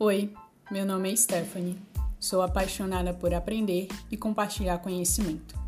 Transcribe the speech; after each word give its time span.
Oi, 0.00 0.32
meu 0.70 0.86
nome 0.86 1.12
é 1.12 1.16
Stephanie. 1.16 1.76
Sou 2.20 2.40
apaixonada 2.40 3.12
por 3.12 3.34
aprender 3.34 3.88
e 4.08 4.16
compartilhar 4.16 4.78
conhecimento. 4.78 5.58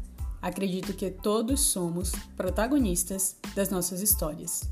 Acredito 0.41 0.93
que 0.93 1.11
todos 1.11 1.63
somos 1.63 2.13
protagonistas 2.37 3.37
das 3.57 3.71
nossas 3.71 4.01
histórias. 4.01 4.71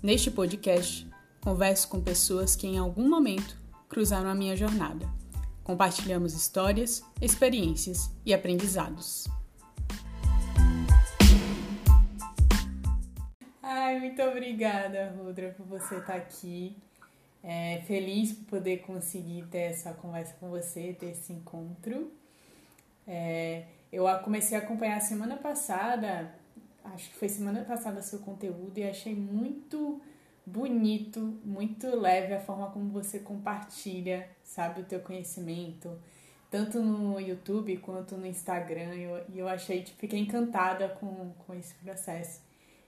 Neste 0.00 0.30
podcast, 0.30 1.10
converso 1.40 1.88
com 1.88 2.00
pessoas 2.00 2.54
que 2.54 2.68
em 2.68 2.78
algum 2.78 3.08
momento 3.08 3.58
cruzaram 3.88 4.30
a 4.30 4.36
minha 4.36 4.56
jornada. 4.56 5.04
Compartilhamos 5.64 6.32
histórias, 6.32 7.02
experiências 7.20 8.08
e 8.24 8.32
aprendizados. 8.32 9.26
Ai, 13.60 13.98
muito 13.98 14.22
obrigada, 14.22 15.12
Rudra, 15.18 15.52
por 15.56 15.66
você 15.66 15.96
estar 15.96 16.14
aqui. 16.14 16.76
É, 17.42 17.82
feliz 17.86 18.32
por 18.32 18.58
poder 18.58 18.82
conseguir 18.82 19.44
ter 19.50 19.70
essa 19.70 19.92
conversa 19.92 20.34
com 20.38 20.48
você, 20.48 20.92
ter 20.98 21.10
esse 21.10 21.32
encontro. 21.32 22.12
É, 23.06 23.64
eu 23.92 24.04
comecei 24.22 24.56
a 24.56 24.60
acompanhar 24.60 25.00
semana 25.00 25.36
passada, 25.36 26.32
acho 26.84 27.10
que 27.10 27.16
foi 27.16 27.28
semana 27.28 27.64
passada 27.64 28.00
seu 28.00 28.20
conteúdo 28.20 28.78
e 28.78 28.84
achei 28.84 29.14
muito 29.14 30.00
bonito, 30.46 31.20
muito 31.44 31.88
leve 31.96 32.34
a 32.34 32.40
forma 32.40 32.70
como 32.70 32.90
você 32.90 33.18
compartilha, 33.18 34.28
sabe, 34.42 34.80
o 34.80 34.84
teu 34.84 35.00
conhecimento, 35.00 35.98
tanto 36.50 36.80
no 36.80 37.20
YouTube 37.20 37.76
quanto 37.78 38.16
no 38.16 38.26
Instagram. 38.26 38.94
E 38.94 39.02
eu, 39.02 39.24
eu 39.34 39.48
achei, 39.48 39.82
tipo, 39.82 39.98
fiquei 39.98 40.20
encantada 40.20 40.88
com, 40.88 41.32
com 41.46 41.54
esse 41.54 41.74
processo. 41.74 42.40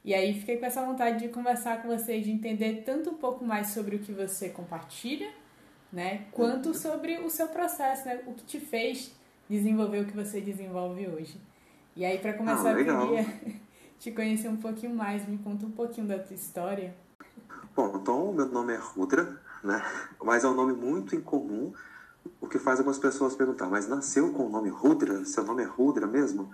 E 0.05 0.13
aí 0.13 0.39
fiquei 0.39 0.59
com 0.59 0.67
essa 0.67 0.85
vontade 0.85 1.19
de 1.19 1.29
conversar 1.29 1.81
com 1.81 1.89
vocês, 1.89 2.25
de 2.25 2.31
entender 2.31 2.83
tanto 2.85 3.11
um 3.11 3.15
pouco 3.15 3.43
mais 3.43 3.69
sobre 3.69 3.97
o 3.97 3.99
que 4.01 4.13
você 4.13 4.51
compartilha, 4.51 5.33
né, 5.91 6.27
quanto 6.31 6.67
uhum. 6.67 6.75
sobre 6.75 7.19
o 7.19 7.31
seu 7.31 7.49
processo, 7.49 8.05
né, 8.07 8.21
o 8.27 8.35
que 8.35 8.45
te 8.45 8.61
fez 8.61 9.13
desenvolver 9.49 10.01
o 10.01 10.07
que 10.07 10.15
você 10.15 10.41
desenvolve 10.41 11.07
hoje. 11.09 11.41
E 11.97 12.05
aí 12.05 12.19
para 12.19 12.35
começar 12.35 12.75
ah, 12.75 12.81
eu 12.81 12.85
queria 12.85 13.61
te 13.99 14.11
conhecer 14.11 14.49
um 14.49 14.57
pouquinho 14.57 14.95
mais, 14.95 15.27
me 15.27 15.39
conta 15.39 15.65
um 15.65 15.71
pouquinho 15.71 16.07
da 16.07 16.19
tua 16.19 16.35
história. 16.35 16.95
Bom, 17.75 17.97
então 17.97 18.33
meu 18.33 18.47
nome 18.47 18.75
é 18.75 18.77
Rudra, 18.77 19.41
né, 19.63 19.83
mas 20.23 20.45
é 20.45 20.49
um 20.49 20.55
nome 20.55 20.75
muito 20.75 21.17
incomum, 21.17 21.73
o 22.41 22.47
que 22.47 22.59
faz 22.59 22.79
algumas 22.79 22.99
pessoas 22.99 23.35
perguntar, 23.35 23.69
mas 23.69 23.89
nasceu 23.89 24.33
com 24.33 24.47
o 24.47 24.51
nome 24.51 24.69
Rudra? 24.69 25.25
Seu 25.25 25.45
nome 25.45 25.63
é 25.63 25.67
Rudra 25.67 26.07
mesmo? 26.07 26.51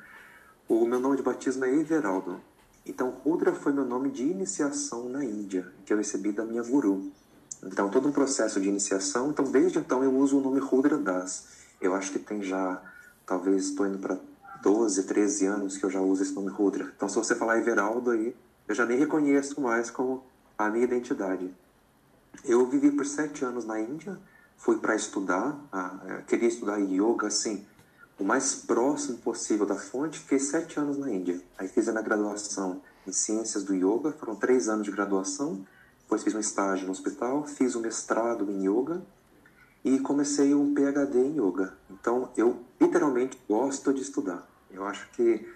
O 0.69 0.87
meu 0.87 1.01
nome 1.01 1.17
de 1.17 1.23
batismo 1.23 1.65
é 1.65 1.75
Everaldo. 1.75 2.41
Então, 2.87 3.11
Rudra 3.11 3.53
foi 3.53 3.73
meu 3.73 3.85
nome 3.85 4.11
de 4.11 4.25
iniciação 4.25 5.09
na 5.09 5.25
Índia, 5.25 5.71
que 5.85 5.93
eu 5.93 5.97
recebi 5.97 6.33
da 6.33 6.45
minha 6.45 6.63
guru. 6.63 7.13
Então, 7.63 7.91
todo 7.91 8.09
um 8.09 8.13
processo 8.13 8.61
de 8.61 8.69
iniciação. 8.69 9.31
Então, 9.31 9.45
desde 9.45 9.79
então, 9.79 10.03
eu 10.03 10.15
uso 10.17 10.39
o 10.39 10.41
nome 10.41 10.61
Rudra 10.61 10.97
Das. 10.97 11.49
Eu 11.81 11.95
acho 11.95 12.11
que 12.13 12.19
tem 12.19 12.43
já, 12.43 12.83
talvez 13.27 13.67
estou 13.67 13.87
indo 13.87 13.99
para 13.99 14.19
12, 14.63 15.05
13 15.05 15.47
anos 15.47 15.77
que 15.77 15.85
eu 15.85 15.91
já 15.91 16.01
uso 16.01 16.23
esse 16.23 16.33
nome 16.33 16.51
Rudra. 16.51 16.93
Então, 16.97 17.09
se 17.09 17.17
você 17.17 17.35
falar 17.35 17.59
Everaldo 17.59 18.11
aí, 18.11 18.35
eu 18.67 18.75
já 18.75 18.87
nem 18.87 18.99
reconheço 18.99 19.61
mais 19.61 19.91
como 19.91 20.25
a 20.57 20.71
minha 20.71 20.85
identidade. 20.85 21.53
Eu 22.45 22.67
vivi 22.67 22.91
por 22.91 23.05
sete 23.05 23.45
anos 23.45 23.65
na 23.65 23.81
Índia, 23.81 24.19
fui 24.57 24.79
para 24.79 24.95
estudar, 24.95 25.59
ah, 25.73 26.23
queria 26.27 26.49
estudar 26.49 26.79
yoga, 26.79 27.27
assim, 27.27 27.67
o 28.21 28.25
mais 28.25 28.55
próximo 28.55 29.17
possível 29.19 29.65
da 29.65 29.77
fonte, 29.77 30.19
fiquei 30.19 30.39
sete 30.39 30.79
anos 30.79 30.99
na 30.99 31.11
Índia. 31.11 31.41
Aí 31.57 31.67
fiz 31.67 31.89
a 31.89 31.93
minha 31.93 32.05
graduação 32.05 32.83
em 33.07 33.13
Ciências 33.13 33.65
do 33.65 33.75
Yoga, 33.75 34.13
foram 34.13 34.37
três 34.37 34.69
anos 34.69 34.85
de 34.85 34.93
graduação. 34.93 35.67
Depois 36.03 36.23
fiz 36.23 36.35
um 36.35 36.39
estágio 36.39 36.85
no 36.85 36.93
hospital, 36.93 37.47
fiz 37.47 37.75
um 37.75 37.81
mestrado 37.81 38.51
em 38.51 38.69
Yoga 38.69 39.03
e 39.83 39.99
comecei 40.01 40.55
um 40.55 40.75
PhD 40.75 41.19
em 41.19 41.41
Yoga. 41.41 41.73
Então, 41.89 42.31
eu 42.37 42.61
literalmente 42.79 43.41
gosto 43.49 43.93
de 43.95 44.03
estudar. 44.03 44.47
Eu 44.71 44.85
acho 44.85 45.09
que 45.13 45.49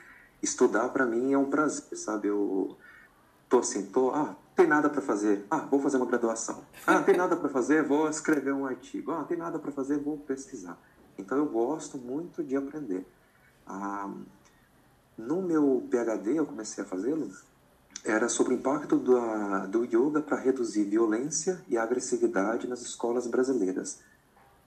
estudar 0.42 0.88
para 0.88 1.04
mim 1.04 1.34
é 1.34 1.38
um 1.38 1.50
prazer, 1.50 1.98
sabe? 1.98 2.28
Eu 2.28 2.78
tô 3.46 3.58
assim, 3.58 3.84
tô, 3.86 4.10
ah, 4.10 4.34
tem 4.56 4.66
nada 4.66 4.88
para 4.88 5.02
fazer. 5.02 5.44
Ah, 5.50 5.58
vou 5.58 5.80
fazer 5.80 5.98
uma 5.98 6.06
graduação. 6.06 6.64
Ah, 6.86 7.02
tem 7.02 7.14
nada 7.14 7.36
para 7.36 7.50
fazer, 7.50 7.82
vou 7.82 8.08
escrever 8.08 8.54
um 8.54 8.64
artigo. 8.64 9.12
Ah, 9.12 9.24
tem 9.24 9.36
nada 9.36 9.58
para 9.58 9.70
fazer, 9.70 9.98
vou 9.98 10.16
pesquisar. 10.16 10.78
Então 11.18 11.38
eu 11.38 11.46
gosto 11.46 11.98
muito 11.98 12.42
de 12.42 12.56
aprender. 12.56 13.06
Ah, 13.66 14.12
no 15.16 15.42
meu 15.42 15.86
PhD, 15.90 16.38
eu 16.38 16.46
comecei 16.46 16.82
a 16.82 16.86
fazê-lo, 16.86 17.30
era 18.04 18.28
sobre 18.28 18.54
o 18.54 18.56
impacto 18.56 18.96
do, 18.96 19.84
yoga 19.84 20.20
para 20.20 20.36
reduzir 20.36 20.84
violência 20.84 21.62
e 21.68 21.78
agressividade 21.78 22.66
nas 22.66 22.82
escolas 22.82 23.26
brasileiras. 23.26 24.00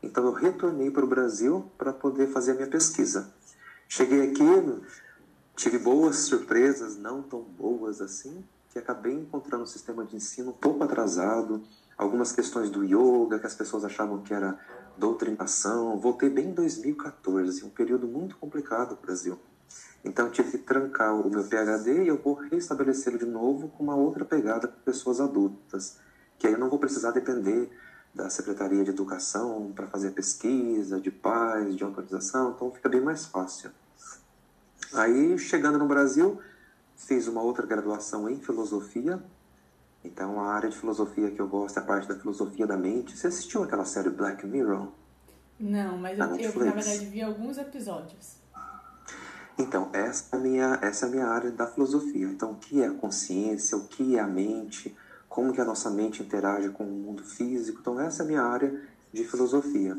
Então 0.01 0.25
eu 0.25 0.31
retornei 0.31 0.89
para 0.89 1.05
o 1.05 1.07
Brasil 1.07 1.69
para 1.77 1.93
poder 1.93 2.27
fazer 2.27 2.51
a 2.51 2.55
minha 2.55 2.67
pesquisa. 2.67 3.31
Cheguei 3.87 4.29
aqui, 4.29 4.43
tive 5.55 5.77
boas 5.77 6.17
surpresas, 6.17 6.97
não 6.97 7.21
tão 7.21 7.41
boas 7.41 8.01
assim, 8.01 8.43
que 8.71 8.79
acabei 8.79 9.13
encontrando 9.13 9.63
um 9.63 9.67
sistema 9.67 10.03
de 10.05 10.15
ensino 10.15 10.49
um 10.49 10.53
pouco 10.53 10.83
atrasado, 10.83 11.61
algumas 11.97 12.31
questões 12.31 12.69
do 12.69 12.83
yoga 12.83 13.39
que 13.39 13.47
as 13.47 13.55
pessoas 13.55 13.83
achavam 13.83 14.21
que 14.21 14.33
era 14.33 14.59
doutrinação. 14.97 15.97
Voltei 15.99 16.29
bem 16.29 16.49
em 16.49 16.53
2014, 16.53 17.63
um 17.63 17.69
período 17.69 18.07
muito 18.07 18.37
complicado 18.37 18.91
no 18.91 19.01
Brasil. 19.01 19.39
Então 20.03 20.29
tive 20.29 20.51
que 20.51 20.57
trancar 20.59 21.13
o 21.15 21.29
meu 21.29 21.43
PhD 21.43 22.03
e 22.03 22.07
eu 22.07 22.17
vou 22.17 22.33
restabelecê-lo 22.33 23.17
de 23.17 23.25
novo 23.25 23.69
com 23.69 23.83
uma 23.83 23.95
outra 23.95 24.23
pegada 24.23 24.67
para 24.67 24.77
pessoas 24.85 25.19
adultas, 25.19 25.97
que 26.37 26.47
aí 26.47 26.53
eu 26.53 26.59
não 26.59 26.69
vou 26.69 26.79
precisar 26.79 27.11
depender 27.11 27.69
da 28.13 28.29
Secretaria 28.29 28.83
de 28.83 28.89
Educação 28.89 29.71
para 29.75 29.87
fazer 29.87 30.11
pesquisa, 30.11 30.99
de 30.99 31.11
paz, 31.11 31.75
de 31.75 31.83
autorização, 31.83 32.51
então 32.51 32.71
fica 32.71 32.89
bem 32.89 33.01
mais 33.01 33.25
fácil. 33.25 33.69
Aí, 34.93 35.37
chegando 35.37 35.77
no 35.77 35.87
Brasil, 35.87 36.39
fiz 36.95 37.27
uma 37.27 37.41
outra 37.41 37.65
graduação 37.65 38.29
em 38.29 38.39
filosofia 38.39 39.21
então, 40.07 40.39
a 40.39 40.53
área 40.53 40.69
de 40.69 40.77
filosofia 40.77 41.29
que 41.29 41.39
eu 41.39 41.47
gosto 41.47 41.77
é 41.77 41.81
a 41.81 41.85
parte 41.85 42.07
da 42.07 42.15
filosofia 42.15 42.65
da 42.65 42.77
mente. 42.77 43.17
Você 43.17 43.27
assistiu 43.27 43.63
aquela 43.63 43.83
série 43.83 44.09
Black 44.09 44.45
Mirror? 44.47 44.87
Não, 45.59 45.97
mas 45.97 46.17
eu, 46.17 46.25
eu, 46.25 46.65
na 46.65 46.71
verdade, 46.71 47.05
vi 47.05 47.21
alguns 47.21 47.57
episódios. 47.57 48.37
Então, 49.59 49.89
essa 49.91 50.35
é, 50.35 50.37
a 50.37 50.39
minha, 50.39 50.79
essa 50.81 51.05
é 51.05 51.09
a 51.09 51.11
minha 51.11 51.27
área 51.27 51.51
da 51.51 51.67
filosofia. 51.67 52.27
Então, 52.27 52.51
o 52.51 52.55
que 52.55 52.81
é 52.81 52.87
a 52.87 52.93
consciência, 52.93 53.77
o 53.77 53.85
que 53.85 54.15
é 54.15 54.19
a 54.19 54.27
mente, 54.27 54.95
como 55.27 55.51
que 55.51 55.59
a 55.59 55.65
nossa 55.65 55.89
mente 55.89 56.23
interage 56.23 56.69
com 56.69 56.83
o 56.83 56.87
mundo 56.87 57.23
físico. 57.23 57.79
Então, 57.81 57.99
essa 57.99 58.23
é 58.23 58.25
a 58.25 58.27
minha 58.27 58.43
área 58.43 58.81
de 59.11 59.25
filosofia. 59.25 59.97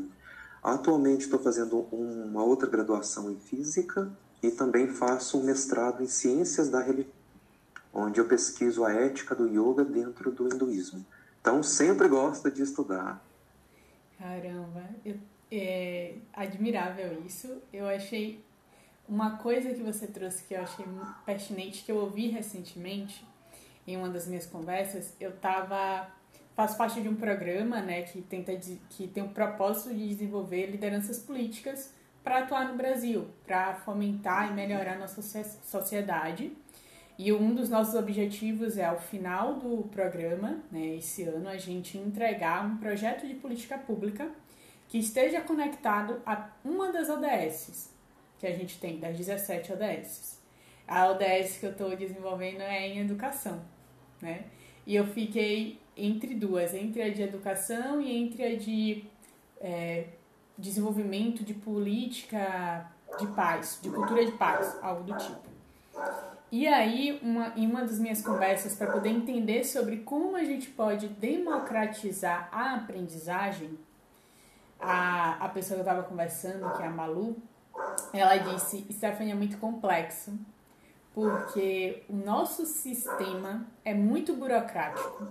Atualmente, 0.63 1.25
estou 1.25 1.39
fazendo 1.39 1.87
uma 1.91 2.43
outra 2.43 2.67
graduação 2.67 3.29
em 3.29 3.39
física 3.39 4.11
e 4.41 4.49
também 4.49 4.87
faço 4.87 5.37
um 5.37 5.43
mestrado 5.43 6.01
em 6.01 6.07
ciências 6.07 6.69
da 6.69 6.81
religião 6.81 7.18
onde 7.93 8.19
eu 8.19 8.27
pesquiso 8.27 8.85
a 8.85 8.93
ética 8.93 9.35
do 9.35 9.47
yoga 9.47 9.83
dentro 9.83 10.31
do 10.31 10.47
hinduísmo. 10.47 11.05
Então, 11.41 11.63
sempre 11.63 12.07
gosto 12.07 12.51
de 12.51 12.61
estudar. 12.61 13.23
Caramba, 14.17 14.83
eu, 15.05 15.15
é 15.51 16.15
admirável 16.33 17.23
isso. 17.25 17.61
Eu 17.71 17.87
achei 17.87 18.43
uma 19.07 19.37
coisa 19.37 19.73
que 19.73 19.81
você 19.81 20.05
trouxe 20.05 20.43
que 20.43 20.53
eu 20.53 20.61
achei 20.61 20.85
pertinente, 21.25 21.83
que 21.83 21.91
eu 21.91 21.97
ouvi 21.97 22.27
recentemente 22.27 23.25
em 23.87 23.97
uma 23.97 24.09
das 24.09 24.27
minhas 24.27 24.45
conversas. 24.45 25.13
Eu 25.19 25.31
tava 25.37 26.07
faço 26.55 26.77
parte 26.77 27.01
de 27.01 27.07
um 27.07 27.15
programa, 27.15 27.81
né, 27.81 28.01
que 28.01 28.21
tenta 28.21 28.53
que 28.89 29.07
tem 29.07 29.23
o 29.23 29.29
propósito 29.29 29.95
de 29.95 30.09
desenvolver 30.09 30.65
lideranças 30.65 31.17
políticas 31.17 31.93
para 32.21 32.39
atuar 32.39 32.67
no 32.67 32.75
Brasil, 32.75 33.29
para 33.47 33.75
fomentar 33.75 34.51
e 34.51 34.53
melhorar 34.53 34.99
nossa 34.99 35.21
sociedade 35.63 36.51
e 37.19 37.33
um 37.33 37.53
dos 37.53 37.69
nossos 37.69 37.95
objetivos 37.95 38.77
é, 38.77 38.85
ao 38.85 38.97
final 38.97 39.55
do 39.55 39.83
programa, 39.89 40.59
né, 40.71 40.95
esse 40.95 41.23
ano, 41.23 41.49
a 41.49 41.57
gente 41.57 41.97
entregar 41.97 42.65
um 42.65 42.77
projeto 42.77 43.27
de 43.27 43.33
política 43.33 43.77
pública 43.77 44.31
que 44.87 44.97
esteja 44.97 45.41
conectado 45.41 46.21
a 46.25 46.49
uma 46.63 46.93
das 46.93 47.09
ODSs 47.09 47.89
que 48.39 48.47
a 48.47 48.55
gente 48.55 48.79
tem, 48.79 49.01
das 49.01 49.17
17 49.17 49.73
ODSs. 49.73 50.39
A 50.87 51.09
ODS 51.09 51.57
que 51.57 51.65
eu 51.65 51.71
estou 51.71 51.93
desenvolvendo 51.93 52.61
é 52.61 52.87
em 52.87 52.99
educação, 52.99 53.61
né? 54.21 54.45
E 54.87 54.95
eu 54.95 55.05
fiquei 55.05 55.77
entre 55.97 56.33
duas, 56.33 56.73
entre 56.73 57.01
a 57.01 57.09
de 57.09 57.21
educação 57.21 58.01
e 58.01 58.15
entre 58.15 58.45
a 58.45 58.55
de 58.55 59.03
é, 59.59 60.05
desenvolvimento 60.57 61.43
de 61.43 61.53
política 61.53 62.89
de 63.19 63.27
paz, 63.27 63.77
de 63.83 63.89
cultura 63.89 64.25
de 64.25 64.31
paz, 64.31 64.77
algo 64.81 65.03
do 65.03 65.17
tipo. 65.17 65.49
E 66.51 66.67
aí, 66.67 67.19
uma, 67.21 67.53
em 67.55 67.67
uma 67.67 67.81
das 67.81 67.99
minhas 67.99 68.21
conversas, 68.23 68.75
para 68.75 68.91
poder 68.91 69.09
entender 69.09 69.63
sobre 69.63 69.97
como 69.97 70.35
a 70.35 70.43
gente 70.43 70.69
pode 70.69 71.07
democratizar 71.07 72.49
a 72.51 72.73
aprendizagem, 72.73 73.77
a, 74.79 75.45
a 75.45 75.49
pessoa 75.49 75.75
que 75.75 75.81
eu 75.81 75.91
estava 75.91 76.07
conversando, 76.07 76.75
que 76.75 76.81
é 76.81 76.87
a 76.87 76.89
Malu, 76.89 77.37
ela 78.11 78.37
disse: 78.37 78.83
Stephanie 78.91 79.31
é 79.31 79.35
muito 79.35 79.59
complexo, 79.59 80.33
porque 81.13 82.03
o 82.09 82.15
nosso 82.15 82.65
sistema 82.65 83.67
é 83.85 83.93
muito 83.93 84.33
burocrático 84.33 85.27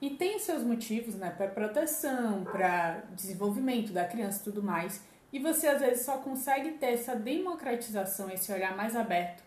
e 0.00 0.10
tem 0.10 0.38
seus 0.38 0.62
motivos, 0.62 1.16
né, 1.16 1.30
para 1.30 1.48
proteção, 1.48 2.44
para 2.44 3.02
desenvolvimento 3.14 3.92
da 3.92 4.04
criança 4.04 4.40
e 4.40 4.44
tudo 4.44 4.62
mais. 4.62 5.02
E 5.32 5.40
você 5.40 5.66
às 5.66 5.80
vezes 5.80 6.04
só 6.04 6.18
consegue 6.18 6.72
ter 6.72 6.92
essa 6.92 7.16
democratização, 7.16 8.30
esse 8.30 8.52
olhar 8.52 8.76
mais 8.76 8.94
aberto 8.94 9.41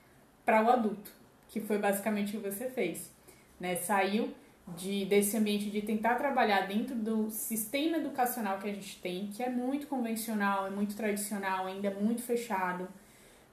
para 0.46 0.64
o 0.64 0.70
adulto, 0.70 1.12
que 1.50 1.60
foi 1.60 1.78
basicamente 1.78 2.38
o 2.38 2.42
que 2.42 2.50
você 2.52 2.70
fez, 2.70 3.12
né? 3.60 3.76
Saiu 3.76 4.34
de 4.68 5.06
desse 5.06 5.38
ambiente 5.38 5.70
de 5.70 5.82
tentar 5.82 6.16
trabalhar 6.16 6.68
dentro 6.68 6.96
do 6.96 7.30
sistema 7.30 7.98
educacional 7.98 8.58
que 8.60 8.70
a 8.70 8.74
gente 8.74 9.00
tem, 9.00 9.28
que 9.28 9.44
é 9.44 9.50
muito 9.50 9.88
convencional, 9.88 10.66
é 10.66 10.70
muito 10.70 10.96
tradicional, 10.96 11.68
ainda 11.68 11.88
é 11.88 11.94
muito 11.94 12.24
fechado. 12.24 12.88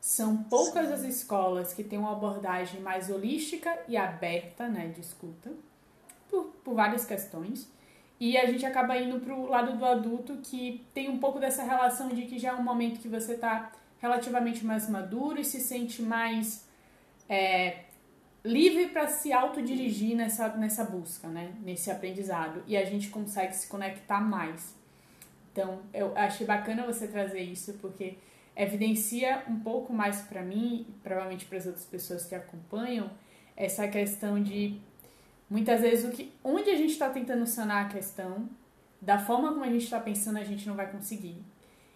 São 0.00 0.42
poucas 0.44 0.90
as 0.90 1.02
escolas 1.02 1.72
que 1.72 1.84
têm 1.84 1.98
uma 1.98 2.12
abordagem 2.12 2.80
mais 2.80 3.08
holística 3.10 3.78
e 3.86 3.96
aberta, 3.96 4.66
né, 4.66 4.88
de 4.88 5.00
escuta, 5.00 5.52
por, 6.28 6.46
por 6.64 6.74
várias 6.74 7.04
questões. 7.04 7.70
E 8.18 8.36
a 8.36 8.46
gente 8.46 8.64
acaba 8.64 8.96
indo 8.96 9.20
para 9.20 9.34
o 9.34 9.46
lado 9.46 9.76
do 9.76 9.84
adulto 9.84 10.38
que 10.42 10.84
tem 10.94 11.08
um 11.08 11.18
pouco 11.18 11.38
dessa 11.38 11.62
relação 11.62 12.08
de 12.08 12.22
que 12.22 12.38
já 12.38 12.50
é 12.50 12.54
um 12.54 12.62
momento 12.62 13.00
que 13.00 13.08
você 13.08 13.34
está 13.34 13.70
relativamente 14.00 14.64
mais 14.64 14.88
maduro 14.88 15.40
e 15.40 15.44
se 15.44 15.60
sente 15.60 16.02
mais 16.02 16.66
é, 17.32 17.84
livre 18.44 18.88
para 18.88 19.06
se 19.08 19.32
autodirigir 19.32 20.14
nessa, 20.14 20.49
nessa 20.50 20.84
busca, 20.84 21.29
né? 21.29 21.55
nesse 21.62 21.90
aprendizado. 21.90 22.62
E 22.67 22.76
a 22.76 22.84
gente 22.84 23.08
consegue 23.08 23.55
se 23.56 23.67
conectar 23.69 24.20
mais. 24.20 24.75
Então, 25.50 25.81
eu 25.94 26.12
achei 26.14 26.46
bacana 26.46 26.84
você 26.84 27.08
trazer 27.08 27.40
isso, 27.40 27.73
porque 27.81 28.19
evidencia 28.55 29.44
um 29.49 29.61
pouco 29.61 29.94
mais 29.94 30.20
para 30.20 30.43
mim, 30.43 30.87
provavelmente 31.02 31.46
para 31.46 31.56
as 31.56 31.64
outras 31.64 31.87
pessoas 31.87 32.26
que 32.26 32.34
acompanham, 32.34 33.11
essa 33.56 33.88
questão 33.88 34.43
de 34.43 34.79
muitas 35.49 35.81
vezes 35.81 36.05
o 36.05 36.14
que, 36.14 36.31
onde 36.44 36.69
a 36.69 36.76
gente 36.76 36.93
está 36.93 37.08
tentando 37.08 37.46
sanar 37.46 37.87
a 37.87 37.88
questão, 37.88 38.46
da 39.00 39.19
forma 39.19 39.52
como 39.52 39.64
a 39.64 39.70
gente 39.70 39.84
está 39.84 39.99
pensando, 39.99 40.37
a 40.37 40.44
gente 40.44 40.69
não 40.69 40.75
vai 40.75 40.90
conseguir. 40.90 41.37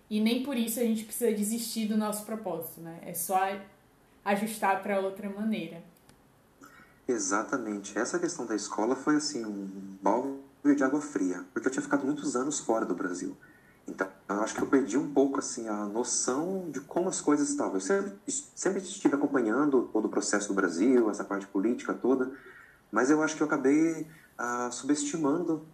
E 0.09 0.19
nem 0.19 0.43
por 0.43 0.57
isso 0.57 0.81
a 0.81 0.83
gente 0.83 1.05
precisa 1.05 1.31
desistir 1.33 1.87
do 1.87 1.97
nosso 1.97 2.25
propósito, 2.25 2.81
né? 2.81 3.01
É 3.05 3.13
só 3.13 3.39
ajustar 4.27 4.83
para 4.83 5.01
outra 5.01 5.31
maneira. 5.31 5.83
Exatamente. 7.07 7.97
Essa 7.97 8.19
questão 8.19 8.45
da 8.45 8.55
escola 8.55 8.97
foi 8.97 9.17
assim 9.17 9.45
um 9.45 9.97
balde 10.03 10.75
de 10.75 10.83
água 10.83 11.01
fria, 11.01 11.45
porque 11.53 11.69
eu 11.69 11.73
tinha 11.73 11.83
ficado 11.83 12.05
muitos 12.05 12.35
anos 12.35 12.59
fora 12.59 12.85
do 12.85 12.95
Brasil. 12.95 13.37
Então, 13.87 14.09
eu 14.29 14.41
acho 14.41 14.53
que 14.53 14.61
eu 14.61 14.67
perdi 14.67 14.99
um 14.99 15.13
pouco 15.13 15.39
assim 15.39 15.69
a 15.69 15.87
noção 15.87 16.69
de 16.73 16.81
como 16.81 17.09
as 17.09 17.21
coisas 17.21 17.49
estavam. 17.49 17.75
Eu 17.75 17.81
sempre, 17.81 18.15
sempre 18.27 18.83
estive 18.83 19.15
acompanhando 19.15 19.89
todo 19.93 20.07
o 20.07 20.09
processo 20.09 20.49
do 20.49 20.55
Brasil, 20.55 21.09
essa 21.09 21.23
parte 21.23 21.47
política 21.47 21.95
toda, 21.95 22.33
mas 22.91 23.11
eu 23.11 23.23
acho 23.23 23.37
que 23.37 23.43
eu 23.43 23.47
acabei 23.47 24.09
ah, 24.37 24.69
subestimando 24.73 25.65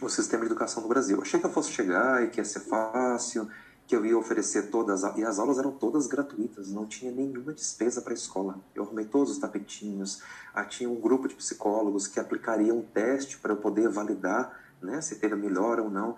o 0.00 0.08
sistema 0.08 0.40
de 0.44 0.50
educação 0.50 0.82
do 0.82 0.88
Brasil. 0.88 1.16
Eu 1.18 1.22
achei 1.22 1.38
que 1.38 1.46
eu 1.46 1.52
fosse 1.52 1.70
chegar 1.70 2.24
e 2.24 2.30
que 2.30 2.40
ia 2.40 2.44
ser 2.44 2.60
fácil, 2.60 3.48
que 3.90 3.96
eu 3.96 4.06
ia 4.06 4.16
oferecer 4.16 4.70
todas, 4.70 5.02
e 5.16 5.24
as 5.24 5.40
aulas 5.40 5.58
eram 5.58 5.72
todas 5.72 6.06
gratuitas, 6.06 6.70
não 6.70 6.86
tinha 6.86 7.10
nenhuma 7.10 7.52
despesa 7.52 8.00
para 8.00 8.12
a 8.12 8.14
escola. 8.14 8.56
Eu 8.72 8.84
arrumei 8.84 9.04
todos 9.04 9.32
os 9.32 9.38
tapetinhos, 9.38 10.22
ah, 10.54 10.64
tinha 10.64 10.88
um 10.88 11.00
grupo 11.00 11.26
de 11.26 11.34
psicólogos 11.34 12.06
que 12.06 12.20
aplicariam 12.20 12.78
um 12.78 12.82
teste 12.82 13.38
para 13.38 13.52
eu 13.52 13.56
poder 13.56 13.88
validar 13.88 14.56
né, 14.80 15.00
se 15.00 15.16
teve 15.16 15.34
melhor 15.34 15.80
ou 15.80 15.90
não. 15.90 16.14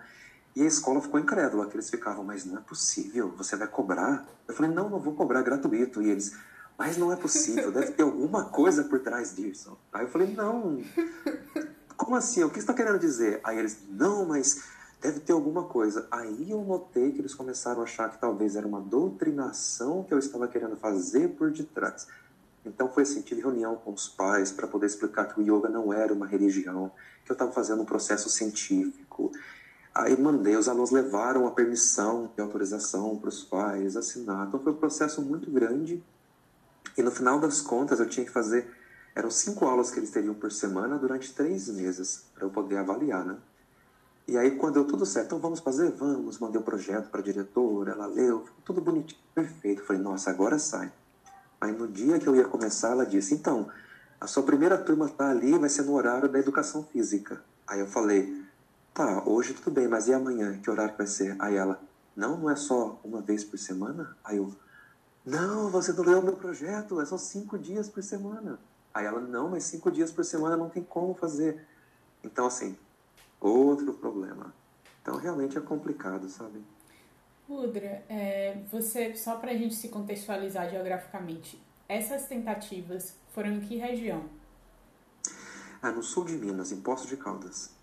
E 0.54 0.62
a 0.62 0.66
escola 0.66 1.00
ficou 1.00 1.18
incrédula, 1.18 1.66
que 1.66 1.74
eles 1.74 1.88
ficavam, 1.88 2.22
mas 2.22 2.44
não 2.44 2.58
é 2.58 2.60
possível, 2.60 3.32
você 3.38 3.56
vai 3.56 3.66
cobrar? 3.66 4.28
Eu 4.46 4.54
falei, 4.54 4.70
não, 4.70 4.90
não 4.90 5.00
vou 5.00 5.14
cobrar 5.14 5.40
gratuito. 5.40 6.02
E 6.02 6.10
eles, 6.10 6.36
mas 6.76 6.98
não 6.98 7.10
é 7.10 7.16
possível, 7.16 7.72
deve 7.72 7.92
ter 7.92 8.02
alguma 8.02 8.50
coisa 8.50 8.84
por 8.84 9.00
trás 9.00 9.34
disso. 9.34 9.78
Aí 9.90 10.04
eu 10.04 10.10
falei, 10.10 10.34
não, 10.34 10.78
como 11.96 12.16
assim? 12.16 12.44
O 12.44 12.50
que 12.50 12.56
você 12.56 12.60
está 12.60 12.74
querendo 12.74 12.98
dizer? 12.98 13.40
Aí 13.42 13.58
eles, 13.58 13.78
não, 13.88 14.26
mas 14.26 14.62
deve 15.02 15.18
ter 15.18 15.32
alguma 15.32 15.64
coisa. 15.64 16.06
Aí 16.10 16.50
eu 16.50 16.62
notei 16.62 17.10
que 17.10 17.20
eles 17.20 17.34
começaram 17.34 17.80
a 17.80 17.84
achar 17.84 18.08
que 18.08 18.18
talvez 18.18 18.54
era 18.54 18.66
uma 18.66 18.80
doutrinação 18.80 20.04
que 20.04 20.14
eu 20.14 20.18
estava 20.18 20.46
querendo 20.46 20.76
fazer 20.76 21.30
por 21.30 21.50
detrás. 21.50 22.06
Então 22.64 22.88
foi 22.88 23.02
assim, 23.02 23.20
tive 23.20 23.40
reunião 23.40 23.74
com 23.74 23.92
os 23.92 24.08
pais 24.08 24.52
para 24.52 24.68
poder 24.68 24.86
explicar 24.86 25.26
que 25.26 25.40
o 25.40 25.42
yoga 25.42 25.68
não 25.68 25.92
era 25.92 26.14
uma 26.14 26.26
religião, 26.26 26.92
que 27.24 27.32
eu 27.32 27.34
estava 27.34 27.50
fazendo 27.50 27.82
um 27.82 27.84
processo 27.84 28.30
científico. 28.30 29.32
Aí 29.92 30.18
mandei, 30.18 30.56
os 30.56 30.68
alunos 30.68 30.92
levaram 30.92 31.48
a 31.48 31.50
permissão 31.50 32.30
e 32.38 32.40
autorização 32.40 33.18
para 33.18 33.28
os 33.28 33.42
pais 33.42 33.96
assinar. 33.96 34.46
Então 34.46 34.60
foi 34.60 34.72
um 34.72 34.76
processo 34.76 35.20
muito 35.20 35.50
grande. 35.50 36.02
E 36.96 37.02
no 37.02 37.10
final 37.10 37.40
das 37.40 37.60
contas 37.60 37.98
eu 37.98 38.08
tinha 38.08 38.24
que 38.24 38.30
fazer, 38.30 38.70
eram 39.16 39.30
cinco 39.30 39.66
aulas 39.66 39.90
que 39.90 39.98
eles 39.98 40.10
teriam 40.10 40.34
por 40.34 40.52
semana 40.52 40.96
durante 40.96 41.34
três 41.34 41.68
meses 41.68 42.24
para 42.32 42.44
eu 42.44 42.50
poder 42.50 42.76
avaliar, 42.76 43.24
né? 43.24 43.36
E 44.26 44.38
aí, 44.38 44.52
quando 44.52 44.74
deu 44.74 44.84
tudo 44.84 45.04
certo, 45.04 45.26
então 45.26 45.38
vamos 45.38 45.60
fazer? 45.60 45.90
Vamos. 45.92 46.38
Mandei 46.38 46.58
o 46.58 46.60
um 46.60 46.64
projeto 46.64 47.10
para 47.10 47.20
a 47.20 47.24
diretora, 47.24 47.92
ela 47.92 48.06
leu, 48.06 48.44
tudo 48.64 48.80
bonitinho, 48.80 49.20
perfeito. 49.34 49.82
falei, 49.82 50.00
nossa, 50.00 50.30
agora 50.30 50.58
sai. 50.58 50.92
Aí, 51.60 51.72
no 51.72 51.88
dia 51.88 52.18
que 52.18 52.26
eu 52.26 52.36
ia 52.36 52.44
começar, 52.44 52.90
ela 52.90 53.04
disse, 53.04 53.34
então, 53.34 53.68
a 54.20 54.26
sua 54.26 54.42
primeira 54.44 54.78
turma 54.78 55.06
está 55.06 55.30
ali, 55.30 55.58
vai 55.58 55.68
ser 55.68 55.82
no 55.82 55.94
horário 55.94 56.28
da 56.28 56.38
educação 56.38 56.84
física. 56.84 57.42
Aí 57.66 57.80
eu 57.80 57.86
falei, 57.86 58.44
tá, 58.94 59.22
hoje 59.26 59.54
tudo 59.54 59.72
bem, 59.72 59.88
mas 59.88 60.06
e 60.06 60.14
amanhã? 60.14 60.58
Que 60.58 60.70
horário 60.70 60.94
vai 60.96 61.06
ser? 61.06 61.34
Aí 61.40 61.56
ela, 61.56 61.80
não, 62.14 62.36
não 62.36 62.50
é 62.50 62.54
só 62.54 63.00
uma 63.02 63.20
vez 63.20 63.42
por 63.42 63.58
semana? 63.58 64.16
Aí 64.22 64.36
eu, 64.36 64.54
não, 65.24 65.70
você 65.70 65.92
não 65.92 66.04
leu 66.04 66.20
o 66.20 66.22
meu 66.22 66.36
projeto, 66.36 67.00
é 67.00 67.04
só 67.04 67.18
cinco 67.18 67.58
dias 67.58 67.88
por 67.88 68.02
semana. 68.02 68.58
Aí 68.94 69.06
ela, 69.06 69.20
não, 69.20 69.48
mas 69.48 69.64
cinco 69.64 69.90
dias 69.90 70.12
por 70.12 70.24
semana 70.24 70.56
não 70.56 70.68
tem 70.68 70.82
como 70.82 71.14
fazer. 71.14 71.66
Então, 72.22 72.46
assim, 72.46 72.76
outro 73.48 73.94
problema. 73.94 74.54
Então, 75.00 75.16
realmente 75.16 75.58
é 75.58 75.60
complicado, 75.60 76.28
sabe? 76.28 76.62
Rudra, 77.48 78.02
é, 78.08 78.56
você, 78.70 79.14
só 79.16 79.36
para 79.36 79.50
a 79.50 79.56
gente 79.56 79.74
se 79.74 79.88
contextualizar 79.88 80.70
geograficamente, 80.70 81.60
essas 81.88 82.26
tentativas 82.26 83.16
foram 83.34 83.52
em 83.54 83.60
que 83.60 83.76
região? 83.76 84.24
Ah, 85.82 85.90
no 85.90 86.02
sul 86.02 86.24
de 86.24 86.34
Minas, 86.34 86.70
em 86.70 86.80
Poços 86.80 87.08
de 87.08 87.16
Caldas. 87.16 87.74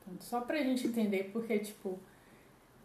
Então, 0.00 0.14
só 0.20 0.40
para 0.40 0.58
a 0.58 0.62
gente 0.62 0.86
entender, 0.86 1.30
porque, 1.32 1.58
tipo, 1.58 2.00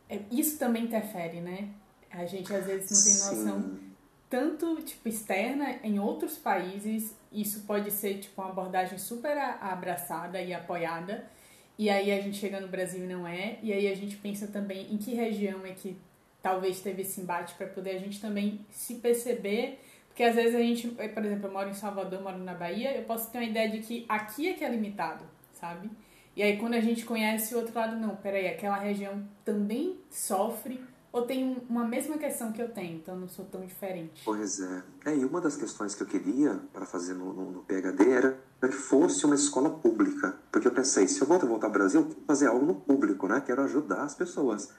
é, 0.10 0.22
isso 0.30 0.58
também 0.58 0.84
interfere, 0.84 1.40
né? 1.40 1.70
A 2.12 2.26
gente 2.26 2.54
às 2.54 2.66
vezes 2.66 2.92
não 2.92 3.04
tem 3.04 3.38
noção 3.38 3.62
Sim. 3.62 3.92
tanto, 4.30 4.82
tipo, 4.82 5.08
externa 5.08 5.80
em 5.84 6.00
outros 6.00 6.38
países, 6.38 7.16
isso 7.32 7.62
pode 7.62 7.92
ser, 7.92 8.20
tipo, 8.20 8.42
uma 8.42 8.52
abordagem 8.52 8.98
super 8.98 9.38
abraçada 9.38 10.42
e 10.42 10.54
apoiada, 10.54 11.30
e 11.78 11.90
aí 11.90 12.12
a 12.12 12.20
gente 12.20 12.38
chega 12.38 12.60
no 12.60 12.68
Brasil 12.68 13.04
e 13.04 13.08
não 13.08 13.28
é. 13.28 13.60
E 13.62 13.72
aí 13.72 13.88
a 13.88 13.96
gente 13.96 14.16
pensa 14.18 14.48
também 14.48 14.88
em 14.92 14.98
que 14.98 15.14
região 15.14 15.66
é 15.66 15.72
que 15.72 15.96
talvez 16.42 16.80
teve 16.82 17.04
esse 17.04 17.22
embate 17.22 17.54
para 17.56 17.68
poder 17.68 17.92
a 17.92 18.00
gente 18.00 18.20
também 18.20 18.66
se 18.72 18.96
perceber. 18.96 19.80
Porque 20.08 20.24
às 20.24 20.36
vezes 20.36 20.56
a 20.56 20.60
gente, 20.60 20.88
por 20.88 21.24
exemplo, 21.24 21.48
eu 21.48 21.52
moro 21.52 21.70
em 21.70 21.74
Salvador, 21.74 22.22
moro 22.22 22.40
na 22.40 22.56
Bahia, 22.56 22.96
eu 22.96 23.04
posso 23.04 23.32
ter 23.32 23.38
uma 23.38 23.46
ideia 23.46 23.70
de 23.70 23.80
que 23.80 24.06
aqui 24.10 24.50
é 24.50 24.54
que 24.54 24.64
é 24.64 24.70
limitado, 24.70 25.24
sabe? 25.54 25.90
E 26.36 26.42
aí 26.42 26.58
quando 26.58 26.74
a 26.74 26.80
gente 26.80 27.06
conhece 27.06 27.54
o 27.54 27.60
outro 27.60 27.76
lado, 27.76 27.96
não, 27.96 28.16
peraí, 28.16 28.48
aquela 28.48 28.78
região 28.78 29.24
também 29.46 30.00
sofre 30.10 30.80
ou 31.18 31.26
tem 31.26 31.58
uma 31.68 31.86
mesma 31.86 32.18
questão 32.18 32.52
que 32.52 32.62
eu 32.62 32.70
tenho, 32.70 32.98
então 32.98 33.16
não 33.16 33.28
sou 33.28 33.44
tão 33.46 33.62
diferente. 33.62 34.22
Pois 34.24 34.60
é. 34.60 34.84
é 35.06 35.16
e 35.16 35.26
uma 35.26 35.42
das 35.42 35.56
questões 35.56 35.96
que 35.96 36.04
eu 36.04 36.08
queria 36.08 36.60
para 36.72 36.86
fazer 36.86 37.16
no, 37.16 37.34
no, 37.34 37.52
no, 37.52 37.64
PHD 37.64 38.10
era 38.10 38.40
que 38.62 38.72
fosse 38.72 39.26
uma 39.26 39.36
escola 39.36 39.70
pública. 39.70 40.36
Porque 40.52 40.68
eu 40.68 40.72
pensei, 40.72 41.08
se 41.08 41.20
eu 41.20 41.28
voltar, 41.28 41.48
voltar 41.48 41.68
ao 41.68 41.74
Brasil, 41.74 42.02
eu 42.02 42.16
fazer 42.28 42.48
algo 42.48 42.66
no 42.66 42.76
público, 42.76 43.28
né? 43.28 43.42
Quero 43.42 43.64
ajudar 43.64 44.04
as 44.04 44.14
pessoas. 44.14 44.70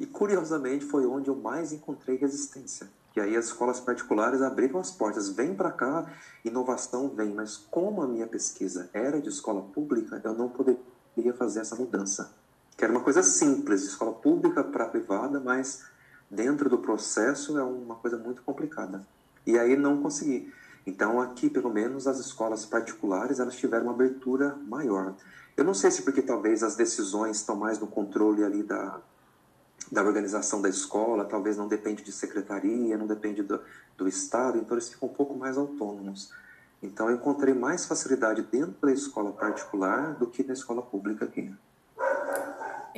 E 0.00 0.06
curiosamente 0.06 0.84
foi 0.84 1.06
onde 1.06 1.28
eu 1.28 1.36
mais 1.36 1.72
encontrei 1.72 2.16
resistência. 2.16 2.88
E 3.14 3.20
aí 3.20 3.36
as 3.36 3.46
escolas 3.46 3.80
particulares 3.80 4.42
abriram 4.42 4.78
as 4.78 4.90
portas, 4.90 5.30
vem 5.30 5.54
para 5.54 5.70
cá, 5.70 6.10
inovação 6.44 7.08
vem. 7.10 7.34
Mas 7.34 7.56
como 7.56 8.02
a 8.02 8.08
minha 8.08 8.26
pesquisa 8.26 8.90
era 8.92 9.20
de 9.20 9.28
escola 9.28 9.62
pública, 9.62 10.20
eu 10.22 10.34
não 10.34 10.48
poderia 10.48 11.34
fazer 11.34 11.60
essa 11.60 11.76
mudança 11.76 12.34
que 12.76 12.84
era 12.84 12.92
uma 12.92 13.02
coisa 13.02 13.22
simples, 13.22 13.82
de 13.82 13.88
escola 13.88 14.12
pública 14.12 14.62
para 14.62 14.86
privada, 14.86 15.40
mas 15.40 15.84
dentro 16.30 16.68
do 16.68 16.78
processo 16.78 17.58
é 17.58 17.62
uma 17.62 17.96
coisa 17.96 18.18
muito 18.18 18.42
complicada. 18.42 19.06
E 19.46 19.58
aí 19.58 19.76
não 19.76 20.02
consegui. 20.02 20.52
Então 20.86 21.20
aqui, 21.20 21.48
pelo 21.48 21.70
menos, 21.70 22.06
as 22.06 22.18
escolas 22.18 22.66
particulares, 22.66 23.40
elas 23.40 23.56
tiveram 23.56 23.84
uma 23.84 23.92
abertura 23.92 24.56
maior. 24.68 25.14
Eu 25.56 25.64
não 25.64 25.72
sei 25.72 25.90
se 25.90 26.02
porque 26.02 26.20
talvez 26.20 26.62
as 26.62 26.76
decisões 26.76 27.38
estão 27.38 27.56
mais 27.56 27.78
no 27.78 27.86
controle 27.86 28.44
ali 28.44 28.62
da, 28.62 29.00
da 29.90 30.02
organização 30.02 30.60
da 30.60 30.68
escola, 30.68 31.24
talvez 31.24 31.56
não 31.56 31.66
depende 31.66 32.02
de 32.02 32.12
secretaria, 32.12 32.98
não 32.98 33.06
depende 33.06 33.42
do, 33.42 33.58
do 33.96 34.06
Estado, 34.06 34.58
então 34.58 34.76
eles 34.76 34.90
ficam 34.90 35.08
um 35.08 35.12
pouco 35.12 35.34
mais 35.34 35.56
autônomos. 35.56 36.30
Então 36.82 37.08
eu 37.08 37.16
encontrei 37.16 37.54
mais 37.54 37.86
facilidade 37.86 38.42
dentro 38.42 38.76
da 38.82 38.92
escola 38.92 39.32
particular 39.32 40.14
do 40.14 40.26
que 40.26 40.44
na 40.44 40.52
escola 40.52 40.82
pública 40.82 41.24
aqui. 41.24 41.54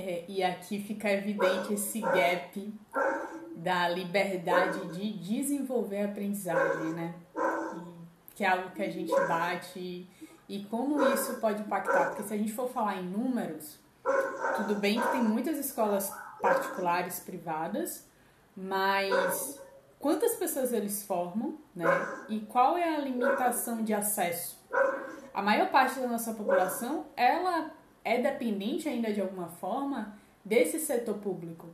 É, 0.01 0.25
e 0.29 0.45
aqui 0.45 0.81
fica 0.81 1.11
evidente 1.11 1.75
esse 1.75 2.01
gap 2.01 2.81
da 3.57 3.89
liberdade 3.89 4.93
de 4.93 5.13
desenvolver 5.19 6.03
a 6.03 6.05
aprendizagem, 6.05 6.93
né? 6.93 7.15
E, 7.35 8.37
que 8.37 8.45
é 8.45 8.49
algo 8.49 8.71
que 8.71 8.81
a 8.81 8.89
gente 8.89 9.13
bate 9.27 10.09
e 10.49 10.65
como 10.71 11.03
isso 11.09 11.41
pode 11.41 11.63
impactar. 11.63 12.11
Porque 12.11 12.23
se 12.23 12.33
a 12.33 12.37
gente 12.37 12.53
for 12.53 12.71
falar 12.71 12.99
em 12.99 13.07
números, 13.07 13.77
tudo 14.59 14.77
bem 14.77 15.01
que 15.01 15.09
tem 15.09 15.23
muitas 15.25 15.59
escolas 15.59 16.15
particulares 16.41 17.19
privadas, 17.19 18.07
mas 18.57 19.61
quantas 19.99 20.37
pessoas 20.37 20.73
eles 20.73 21.03
formam, 21.03 21.59
né? 21.75 21.89
E 22.29 22.39
qual 22.43 22.79
é 22.79 22.95
a 22.95 23.01
limitação 23.01 23.83
de 23.83 23.93
acesso? 23.93 24.65
A 25.35 25.43
maior 25.43 25.73
parte 25.73 25.99
da 25.99 26.07
nossa 26.07 26.33
população, 26.35 27.07
ela 27.17 27.77
é 28.09 28.21
dependente 28.21 28.89
ainda 28.89 29.13
de 29.13 29.21
alguma 29.21 29.49
forma 29.49 30.17
desse 30.45 30.79
setor 30.79 31.19
público. 31.19 31.67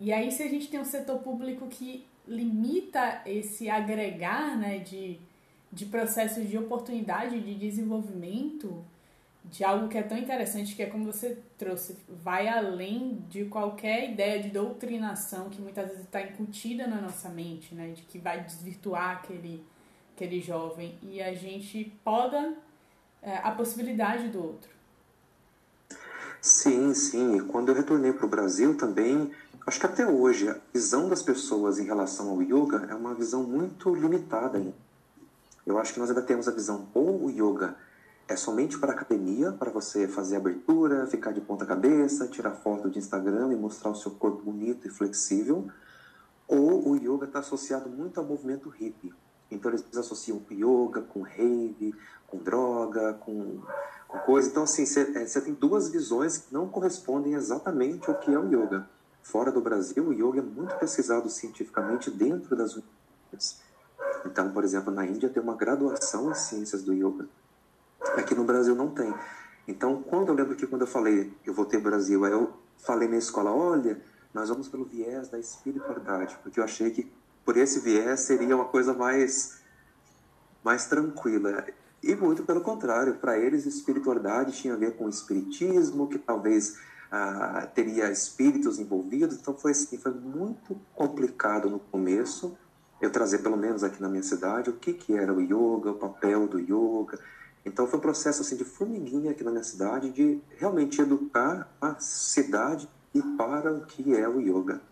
E 0.00 0.12
aí 0.12 0.30
se 0.30 0.42
a 0.42 0.48
gente 0.48 0.68
tem 0.68 0.80
um 0.80 0.84
setor 0.84 1.18
público 1.18 1.66
que 1.66 2.06
limita 2.26 3.22
esse 3.26 3.68
agregar, 3.68 4.56
né, 4.56 4.78
de, 4.78 5.18
de 5.72 5.86
processos 5.86 6.48
de 6.48 6.56
oportunidade 6.56 7.40
de 7.40 7.54
desenvolvimento, 7.54 8.84
de 9.44 9.64
algo 9.64 9.88
que 9.88 9.96
é 9.96 10.02
tão 10.02 10.16
interessante, 10.16 10.74
que 10.74 10.82
é 10.82 10.86
como 10.86 11.04
você 11.04 11.38
trouxe, 11.56 11.96
vai 12.08 12.48
além 12.48 13.24
de 13.28 13.46
qualquer 13.46 14.10
ideia 14.10 14.42
de 14.42 14.50
doutrinação 14.50 15.48
que 15.48 15.60
muitas 15.60 15.88
vezes 15.88 16.04
está 16.04 16.20
incutida 16.22 16.86
na 16.86 17.00
nossa 17.00 17.28
mente, 17.30 17.74
né? 17.74 17.92
De 17.92 18.02
que 18.02 18.18
vai 18.18 18.44
desvirtuar 18.44 19.16
aquele, 19.16 19.64
aquele 20.14 20.40
jovem. 20.40 20.98
E 21.02 21.22
a 21.22 21.32
gente 21.32 21.92
poda 22.04 22.54
é, 23.22 23.36
a 23.38 23.50
possibilidade 23.52 24.28
do 24.28 24.42
outro. 24.42 24.77
Sim, 26.40 26.94
sim. 26.94 27.40
Quando 27.48 27.70
eu 27.70 27.74
retornei 27.74 28.12
para 28.12 28.26
o 28.26 28.28
Brasil 28.28 28.76
também, 28.76 29.30
acho 29.66 29.80
que 29.80 29.86
até 29.86 30.06
hoje, 30.06 30.48
a 30.48 30.56
visão 30.72 31.08
das 31.08 31.22
pessoas 31.22 31.78
em 31.78 31.84
relação 31.84 32.30
ao 32.30 32.42
yoga 32.42 32.86
é 32.88 32.94
uma 32.94 33.14
visão 33.14 33.42
muito 33.42 33.94
limitada. 33.94 34.62
Eu 35.66 35.78
acho 35.78 35.92
que 35.92 36.00
nós 36.00 36.08
ainda 36.08 36.22
temos 36.22 36.48
a 36.48 36.52
visão 36.52 36.88
ou 36.94 37.24
o 37.24 37.30
yoga 37.30 37.76
é 38.28 38.36
somente 38.36 38.78
para 38.78 38.92
academia, 38.92 39.52
para 39.52 39.70
você 39.70 40.06
fazer 40.06 40.36
abertura, 40.36 41.06
ficar 41.06 41.32
de 41.32 41.40
ponta 41.40 41.64
cabeça, 41.64 42.28
tirar 42.28 42.50
foto 42.50 42.90
de 42.90 42.98
Instagram 42.98 43.52
e 43.52 43.56
mostrar 43.56 43.90
o 43.90 43.94
seu 43.94 44.12
corpo 44.12 44.42
bonito 44.42 44.86
e 44.86 44.90
flexível, 44.90 45.66
ou 46.46 46.90
o 46.90 46.96
yoga 46.96 47.24
está 47.24 47.38
associado 47.38 47.88
muito 47.88 48.20
ao 48.20 48.26
movimento 48.26 48.68
hippie. 48.68 49.14
Então 49.50 49.70
eles 49.70 49.84
associam 49.96 50.42
yoga 50.50 51.02
com 51.02 51.22
rave, 51.22 51.94
com 52.26 52.38
droga, 52.38 53.14
com, 53.14 53.60
com 54.06 54.18
coisa. 54.20 54.48
Então 54.48 54.62
assim, 54.64 54.84
você 54.84 55.00
é, 55.14 55.40
tem 55.40 55.54
duas 55.54 55.88
visões 55.88 56.38
que 56.38 56.52
não 56.52 56.68
correspondem 56.68 57.34
exatamente 57.34 58.08
ao 58.08 58.18
que 58.18 58.32
é 58.32 58.38
o 58.38 58.46
yoga. 58.46 58.88
Fora 59.22 59.50
do 59.50 59.60
Brasil, 59.60 60.06
o 60.06 60.12
yoga 60.12 60.38
é 60.38 60.42
muito 60.42 60.74
pesquisado 60.76 61.28
cientificamente 61.28 62.10
dentro 62.10 62.56
das 62.56 62.74
universidades. 62.74 63.60
Então, 64.24 64.50
por 64.52 64.64
exemplo, 64.64 64.92
na 64.92 65.06
Índia 65.06 65.28
tem 65.28 65.42
uma 65.42 65.54
graduação 65.54 66.30
em 66.30 66.34
ciências 66.34 66.82
do 66.82 66.92
yoga. 66.92 67.28
Aqui 68.16 68.34
no 68.34 68.44
Brasil 68.44 68.74
não 68.74 68.90
tem. 68.90 69.12
Então, 69.66 70.02
quando 70.02 70.28
eu 70.28 70.34
lembro 70.34 70.56
que 70.56 70.66
quando 70.66 70.82
eu 70.82 70.86
falei 70.86 71.32
eu 71.44 71.52
vou 71.52 71.66
ter 71.66 71.78
Brasil, 71.78 72.24
aí 72.24 72.32
eu 72.32 72.52
falei 72.78 73.08
na 73.08 73.16
escola, 73.16 73.50
olha, 73.52 74.00
nós 74.32 74.48
vamos 74.48 74.68
pelo 74.68 74.84
viés 74.84 75.28
da 75.28 75.38
espiritualidade, 75.38 76.38
porque 76.42 76.60
eu 76.60 76.64
achei 76.64 76.90
que 76.90 77.12
por 77.48 77.56
esse 77.56 77.80
viés 77.80 78.20
seria 78.20 78.54
uma 78.54 78.66
coisa 78.66 78.92
mais 78.92 79.62
mais 80.62 80.84
tranquila. 80.84 81.64
E 82.02 82.14
muito 82.14 82.42
pelo 82.42 82.60
contrário, 82.60 83.14
para 83.14 83.38
eles 83.38 83.64
espiritualidade 83.64 84.52
tinha 84.52 84.74
a 84.74 84.76
ver 84.76 84.98
com 84.98 85.08
espiritismo, 85.08 86.08
que 86.08 86.18
talvez 86.18 86.78
ah, 87.10 87.66
teria 87.74 88.12
espíritos 88.12 88.78
envolvidos. 88.78 89.38
Então 89.38 89.56
foi 89.56 89.70
assim, 89.70 89.96
foi 89.96 90.12
muito 90.12 90.78
complicado 90.94 91.70
no 91.70 91.78
começo 91.78 92.54
eu 93.00 93.10
trazer 93.10 93.38
pelo 93.38 93.56
menos 93.56 93.82
aqui 93.82 93.98
na 94.02 94.10
minha 94.10 94.22
cidade 94.22 94.68
o 94.68 94.74
que 94.74 94.92
que 94.92 95.16
era 95.16 95.32
o 95.32 95.40
yoga, 95.40 95.92
o 95.92 95.94
papel 95.94 96.46
do 96.46 96.58
yoga, 96.58 97.18
então 97.64 97.86
foi 97.86 97.98
um 97.98 98.02
processo 98.02 98.42
assim 98.42 98.56
de 98.56 98.64
formiguinha 98.64 99.30
aqui 99.30 99.42
na 99.42 99.50
minha 99.50 99.64
cidade 99.64 100.10
de 100.10 100.38
realmente 100.58 101.00
educar 101.00 101.66
a 101.80 101.98
cidade 101.98 102.86
e 103.14 103.22
para 103.22 103.72
o 103.72 103.86
que 103.86 104.14
é 104.14 104.28
o 104.28 104.38
yoga. 104.38 104.82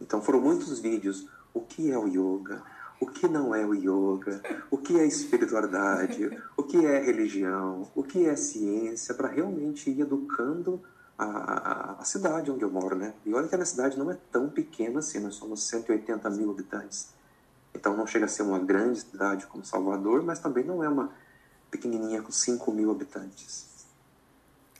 Então 0.00 0.22
foram 0.22 0.40
muitos 0.40 0.78
vídeos. 0.78 1.28
O 1.52 1.60
que 1.60 1.90
é 1.90 1.98
o 1.98 2.06
yoga? 2.06 2.62
O 3.00 3.06
que 3.06 3.26
não 3.26 3.54
é 3.54 3.64
o 3.64 3.74
yoga? 3.74 4.42
O 4.70 4.76
que 4.76 4.98
é 4.98 5.06
espiritualidade? 5.06 6.38
O 6.56 6.62
que 6.62 6.84
é 6.84 7.00
religião? 7.00 7.90
O 7.94 8.02
que 8.02 8.26
é 8.26 8.36
ciência? 8.36 9.14
Para 9.14 9.28
realmente 9.28 9.90
ir 9.90 10.00
educando 10.00 10.82
a, 11.16 11.24
a, 11.24 11.92
a, 12.00 12.04
cidade 12.04 12.50
onde 12.50 12.62
eu 12.62 12.70
moro, 12.70 12.96
né? 12.96 13.14
E 13.24 13.34
olha 13.34 13.48
que 13.48 13.54
a 13.54 13.58
minha 13.58 13.66
cidade 13.66 13.98
não 13.98 14.10
é 14.10 14.18
tão 14.30 14.48
pequena 14.48 15.00
assim, 15.00 15.18
nós 15.18 15.34
somos 15.34 15.62
180 15.68 16.28
mil 16.30 16.50
habitantes. 16.50 17.14
Então 17.74 17.96
não 17.96 18.06
chega 18.06 18.24
a 18.24 18.28
ser 18.28 18.42
uma 18.42 18.58
grande 18.58 19.00
cidade 19.00 19.46
como 19.46 19.64
Salvador, 19.64 20.22
mas 20.22 20.38
também 20.38 20.64
não 20.64 20.82
é 20.82 20.88
uma 20.88 21.10
pequenininha 21.70 22.22
com 22.22 22.32
5 22.32 22.70
mil 22.72 22.90
habitantes. 22.90 23.86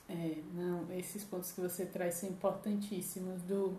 É, 0.09 0.37
não, 0.53 0.85
esses 0.91 1.23
pontos 1.23 1.51
que 1.51 1.61
você 1.61 1.85
traz 1.85 2.15
são 2.15 2.29
importantíssimos 2.29 3.41
do, 3.43 3.77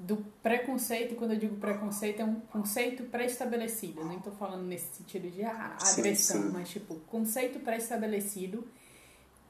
do 0.00 0.16
preconceito, 0.42 1.14
quando 1.14 1.32
eu 1.32 1.38
digo 1.38 1.56
preconceito, 1.56 2.20
é 2.20 2.24
um 2.24 2.40
conceito 2.40 3.04
pré-estabelecido, 3.04 4.02
nem 4.06 4.16
estou 4.16 4.32
falando 4.32 4.62
nesse 4.62 4.96
sentido 4.96 5.30
de 5.30 5.44
ah, 5.44 5.76
agressão, 5.78 6.40
sim, 6.40 6.48
sim. 6.48 6.52
mas 6.52 6.70
tipo, 6.70 6.94
conceito 7.06 7.60
pré-estabelecido 7.60 8.66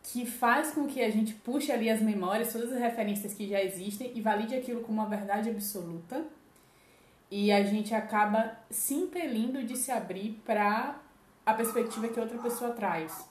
que 0.03 0.27
faz 0.27 0.73
com 0.73 0.89
que 0.89 1.03
a 1.03 1.11
gente 1.11 1.35
puxe 1.35 1.71
ali 1.71 1.89
as 1.89 2.03
memórias, 2.03 2.53
todas 2.53 2.73
as 2.73 2.81
referências 2.81 3.33
que 3.33 3.49
já 3.49 3.63
existem 3.63 4.11
e 4.13 4.21
valide 4.21 4.57
aquilo 4.57 4.81
como 4.81 5.01
uma 5.01 5.09
verdade 5.09 5.49
absoluta 5.49 6.25
e 7.31 7.53
a 7.53 7.63
gente 7.63 7.95
acaba 7.95 8.59
se 8.69 8.95
impelindo 8.95 9.63
de 9.63 9.77
se 9.77 9.93
abrir 9.93 10.41
para 10.45 11.01
a 11.47 11.55
perspectiva 11.55 12.09
que 12.09 12.19
outra 12.19 12.39
pessoa 12.39 12.73
traz. 12.73 13.25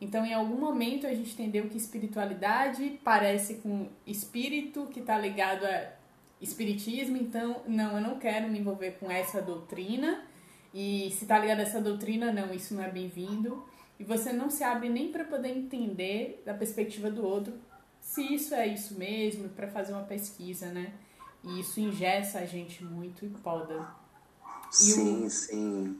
Então, 0.00 0.24
em 0.24 0.32
algum 0.32 0.58
momento, 0.58 1.06
a 1.06 1.14
gente 1.14 1.32
entendeu 1.32 1.68
que 1.68 1.76
espiritualidade 1.76 2.98
parece 3.04 3.56
com 3.56 3.88
espírito 4.06 4.86
que 4.86 5.00
está 5.00 5.18
ligado 5.18 5.64
a 5.64 6.01
espiritismo, 6.42 7.16
então, 7.16 7.62
não, 7.66 7.96
eu 7.96 8.00
não 8.02 8.18
quero 8.18 8.48
me 8.50 8.58
envolver 8.58 8.98
com 8.98 9.10
essa 9.10 9.40
doutrina, 9.40 10.22
e 10.74 11.10
se 11.10 11.24
está 11.24 11.38
ligado 11.38 11.60
a 11.60 11.62
essa 11.62 11.80
doutrina, 11.80 12.32
não, 12.32 12.52
isso 12.52 12.74
não 12.74 12.82
é 12.82 12.90
bem-vindo. 12.90 13.64
E 13.98 14.04
você 14.04 14.32
não 14.32 14.50
se 14.50 14.64
abre 14.64 14.88
nem 14.88 15.12
para 15.12 15.24
poder 15.24 15.50
entender 15.50 16.42
da 16.44 16.54
perspectiva 16.54 17.10
do 17.10 17.24
outro 17.24 17.54
se 18.00 18.34
isso 18.34 18.54
é 18.54 18.66
isso 18.66 18.98
mesmo, 18.98 19.48
para 19.50 19.68
fazer 19.68 19.92
uma 19.92 20.02
pesquisa, 20.02 20.66
né? 20.72 20.92
E 21.44 21.60
isso 21.60 21.78
ingessa 21.78 22.40
a 22.40 22.46
gente 22.46 22.82
muito 22.82 23.24
e 23.24 23.28
poda. 23.28 23.94
E 24.70 24.74
sim, 24.74 25.24
o... 25.24 25.30
sim 25.30 25.96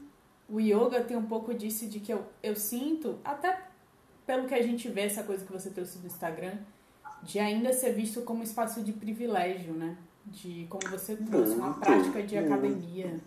o 0.49 0.59
yoga 0.59 1.03
tem 1.03 1.15
um 1.17 1.25
pouco 1.25 1.53
disso 1.53 1.87
de 1.87 1.99
que 1.99 2.13
eu, 2.13 2.25
eu 2.41 2.55
sinto, 2.55 3.17
até 3.23 3.59
pelo 4.25 4.47
que 4.47 4.53
a 4.53 4.61
gente 4.61 4.87
vê, 4.89 5.01
essa 5.01 5.23
coisa 5.23 5.45
que 5.45 5.51
você 5.51 5.69
trouxe 5.69 5.97
do 5.97 6.07
Instagram, 6.07 6.57
de 7.23 7.39
ainda 7.39 7.73
ser 7.73 7.93
visto 7.93 8.21
como 8.21 8.43
espaço 8.43 8.83
de 8.83 8.91
privilégio, 8.93 9.73
né? 9.73 9.97
De, 10.25 10.65
como 10.69 10.87
você 10.89 11.15
trouxe, 11.15 11.55
uma 11.55 11.73
prática 11.73 12.23
de 12.23 12.37
academia. 12.37 13.19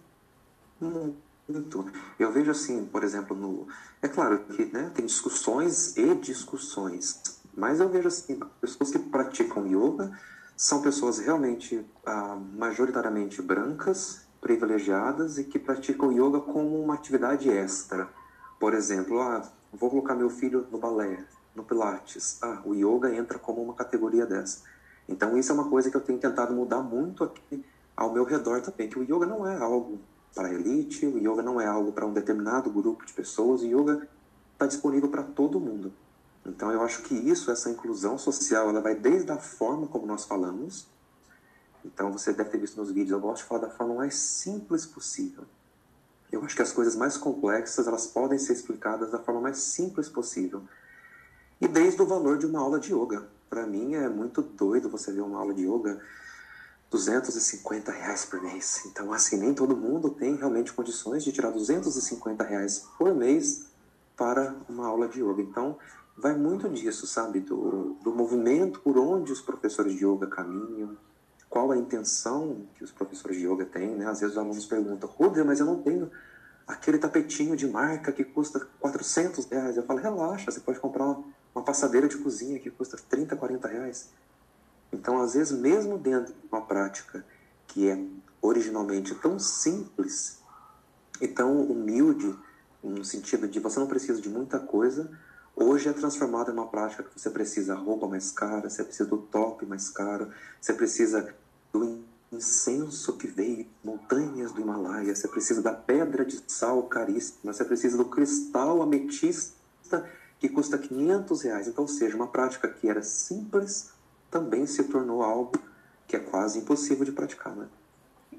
Muito. 0.80 1.92
Eu 2.18 2.32
vejo 2.32 2.50
assim, 2.50 2.86
por 2.86 3.04
exemplo, 3.04 3.36
no. 3.36 3.68
É 4.02 4.08
claro 4.08 4.40
que 4.40 4.64
né, 4.66 4.90
tem 4.94 5.06
discussões 5.06 5.96
e 5.96 6.14
discussões, 6.14 7.40
mas 7.56 7.80
eu 7.80 7.88
vejo 7.88 8.08
assim, 8.08 8.40
pessoas 8.60 8.90
que 8.90 8.98
praticam 8.98 9.66
yoga 9.66 10.18
são 10.56 10.80
pessoas 10.80 11.18
realmente 11.18 11.84
ah, 12.04 12.36
majoritariamente 12.54 13.42
brancas 13.42 14.26
privilegiadas 14.40 15.38
e 15.38 15.44
que 15.44 15.58
praticam 15.58 16.12
yoga 16.12 16.40
como 16.40 16.82
uma 16.82 16.94
atividade 16.94 17.50
extra. 17.50 18.08
Por 18.58 18.74
exemplo, 18.74 19.20
ah, 19.20 19.42
vou 19.72 19.90
colocar 19.90 20.14
meu 20.14 20.30
filho 20.30 20.66
no 20.70 20.78
balé, 20.78 21.24
no 21.54 21.62
pilates. 21.62 22.38
Ah, 22.42 22.62
o 22.64 22.74
yoga 22.74 23.14
entra 23.14 23.38
como 23.38 23.62
uma 23.62 23.74
categoria 23.74 24.24
dessa. 24.24 24.62
Então 25.08 25.36
isso 25.36 25.52
é 25.52 25.54
uma 25.54 25.68
coisa 25.68 25.90
que 25.90 25.96
eu 25.96 26.00
tenho 26.00 26.18
tentado 26.18 26.52
mudar 26.54 26.82
muito 26.82 27.24
aqui 27.24 27.64
ao 27.96 28.12
meu 28.12 28.24
redor 28.24 28.60
também, 28.60 28.88
que 28.88 28.98
o 28.98 29.02
yoga 29.02 29.26
não 29.26 29.46
é 29.46 29.56
algo 29.56 29.98
para 30.34 30.52
elite, 30.52 31.06
o 31.06 31.16
yoga 31.18 31.42
não 31.42 31.60
é 31.60 31.66
algo 31.66 31.92
para 31.92 32.04
um 32.04 32.12
determinado 32.12 32.70
grupo 32.70 33.06
de 33.06 33.12
pessoas, 33.12 33.62
o 33.62 33.66
yoga 33.66 34.06
está 34.52 34.66
disponível 34.66 35.08
para 35.08 35.22
todo 35.22 35.58
mundo. 35.58 35.92
Então 36.44 36.70
eu 36.70 36.82
acho 36.82 37.02
que 37.02 37.14
isso, 37.14 37.50
essa 37.50 37.70
inclusão 37.70 38.18
social, 38.18 38.68
ela 38.68 38.80
vai 38.80 38.94
desde 38.94 39.30
a 39.32 39.38
forma 39.38 39.86
como 39.86 40.06
nós 40.06 40.24
falamos, 40.24 40.86
então 41.84 42.12
você 42.12 42.32
deve 42.32 42.50
ter 42.50 42.58
visto 42.58 42.76
nos 42.76 42.90
vídeos, 42.90 43.12
eu 43.12 43.20
gosto 43.20 43.42
de 43.42 43.48
falar 43.48 43.62
da 43.62 43.70
forma 43.70 43.94
mais 43.94 44.14
simples 44.16 44.84
possível. 44.84 45.44
Eu 46.30 46.44
acho 46.44 46.56
que 46.56 46.62
as 46.62 46.72
coisas 46.72 46.96
mais 46.96 47.16
complexas, 47.16 47.86
elas 47.86 48.06
podem 48.06 48.38
ser 48.38 48.52
explicadas 48.52 49.10
da 49.10 49.18
forma 49.18 49.40
mais 49.40 49.58
simples 49.58 50.08
possível. 50.08 50.62
E 51.60 51.68
desde 51.68 52.02
o 52.02 52.06
valor 52.06 52.36
de 52.36 52.46
uma 52.46 52.60
aula 52.60 52.80
de 52.80 52.92
yoga. 52.92 53.28
Para 53.48 53.66
mim 53.66 53.94
é 53.94 54.08
muito 54.08 54.42
doido 54.42 54.88
você 54.88 55.12
ver 55.12 55.20
uma 55.20 55.38
aula 55.38 55.54
de 55.54 55.62
yoga 55.62 56.00
250 56.90 57.90
reais 57.90 58.24
por 58.24 58.40
mês. 58.40 58.84
Então, 58.86 59.12
assim, 59.12 59.36
nem 59.36 59.54
todo 59.54 59.76
mundo 59.76 60.10
tem 60.10 60.36
realmente 60.36 60.72
condições 60.72 61.24
de 61.24 61.32
tirar 61.32 61.50
250 61.50 62.44
reais 62.44 62.86
por 62.96 63.14
mês 63.14 63.66
para 64.16 64.54
uma 64.68 64.86
aula 64.86 65.08
de 65.08 65.20
yoga. 65.20 65.42
Então, 65.42 65.76
vai 66.16 66.34
muito 66.34 66.68
disso, 66.68 67.06
sabe? 67.06 67.40
Do, 67.40 67.96
do 68.02 68.14
movimento 68.14 68.80
por 68.80 68.96
onde 68.96 69.32
os 69.32 69.40
professores 69.40 69.94
de 69.94 70.04
yoga 70.06 70.26
caminham, 70.26 70.96
qual 71.50 71.70
a 71.70 71.76
intenção 71.76 72.66
que 72.74 72.84
os 72.84 72.92
professores 72.92 73.36
de 73.36 73.46
yoga 73.46 73.64
têm, 73.64 73.94
né? 73.94 74.06
Às 74.06 74.20
vezes 74.20 74.34
os 74.34 74.38
alunos 74.38 74.66
perguntam, 74.66 75.08
Rudra, 75.08 75.44
mas 75.44 75.60
eu 75.60 75.66
não 75.66 75.82
tenho 75.82 76.10
aquele 76.66 76.98
tapetinho 76.98 77.56
de 77.56 77.66
marca 77.66 78.10
que 78.12 78.24
custa 78.24 78.66
400 78.80 79.44
reais. 79.46 79.76
Eu 79.76 79.84
falo, 79.84 80.00
relaxa, 80.00 80.50
você 80.50 80.60
pode 80.60 80.80
comprar 80.80 81.04
uma, 81.04 81.24
uma 81.56 81.64
passadeira 81.64 82.06
de 82.06 82.18
cozinha 82.18 82.58
que 82.58 82.70
custa 82.70 82.98
30, 83.08 83.34
40 83.34 83.66
reais. 83.66 84.10
Então, 84.92 85.22
às 85.22 85.32
vezes, 85.32 85.58
mesmo 85.58 85.96
dentro 85.96 86.34
de 86.34 86.38
uma 86.52 86.60
prática 86.60 87.24
que 87.66 87.88
é 87.88 87.98
originalmente 88.42 89.14
tão 89.14 89.38
simples 89.38 90.38
e 91.18 91.26
tão 91.26 91.62
humilde, 91.62 92.36
no 92.82 93.02
sentido 93.02 93.48
de 93.48 93.58
você 93.58 93.80
não 93.80 93.86
precisa 93.86 94.20
de 94.20 94.28
muita 94.28 94.60
coisa, 94.60 95.10
hoje 95.56 95.88
é 95.88 95.94
transformada 95.94 96.50
em 96.50 96.54
uma 96.54 96.68
prática 96.68 97.02
que 97.02 97.18
você 97.18 97.30
precisa 97.30 97.74
roupa 97.74 98.06
mais 98.06 98.30
cara, 98.30 98.68
você 98.68 98.84
precisa 98.84 99.08
do 99.08 99.16
top 99.16 99.64
mais 99.64 99.88
caro, 99.88 100.30
você 100.60 100.74
precisa 100.74 101.34
do 101.72 102.04
incenso 102.30 103.16
que 103.16 103.26
veio 103.26 103.66
montanhas 103.82 104.52
do 104.52 104.60
Himalaia, 104.60 105.14
você 105.14 105.26
precisa 105.26 105.62
da 105.62 105.72
pedra 105.72 106.22
de 106.22 106.38
sal 106.46 106.82
caríssima, 106.82 107.54
você 107.54 107.64
precisa 107.64 107.96
do 107.96 108.04
cristal 108.04 108.82
ametista 108.82 110.04
que 110.38 110.48
custa 110.48 110.78
500 110.78 111.42
reais. 111.42 111.68
Então, 111.68 111.82
ou 111.82 111.88
seja, 111.88 112.16
uma 112.16 112.28
prática 112.28 112.68
que 112.68 112.88
era 112.88 113.02
simples 113.02 113.92
também 114.30 114.66
se 114.66 114.84
tornou 114.84 115.22
algo 115.22 115.52
que 116.06 116.16
é 116.16 116.20
quase 116.20 116.58
impossível 116.58 117.04
de 117.04 117.12
praticar, 117.12 117.54
né? 117.54 117.68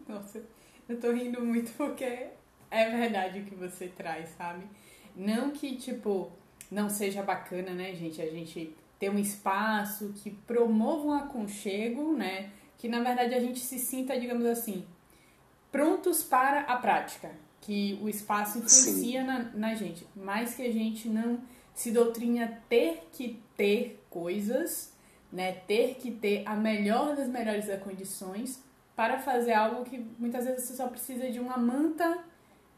Nossa, 0.08 0.42
eu 0.88 1.00
tô 1.00 1.12
rindo 1.12 1.44
muito 1.44 1.72
porque 1.74 2.28
é 2.72 2.90
verdade 2.90 3.40
o 3.40 3.46
que 3.46 3.56
você 3.56 3.88
traz, 3.88 4.30
sabe? 4.38 4.66
Não 5.16 5.52
que, 5.52 5.76
tipo, 5.76 6.32
não 6.72 6.90
seja 6.90 7.24
bacana, 7.24 7.72
né, 7.72 7.94
gente? 7.96 8.22
A 8.22 8.30
gente 8.30 8.76
ter 9.00 9.10
um 9.10 9.20
espaço 9.20 10.14
que 10.16 10.32
promova 10.32 11.08
um 11.08 11.14
aconchego, 11.14 12.14
né? 12.14 12.52
Que 12.78 12.88
na 12.88 13.02
verdade 13.02 13.34
a 13.34 13.40
gente 13.40 13.60
se 13.60 13.80
sinta, 13.80 14.20
digamos 14.20 14.46
assim, 14.46 14.86
prontos 15.72 16.24
para 16.24 16.62
a 16.62 16.78
prática. 16.78 17.32
Que 17.60 18.00
o 18.02 18.08
espaço 18.08 18.60
influencia 18.60 19.24
na, 19.24 19.40
na 19.54 19.76
gente. 19.76 20.08
Mas 20.16 20.56
que 20.56 20.62
a 20.62 20.72
gente 20.72 21.10
não 21.10 21.40
se 21.78 21.92
doutrina 21.92 22.60
ter 22.68 23.08
que 23.14 23.40
ter 23.56 24.04
coisas, 24.10 24.92
né? 25.32 25.52
Ter 25.68 25.94
que 26.02 26.10
ter 26.10 26.42
a 26.44 26.56
melhor 26.56 27.16
das 27.16 27.30
melhores 27.30 27.68
das 27.68 27.80
condições 27.84 28.60
para 28.96 29.20
fazer 29.20 29.54
algo 29.54 29.86
que 29.86 30.04
muitas 30.18 30.46
vezes 30.46 30.64
você 30.64 30.76
só 30.76 30.88
precisa 30.88 31.30
de 31.30 31.40
uma 31.40 31.56
manta 31.56 32.18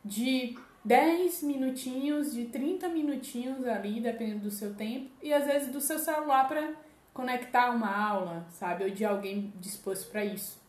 de 0.03 0.59
10 0.83 1.43
minutinhos, 1.43 2.33
de 2.33 2.47
30 2.47 2.89
minutinhos 2.89 3.65
ali, 3.65 4.01
dependendo 4.01 4.41
do 4.41 4.51
seu 4.51 4.73
tempo, 4.75 5.09
e 5.23 5.31
às 5.31 5.45
vezes 5.45 5.69
do 5.69 5.79
seu 5.79 5.97
celular 5.97 6.45
para 6.49 6.73
conectar 7.13 7.71
uma 7.71 7.95
aula, 7.95 8.45
sabe? 8.51 8.83
Ou 8.83 8.89
de 8.89 9.05
alguém 9.05 9.53
disposto 9.61 10.11
para 10.11 10.25
isso. 10.25 10.59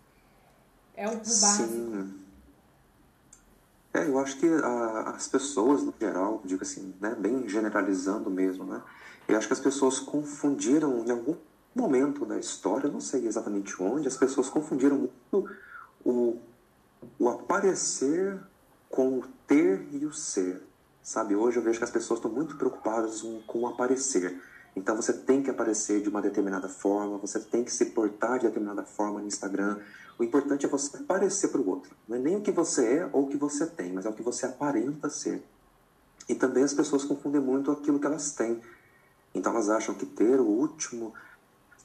É 0.95 1.09
o 1.09 1.17
básico. 1.17 1.27
Sim. 1.27 2.20
É, 3.93 4.07
eu 4.07 4.19
acho 4.19 4.39
que 4.39 4.47
a, 4.47 5.11
as 5.17 5.27
pessoas, 5.27 5.83
no 5.83 5.93
geral, 5.99 6.41
digo 6.45 6.63
assim, 6.63 6.95
né, 7.01 7.15
bem 7.19 7.49
generalizando 7.49 8.31
mesmo, 8.31 8.65
né? 8.65 8.81
Eu 9.27 9.37
acho 9.37 9.47
que 9.47 9.53
as 9.53 9.61
pessoas 9.61 9.99
confundiram 9.99 11.05
em 11.05 11.11
algum 11.11 11.37
momento 11.75 12.25
da 12.25 12.39
história, 12.39 12.91
não 12.91 13.01
sei 13.01 13.27
exatamente 13.27 13.81
onde, 13.83 14.09
as 14.09 14.17
pessoas 14.17 14.49
confundiram 14.49 14.97
muito 14.97 15.51
o, 16.05 16.39
o 17.19 17.29
aparecer 17.29 18.41
com 18.89 19.19
o 19.19 19.25
ter 19.47 19.87
e 19.93 20.05
o 20.05 20.13
ser. 20.13 20.63
Sabe, 21.03 21.35
hoje 21.35 21.57
eu 21.57 21.63
vejo 21.63 21.79
que 21.79 21.85
as 21.85 21.91
pessoas 21.91 22.19
estão 22.19 22.31
muito 22.31 22.57
preocupadas 22.57 23.23
com 23.47 23.61
o 23.61 23.67
aparecer. 23.67 24.41
Então 24.77 24.95
você 24.95 25.13
tem 25.13 25.43
que 25.43 25.51
aparecer 25.51 26.01
de 26.01 26.09
uma 26.09 26.23
determinada 26.23 26.69
forma, 26.69 27.19
você 27.19 27.41
tem 27.41 27.65
que 27.65 27.73
se 27.73 27.87
portar 27.87 28.39
de 28.39 28.47
determinada 28.47 28.85
forma 28.85 29.21
no 29.21 29.27
Instagram. 29.27 29.79
O 30.21 30.23
importante 30.23 30.67
é 30.67 30.69
você 30.69 30.99
aparecer 30.99 31.49
para 31.49 31.63
o 31.63 31.67
outro. 31.67 31.97
Não 32.07 32.15
é 32.15 32.21
nem 32.21 32.37
o 32.37 32.43
que 32.43 32.53
você 32.53 32.99
é 32.99 33.11
ou 33.11 33.23
o 33.23 33.27
que 33.27 33.39
você 33.39 33.67
tem, 33.67 33.91
mas 33.91 34.05
é 34.05 34.11
o 34.11 34.13
que 34.13 34.23
você 34.23 34.45
aparenta 34.45 35.09
ser. 35.09 35.43
E 36.29 36.35
também 36.35 36.63
as 36.63 36.75
pessoas 36.75 37.05
confundem 37.05 37.41
muito 37.41 37.71
aquilo 37.71 37.99
que 37.99 38.07
elas 38.07 38.33
têm. 38.33 38.61
Então 39.35 39.51
elas 39.51 39.71
acham 39.71 39.95
que 39.95 40.05
ter 40.05 40.39
o 40.39 40.45
último 40.45 41.15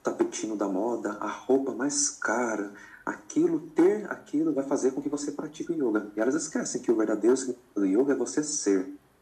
tapetinho 0.04 0.58
da 0.58 0.68
moda, 0.68 1.14
a 1.22 1.30
roupa 1.30 1.74
mais 1.74 2.10
cara, 2.10 2.74
aquilo, 3.06 3.58
ter 3.74 4.06
aquilo 4.12 4.54
vai 4.54 4.66
fazer 4.66 4.92
com 4.92 5.02
que 5.02 5.08
você 5.08 5.32
pratique 5.32 5.72
yoga. 5.72 6.12
E 6.14 6.20
elas 6.20 6.36
esquecem 6.36 6.82
que 6.82 6.92
o 6.92 6.98
verdadeiro 6.98 7.38
significado 7.38 7.72
do 7.74 7.86
yoga 7.86 8.12
é 8.12 8.18
você 8.18 8.44
ser. 8.44 8.80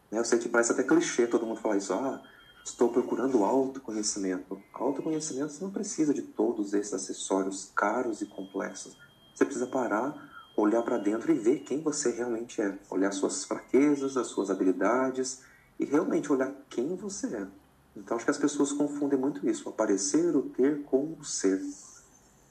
Né? 0.10 0.18
Eu 0.18 0.26
sei 0.26 0.40
que 0.40 0.50
parece 0.50 0.72
até 0.72 0.82
clichê 0.82 1.28
todo 1.28 1.46
mundo 1.46 1.62
falar 1.62 1.78
isso. 1.78 1.94
Ah, 1.94 2.20
estou 2.64 2.90
procurando 2.90 3.44
autoconhecimento. 3.44 4.62
Autoconhecimento 4.74 5.52
você 5.52 5.64
não 5.64 5.72
precisa 5.72 6.14
de 6.14 6.22
todos 6.22 6.74
esses 6.74 6.94
acessórios 6.94 7.72
caros 7.76 8.22
e 8.22 8.26
complexos. 8.26 8.98
Você 9.34 9.46
precisa 9.46 9.68
parar, 9.68 10.32
olhar 10.56 10.82
para 10.84 10.98
dentro 10.98 11.32
e 11.32 11.38
ver 11.38 11.60
quem 11.60 11.82
você 11.82 12.12
realmente 12.12 12.62
é. 12.62 12.78
Olhar 12.90 13.12
suas 13.12 13.44
fraquezas, 13.44 14.16
as 14.16 14.28
suas 14.28 14.50
habilidades 14.50 15.42
e 15.80 15.86
realmente 15.86 16.32
olhar 16.32 16.54
quem 16.70 16.96
você 16.96 17.36
é. 17.36 17.48
Então 17.96 18.16
acho 18.16 18.26
que 18.26 18.32
as 18.32 18.38
pessoas 18.38 18.72
confundem 18.72 19.20
muito 19.20 19.48
isso, 19.48 19.70
aparecer, 19.70 20.36
o 20.36 20.44
ter 20.44 20.84
com 20.84 21.16
o 21.20 21.24
ser. 21.24 21.62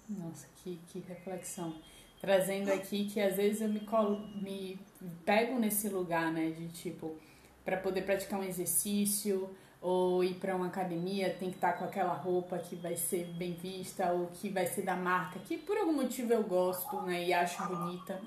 Nossa, 0.09 0.47
que, 0.57 0.79
que 0.89 1.01
reflexão. 1.01 1.75
Trazendo 2.21 2.73
aqui 2.73 3.09
que 3.09 3.21
às 3.21 3.37
vezes 3.37 3.61
eu 3.61 3.69
me, 3.69 3.81
colo, 3.81 4.21
me 4.41 4.79
pego 5.25 5.59
nesse 5.59 5.89
lugar, 5.89 6.33
né, 6.33 6.51
de 6.51 6.69
tipo, 6.69 7.17
para 7.65 7.77
poder 7.77 8.03
praticar 8.03 8.39
um 8.39 8.45
exercício 8.45 9.51
ou 9.83 10.23
ir 10.23 10.35
para 10.35 10.55
uma 10.55 10.69
academia, 10.69 11.35
tem 11.41 11.51
que 11.51 11.57
estar 11.57 11.73
tá 11.73 11.79
com 11.79 11.85
aquela 11.85 12.15
roupa 12.15 12.57
que 12.57 12.77
vai 12.77 12.95
ser 12.95 13.27
bem 13.37 13.55
vista 13.55 14.13
ou 14.13 14.29
que 14.29 14.49
vai 14.49 14.65
ser 14.65 14.83
da 14.83 14.95
marca, 14.95 15.41
que 15.41 15.59
por 15.59 15.77
algum 15.77 15.93
motivo 15.93 16.33
eu 16.33 16.45
gosto, 16.45 17.03
né, 17.03 17.25
e 17.25 17.35
acho 17.35 17.67
bonita. 17.67 18.21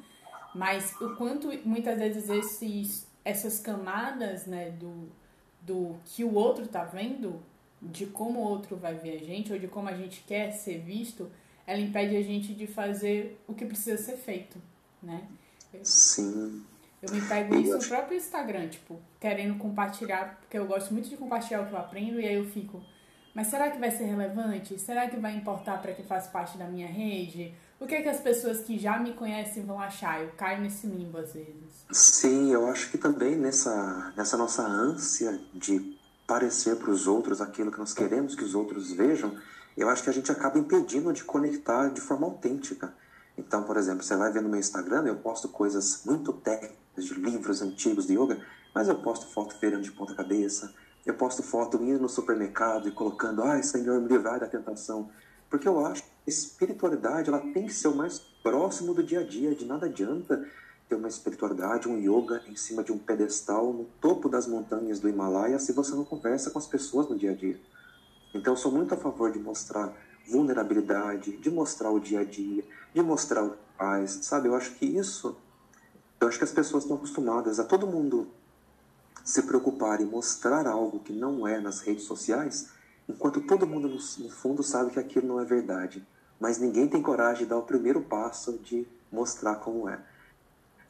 Mas 0.54 0.94
o 1.02 1.16
quanto 1.16 1.48
muitas 1.66 1.98
vezes 1.98 2.30
esses, 2.30 3.08
essas 3.24 3.60
camadas, 3.60 4.46
né, 4.46 4.72
do, 4.72 5.10
do 5.62 5.96
que 6.06 6.26
o 6.26 6.34
outro 6.34 6.68
tá 6.68 6.84
vendo, 6.84 7.42
de 7.82 8.06
como 8.06 8.40
o 8.40 8.44
outro 8.44 8.76
vai 8.76 8.96
ver 8.96 9.16
a 9.16 9.26
gente, 9.26 9.54
ou 9.54 9.58
de 9.58 9.68
como 9.68 9.88
a 9.88 9.96
gente 9.96 10.24
quer 10.28 10.52
ser 10.52 10.80
visto, 10.80 11.32
ela 11.66 11.80
impede 11.80 12.18
a 12.18 12.22
gente 12.22 12.54
de 12.54 12.68
fazer 12.68 13.40
o 13.48 13.54
que 13.54 13.66
precisa 13.66 13.98
ser 14.02 14.18
feito, 14.18 14.62
né? 15.02 15.26
Sim. 15.84 16.64
Eu 17.06 17.14
me 17.14 17.22
pego 17.22 17.56
isso 17.56 17.78
no 17.78 17.88
próprio 17.88 18.18
Instagram, 18.18 18.68
tipo, 18.68 19.00
querendo 19.20 19.58
compartilhar, 19.60 20.38
porque 20.40 20.58
eu 20.58 20.66
gosto 20.66 20.92
muito 20.92 21.08
de 21.08 21.16
compartilhar 21.16 21.62
o 21.62 21.68
que 21.68 21.74
eu 21.74 21.78
aprendo, 21.78 22.20
e 22.20 22.28
aí 22.28 22.36
eu 22.36 22.46
fico, 22.46 22.82
mas 23.34 23.48
será 23.48 23.70
que 23.70 23.78
vai 23.78 23.92
ser 23.92 24.06
relevante? 24.06 24.80
Será 24.80 25.08
que 25.08 25.18
vai 25.18 25.36
importar 25.36 25.82
para 25.82 25.94
quem 25.94 26.06
faz 26.06 26.28
parte 26.28 26.58
da 26.58 26.66
minha 26.66 26.88
rede? 26.88 27.54
O 27.80 27.86
que 27.86 27.94
é 27.94 28.02
que 28.02 28.10
as 28.10 28.20
pessoas 28.20 28.62
que 28.62 28.80
já 28.80 28.98
me 28.98 29.14
conhecem 29.14 29.66
vão 29.66 29.80
achar? 29.80 30.22
Eu 30.22 30.30
caio 30.38 30.62
nesse 30.62 30.88
limbo 30.88 31.18
às 31.18 31.34
vezes. 31.34 31.86
Sim, 31.92 32.52
eu 32.52 32.66
acho 32.68 32.90
que 32.90 32.98
também 32.98 33.36
nessa, 33.36 34.14
nessa 34.16 34.38
nossa 34.38 34.64
ânsia 34.64 35.40
de 35.54 35.96
parecer 36.26 36.78
para 36.78 36.90
os 36.90 37.06
outros 37.06 37.42
aquilo 37.42 37.72
que 37.72 37.78
nós 37.78 37.94
queremos 37.94 38.34
que 38.34 38.44
os 38.44 38.56
outros 38.56 38.92
vejam, 38.92 39.38
eu 39.78 39.90
acho 39.90 40.04
que 40.04 40.10
a 40.10 40.14
gente 40.14 40.32
acaba 40.32 40.58
impedindo 40.58 41.12
de 41.12 41.24
conectar 41.24 41.90
de 41.90 42.02
forma 42.02 42.26
autêntica. 42.26 42.94
Então, 43.38 43.64
por 43.64 43.78
exemplo, 43.78 44.04
você 44.04 44.16
vai 44.16 44.32
ver 44.32 44.42
no 44.42 44.50
meu 44.50 44.60
Instagram, 44.60 45.04
eu 45.06 45.16
posto 45.18 45.50
coisas 45.50 46.02
muito 46.06 46.32
técnicas 46.34 47.06
de 47.06 47.14
livros 47.16 47.62
antigos 47.62 48.08
de 48.08 48.14
yoga, 48.14 48.40
mas 48.74 48.88
eu 48.88 48.96
posto 48.96 49.28
foto 49.28 49.56
feirando 49.56 49.84
de 49.84 49.92
ponta 49.92 50.16
cabeça, 50.16 50.74
eu 51.06 51.14
posto 51.14 51.44
foto 51.44 51.78
indo 51.84 52.00
no 52.00 52.10
supermercado 52.10 52.88
e 52.88 52.92
colocando, 52.92 53.44
ai 53.44 53.62
Senhor, 53.62 54.02
me 54.02 54.08
livrai 54.08 54.40
da 54.40 54.48
tentação. 54.48 55.10
Porque 55.50 55.68
eu 55.68 55.86
acho 55.86 56.02
que 56.02 56.10
a 56.26 56.30
espiritualidade 56.30 57.30
ela 57.30 57.40
tem 57.40 57.68
que 57.68 57.74
ser 57.74 57.88
o 57.88 57.96
mais 57.96 58.20
próximo 58.42 58.94
do 58.94 59.04
dia 59.04 59.20
a 59.20 59.24
dia. 59.24 59.54
De 59.54 59.66
nada 59.66 59.86
adianta 59.86 60.44
ter 60.90 60.96
uma 60.96 61.08
espiritualidade, 61.08 61.88
um 61.88 61.98
yoga 61.98 62.42
em 62.48 62.56
cima 62.56 62.84
de 62.84 62.92
um 62.92 62.98
pedestal 62.98 63.72
no 63.72 63.86
topo 64.02 64.28
das 64.28 64.48
montanhas 64.48 65.00
do 65.00 65.10
Himalaia 65.10 65.60
se 65.60 65.72
você 65.72 65.94
não 65.94 66.04
conversa 66.04 66.52
com 66.52 66.60
as 66.60 66.68
pessoas 66.68 67.08
no 67.08 67.18
dia 67.18 67.32
a 67.32 67.36
dia. 67.36 67.60
Então 68.34 68.54
eu 68.54 68.58
sou 68.58 68.72
muito 68.72 68.94
a 68.94 68.98
favor 68.98 69.32
de 69.32 69.40
mostrar 69.40 69.94
vulnerabilidade, 70.28 71.38
de 71.38 71.50
mostrar 71.50 71.92
o 71.92 72.00
dia 72.00 72.22
a 72.22 72.24
dia, 72.24 72.64
de 72.94 73.02
mostrar 73.02 73.44
o 73.44 73.56
faz, 73.78 74.20
sabe? 74.24 74.48
Eu 74.48 74.56
acho 74.56 74.72
que 74.76 74.86
isso, 74.86 75.38
eu 76.20 76.28
acho 76.28 76.38
que 76.38 76.44
as 76.44 76.52
pessoas 76.52 76.84
estão 76.84 76.98
acostumadas 76.98 77.60
a 77.60 77.64
todo 77.64 77.88
mundo 77.88 78.28
se 79.24 79.42
preocupar 79.42 80.02
em 80.02 80.06
mostrar 80.06 80.68
algo 80.68 81.00
que 81.00 81.12
não 81.12 81.48
é 81.48 81.60
nas 81.60 81.82
redes 81.82 82.04
sociais, 82.04 82.70
enquanto 83.10 83.42
todo 83.42 83.68
mundo 83.68 83.88
no, 83.88 83.96
no 83.96 84.30
fundo 84.30 84.64
sabe 84.64 84.92
que 84.92 85.00
aquilo 85.00 85.28
não 85.28 85.42
é 85.42 85.46
verdade. 85.46 86.06
Mas 86.40 86.58
ninguém 86.58 86.88
tem 86.88 87.02
coragem 87.02 87.44
de 87.44 87.50
dar 87.50 87.58
o 87.58 87.64
primeiro 87.64 88.02
passo 88.02 88.60
de 88.60 88.88
mostrar 89.12 89.56
como 89.56 89.90
é. 89.90 90.00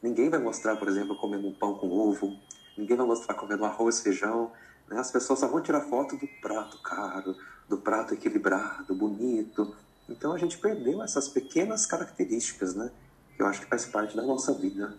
Ninguém 0.02 0.28
vai 0.28 0.38
mostrar, 0.38 0.76
por 0.76 0.88
exemplo, 0.88 1.16
comendo 1.16 1.48
um 1.48 1.54
pão 1.54 1.74
com 1.74 1.88
ovo, 1.88 2.36
ninguém 2.76 2.96
vai 2.96 3.06
mostrar 3.06 3.34
comendo 3.34 3.64
arroz, 3.64 4.00
feijão, 4.00 4.52
né? 4.88 4.98
As 4.98 5.10
pessoas 5.10 5.38
só 5.38 5.48
vão 5.48 5.60
tirar 5.60 5.80
foto 5.80 6.16
do 6.16 6.28
prato 6.40 6.78
caro, 6.82 7.34
do 7.68 7.78
prato 7.78 8.14
equilibrado, 8.14 8.94
bonito. 8.94 9.74
Então 10.08 10.32
a 10.32 10.38
gente 10.38 10.58
perdeu 10.58 11.02
essas 11.02 11.28
pequenas 11.28 11.86
características, 11.86 12.74
né? 12.74 12.90
Que 13.34 13.42
eu 13.42 13.46
acho 13.46 13.60
que 13.60 13.66
faz 13.66 13.86
parte 13.86 14.16
da 14.16 14.22
nossa 14.22 14.52
vida. 14.54 14.94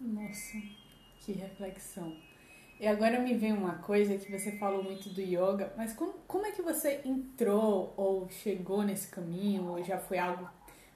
Nossa, 0.00 0.58
que 1.20 1.32
reflexão. 1.32 2.16
E 2.80 2.86
agora 2.86 3.20
me 3.20 3.34
vem 3.34 3.52
uma 3.52 3.74
coisa 3.74 4.16
que 4.16 4.32
você 4.32 4.52
falou 4.52 4.82
muito 4.82 5.10
do 5.10 5.20
yoga, 5.20 5.70
mas 5.76 5.92
como, 5.92 6.14
como 6.26 6.46
é 6.46 6.50
que 6.50 6.62
você 6.62 7.02
entrou 7.04 7.92
ou 7.94 8.26
chegou 8.30 8.82
nesse 8.82 9.08
caminho, 9.08 9.66
ou 9.66 9.84
já 9.84 9.98
foi 9.98 10.16
algo 10.16 10.48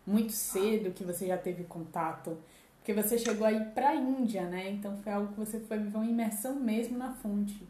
muito 0.07 0.33
cedo 0.33 0.93
que 0.93 1.05
você 1.05 1.27
já 1.27 1.37
teve 1.37 1.65
contato? 1.65 2.39
Porque 2.79 2.95
você 2.95 3.19
chegou 3.19 3.47
aí 3.47 3.63
para 3.75 3.91
a 3.91 3.95
Índia, 3.95 4.47
né? 4.47 4.71
Então 4.71 4.97
foi 5.03 5.13
algo 5.13 5.35
que 5.35 5.41
você 5.41 5.61
foi 5.61 5.79
viver 5.79 5.97
uma 5.97 6.07
imersão 6.07 6.59
mesmo 6.59 6.97
na 6.97 7.13
fonte. 7.13 7.67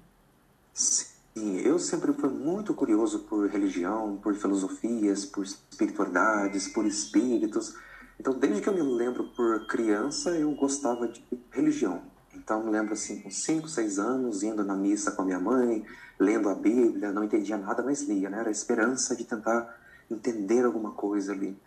Sim, 0.72 1.13
eu 1.36 1.80
sempre 1.80 2.12
fui 2.12 2.28
muito 2.28 2.72
curioso 2.74 3.20
por 3.20 3.48
religião, 3.48 4.16
por 4.22 4.34
filosofias, 4.36 5.24
por 5.26 5.44
espiritualidades, 5.44 6.68
por 6.68 6.86
espíritos. 6.86 7.74
Então, 8.20 8.38
desde 8.38 8.60
que 8.60 8.68
eu 8.68 8.74
me 8.74 8.82
lembro 8.82 9.24
por 9.34 9.66
criança, 9.66 10.30
eu 10.30 10.52
gostava 10.54 11.08
de 11.08 11.24
religião. 11.50 12.02
Então, 12.32 12.62
me 12.62 12.70
lembro 12.70 12.92
assim, 12.92 13.20
com 13.20 13.30
5, 13.30 13.68
6 13.68 13.98
anos, 13.98 14.42
indo 14.44 14.62
na 14.64 14.76
missa 14.76 15.10
com 15.10 15.22
a 15.22 15.24
minha 15.24 15.40
mãe, 15.40 15.84
lendo 16.20 16.48
a 16.48 16.54
Bíblia, 16.54 17.10
não 17.10 17.24
entendia 17.24 17.56
nada, 17.56 17.82
mas 17.82 18.02
lia, 18.02 18.30
né? 18.30 18.38
Era 18.38 18.48
a 18.48 18.52
esperança 18.52 19.16
de 19.16 19.24
tentar 19.24 19.76
entender 20.08 20.64
alguma 20.64 20.92
coisa 20.92 21.32
ali. 21.32 21.58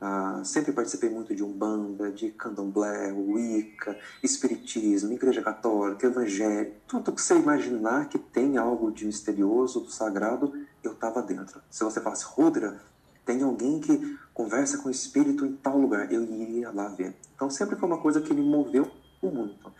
Ah, 0.00 0.42
sempre 0.44 0.72
participei 0.72 1.08
muito 1.08 1.34
de 1.34 1.42
Umbanda, 1.42 2.10
de 2.10 2.30
Candomblé, 2.30 3.12
Wicca, 3.12 3.98
Espiritismo, 4.22 5.12
Igreja 5.12 5.42
Católica, 5.42 6.06
Evangelho, 6.06 6.72
tudo 6.86 7.12
que 7.12 7.22
você 7.22 7.34
imaginar 7.36 8.08
que 8.08 8.18
tem 8.18 8.58
algo 8.58 8.90
de 8.90 9.06
misterioso, 9.06 9.80
do 9.80 9.90
sagrado, 9.90 10.52
eu 10.82 10.92
estava 10.92 11.22
dentro. 11.22 11.60
Se 11.70 11.82
você 11.82 12.00
falasse, 12.00 12.24
Rudra, 12.26 12.80
tem 13.24 13.42
alguém 13.42 13.80
que 13.80 14.18
conversa 14.34 14.78
com 14.78 14.88
o 14.88 14.90
espírito 14.90 15.46
em 15.46 15.52
tal 15.54 15.78
lugar, 15.78 16.12
eu 16.12 16.22
iria 16.22 16.70
lá 16.70 16.88
ver. 16.88 17.16
Então 17.34 17.48
sempre 17.48 17.76
foi 17.76 17.88
uma 17.88 17.98
coisa 17.98 18.20
que 18.20 18.34
me 18.34 18.42
moveu 18.42 18.90
muito. 19.22 19.72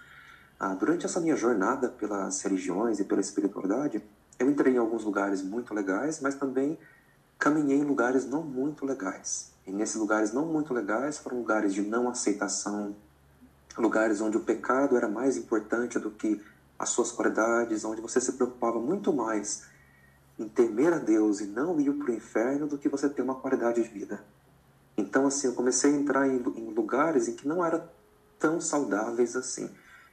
Ah, 0.59 0.75
durante 0.75 1.05
essa 1.05 1.21
minha 1.21 1.37
jornada 1.37 1.89
pelas 1.89 2.41
religiões 2.41 2.99
e 2.99 3.05
pela 3.05 3.21
espiritualidade, 3.21 4.03
eu 4.39 4.51
entrei 4.51 4.75
em 4.75 4.79
alguns 4.79 5.05
lugares 5.05 5.43
muito 5.43 5.75
legais, 5.75 6.21
mas 6.21 6.35
também 6.35 6.79
caminhei 7.39 7.79
em 7.79 7.85
lugares 7.85 8.27
não 8.27 8.43
muito 8.43 8.87
legais. 8.87 9.54
E 9.67 9.73
nesses 9.73 9.97
lugares 9.97 10.33
não 10.33 10.47
muito 10.47 10.75
legais 10.75 11.19
foram 11.19 11.39
lugares 11.39 11.73
de 11.73 11.83
não 11.83 12.09
aceitação, 12.09 12.95
lugares 13.77 14.21
onde 14.21 14.37
o 14.37 14.41
pecado 14.41 14.97
era 14.97 15.09
mais 15.09 15.37
importante 15.37 15.99
do 15.99 16.11
que 16.11 16.41
as 16.79 16.91
suas 16.91 17.11
qualidades, 17.11 17.85
onde 17.85 18.01
você 18.01 18.21
se 18.21 18.33
preocupava 18.33 18.79
muito 18.79 19.13
mais 19.13 19.65
em 20.39 20.49
temer 20.49 20.93
a 20.93 20.99
Deus 20.99 21.41
e 21.41 21.47
não 21.47 21.81
ir 21.81 21.93
para 21.93 22.11
o 22.11 22.15
inferno 22.15 22.67
do 22.67 22.77
que 22.77 22.89
você 22.89 23.09
ter 23.09 23.23
uma 23.23 23.37
qualidade 23.37 23.83
de 23.83 23.89
vida. 23.89 24.23
Então, 24.97 25.27
assim, 25.27 25.49
eu 25.49 25.55
comecei 25.55 25.93
a 25.93 25.97
entrar 25.97 26.29
em, 26.29 26.37
em 26.57 26.73
lugares 26.73 27.29
em 27.29 27.35
que 27.35 27.47
não 27.47 27.65
eram 27.65 27.83
tão 28.39 28.61
saudáveis 28.61 29.37
assim. 29.37 29.71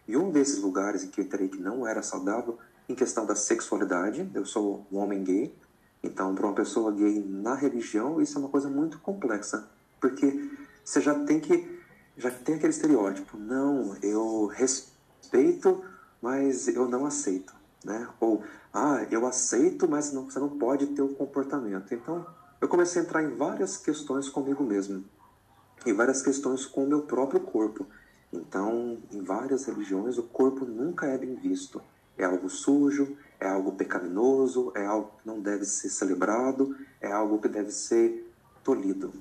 E 0.07 0.17
um 0.17 0.31
desses 0.31 0.61
lugares 0.61 1.03
em 1.03 1.09
que 1.09 1.21
eu 1.21 1.25
entrei 1.25 1.47
que 1.47 1.59
não 1.59 1.85
era 1.85 2.01
saudável, 2.01 2.57
em 2.87 2.95
questão 2.95 3.25
da 3.25 3.35
sexualidade, 3.35 4.29
eu 4.33 4.45
sou 4.45 4.85
um 4.91 4.97
homem 4.97 5.23
gay, 5.23 5.55
então, 6.03 6.33
para 6.33 6.47
uma 6.47 6.55
pessoa 6.55 6.91
gay 6.91 7.23
na 7.23 7.53
religião, 7.53 8.19
isso 8.21 8.37
é 8.37 8.41
uma 8.41 8.49
coisa 8.49 8.69
muito 8.69 8.99
complexa, 8.99 9.67
porque 9.99 10.49
você 10.83 10.99
já 10.99 11.13
tem 11.25 11.39
que 11.39 11.79
já 12.17 12.29
tem 12.29 12.55
aquele 12.55 12.71
estereótipo, 12.71 13.37
não, 13.37 13.95
eu 14.01 14.45
respeito, 14.45 15.83
mas 16.21 16.67
eu 16.67 16.87
não 16.87 17.05
aceito, 17.05 17.53
né? 17.85 18.07
Ou 18.19 18.43
ah, 18.73 19.05
eu 19.09 19.25
aceito, 19.25 19.87
mas 19.87 20.11
não, 20.11 20.25
você 20.25 20.39
não 20.39 20.49
pode 20.49 20.87
ter 20.87 21.01
o 21.01 21.09
comportamento. 21.09 21.93
Então, 21.93 22.25
eu 22.59 22.67
comecei 22.67 23.01
a 23.01 23.05
entrar 23.05 23.23
em 23.23 23.35
várias 23.35 23.77
questões 23.77 24.29
comigo 24.29 24.63
mesmo, 24.63 25.03
em 25.85 25.93
várias 25.93 26.21
questões 26.21 26.65
com 26.65 26.83
o 26.83 26.87
meu 26.87 27.03
próprio 27.03 27.39
corpo. 27.39 27.85
Então, 28.31 28.97
em 29.11 29.21
várias 29.21 29.65
religiões, 29.65 30.17
o 30.17 30.23
corpo 30.23 30.65
nunca 30.65 31.07
é 31.07 31.17
bem 31.17 31.35
visto. 31.35 31.81
É 32.17 32.23
algo 32.23 32.49
sujo, 32.49 33.17
é 33.41 33.49
algo 33.49 33.71
pecaminoso, 33.71 34.71
é 34.75 34.86
algo 34.86 35.12
que 35.19 35.27
não 35.27 35.41
deve 35.41 35.65
ser 35.65 35.89
celebrado, 35.89 36.77
é 37.01 37.12
algo 37.12 37.41
que 37.41 37.49
deve 37.49 37.71
ser 37.71 38.32
tolhido. 38.63 39.12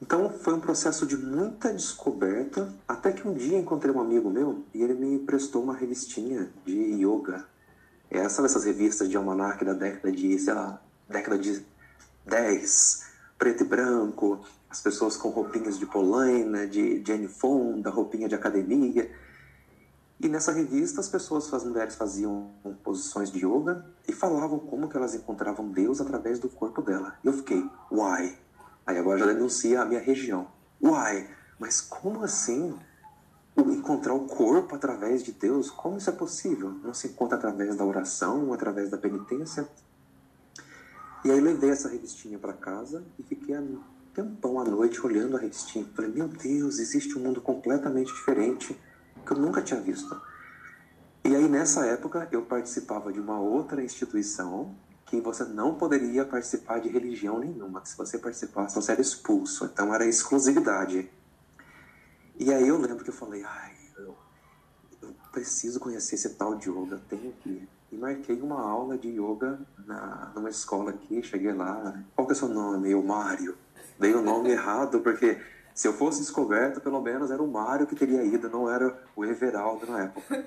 Então 0.00 0.30
foi 0.30 0.52
um 0.52 0.60
processo 0.60 1.06
de 1.06 1.16
muita 1.16 1.72
descoberta, 1.72 2.72
até 2.86 3.10
que 3.10 3.26
um 3.26 3.32
dia 3.32 3.58
encontrei 3.58 3.92
um 3.92 4.00
amigo 4.00 4.30
meu 4.30 4.62
e 4.74 4.82
ele 4.82 4.92
me 4.92 5.18
prestou 5.20 5.62
uma 5.62 5.74
revistinha 5.74 6.50
de 6.66 7.02
yoga. 7.02 7.46
É, 8.10 8.28
sabe 8.28 8.46
essas 8.46 8.64
revistas 8.64 9.08
de 9.08 9.16
almanac 9.16 9.64
da 9.64 9.72
década 9.72 10.12
de, 10.12 10.38
sei 10.38 10.52
lá, 10.52 10.80
década 11.08 11.38
de 11.38 11.64
10, 12.26 13.06
preto 13.38 13.64
e 13.64 13.66
branco, 13.66 14.40
as 14.68 14.82
pessoas 14.82 15.16
com 15.16 15.30
roupinhas 15.30 15.78
de 15.78 15.86
polaina, 15.86 16.66
de 16.66 17.02
Jane 17.04 17.26
Fonda, 17.26 17.88
roupinha 17.90 18.28
de 18.28 18.34
academia. 18.34 19.10
E 20.20 20.28
nessa 20.28 20.50
revista 20.50 21.00
as 21.00 21.08
pessoas, 21.08 21.52
as 21.54 21.64
mulheres 21.64 21.94
faziam 21.94 22.50
posições 22.82 23.30
de 23.30 23.46
yoga 23.46 23.86
e 24.06 24.12
falavam 24.12 24.58
como 24.58 24.88
que 24.88 24.96
elas 24.96 25.14
encontravam 25.14 25.68
Deus 25.68 26.00
através 26.00 26.40
do 26.40 26.48
corpo 26.48 26.82
dela. 26.82 27.16
E 27.22 27.28
eu 27.28 27.32
fiquei, 27.32 27.68
why? 27.90 28.36
Aí 28.84 28.98
agora 28.98 29.18
já 29.18 29.26
denuncia 29.26 29.80
a 29.80 29.84
minha 29.84 30.00
região. 30.00 30.48
Why? 30.82 31.28
Mas 31.58 31.80
como 31.80 32.24
assim 32.24 32.76
encontrar 33.56 34.14
o 34.14 34.26
corpo 34.26 34.74
através 34.74 35.22
de 35.22 35.32
Deus? 35.32 35.70
Como 35.70 35.98
isso 35.98 36.10
é 36.10 36.12
possível? 36.12 36.70
Não 36.82 36.94
se 36.94 37.08
encontra 37.08 37.36
através 37.36 37.76
da 37.76 37.84
oração, 37.84 38.52
através 38.52 38.90
da 38.90 38.98
penitência? 38.98 39.68
E 41.24 41.30
aí 41.30 41.40
levei 41.40 41.70
essa 41.70 41.88
revistinha 41.88 42.38
para 42.38 42.52
casa 42.52 43.04
e 43.18 43.22
fiquei 43.22 43.56
um 43.56 43.80
tempão 44.14 44.58
à 44.58 44.64
noite 44.64 45.04
olhando 45.04 45.36
a 45.36 45.40
revistinha. 45.40 45.86
Falei, 45.94 46.10
meu 46.10 46.26
Deus, 46.26 46.78
existe 46.78 47.16
um 47.18 47.22
mundo 47.22 47.40
completamente 47.40 48.12
diferente 48.12 48.78
que 49.28 49.34
eu 49.34 49.38
nunca 49.38 49.60
tinha 49.60 49.78
visto. 49.78 50.18
E 51.22 51.36
aí, 51.36 51.46
nessa 51.46 51.84
época, 51.84 52.26
eu 52.32 52.42
participava 52.42 53.12
de 53.12 53.20
uma 53.20 53.38
outra 53.38 53.84
instituição 53.84 54.74
que 55.04 55.20
você 55.20 55.44
não 55.44 55.74
poderia 55.74 56.24
participar 56.24 56.80
de 56.80 56.88
religião 56.88 57.38
nenhuma. 57.38 57.84
Se 57.84 57.96
você 57.96 58.18
participasse, 58.18 58.74
você 58.74 58.92
era 58.92 59.00
expulso. 59.00 59.66
Então, 59.66 59.94
era 59.94 60.06
exclusividade. 60.06 61.10
E 62.38 62.52
aí, 62.52 62.66
eu 62.66 62.78
lembro 62.78 63.04
que 63.04 63.10
eu 63.10 63.14
falei, 63.14 63.44
ai, 63.44 63.76
eu, 63.98 64.16
eu 65.02 65.14
preciso 65.30 65.78
conhecer 65.78 66.14
esse 66.14 66.30
tal 66.30 66.54
de 66.54 66.70
yoga, 66.70 66.98
tenho 67.08 67.32
que 67.42 67.50
ir. 67.50 67.68
E 67.92 67.96
marquei 67.96 68.40
uma 68.40 68.60
aula 68.60 68.96
de 68.96 69.08
yoga 69.08 69.60
na, 69.86 70.32
numa 70.34 70.48
escola 70.48 70.90
aqui, 70.90 71.22
cheguei 71.22 71.52
lá. 71.52 72.02
Qual 72.14 72.26
que 72.26 72.32
é 72.32 72.36
o 72.36 72.38
seu 72.38 72.48
nome? 72.48 72.90
Eu, 72.90 73.02
Mário. 73.02 73.56
Dei 73.98 74.14
o 74.14 74.22
nome 74.22 74.50
errado, 74.50 75.00
porque 75.00 75.38
se 75.78 75.86
eu 75.86 75.92
fosse 75.92 76.18
descoberto, 76.18 76.80
pelo 76.80 77.00
menos 77.00 77.30
era 77.30 77.40
o 77.40 77.46
Mário 77.46 77.86
que 77.86 77.94
teria 77.94 78.24
ido, 78.24 78.50
não 78.50 78.68
era 78.68 79.00
o 79.14 79.24
Everaldo 79.24 79.86
na 79.86 80.02
época. 80.02 80.44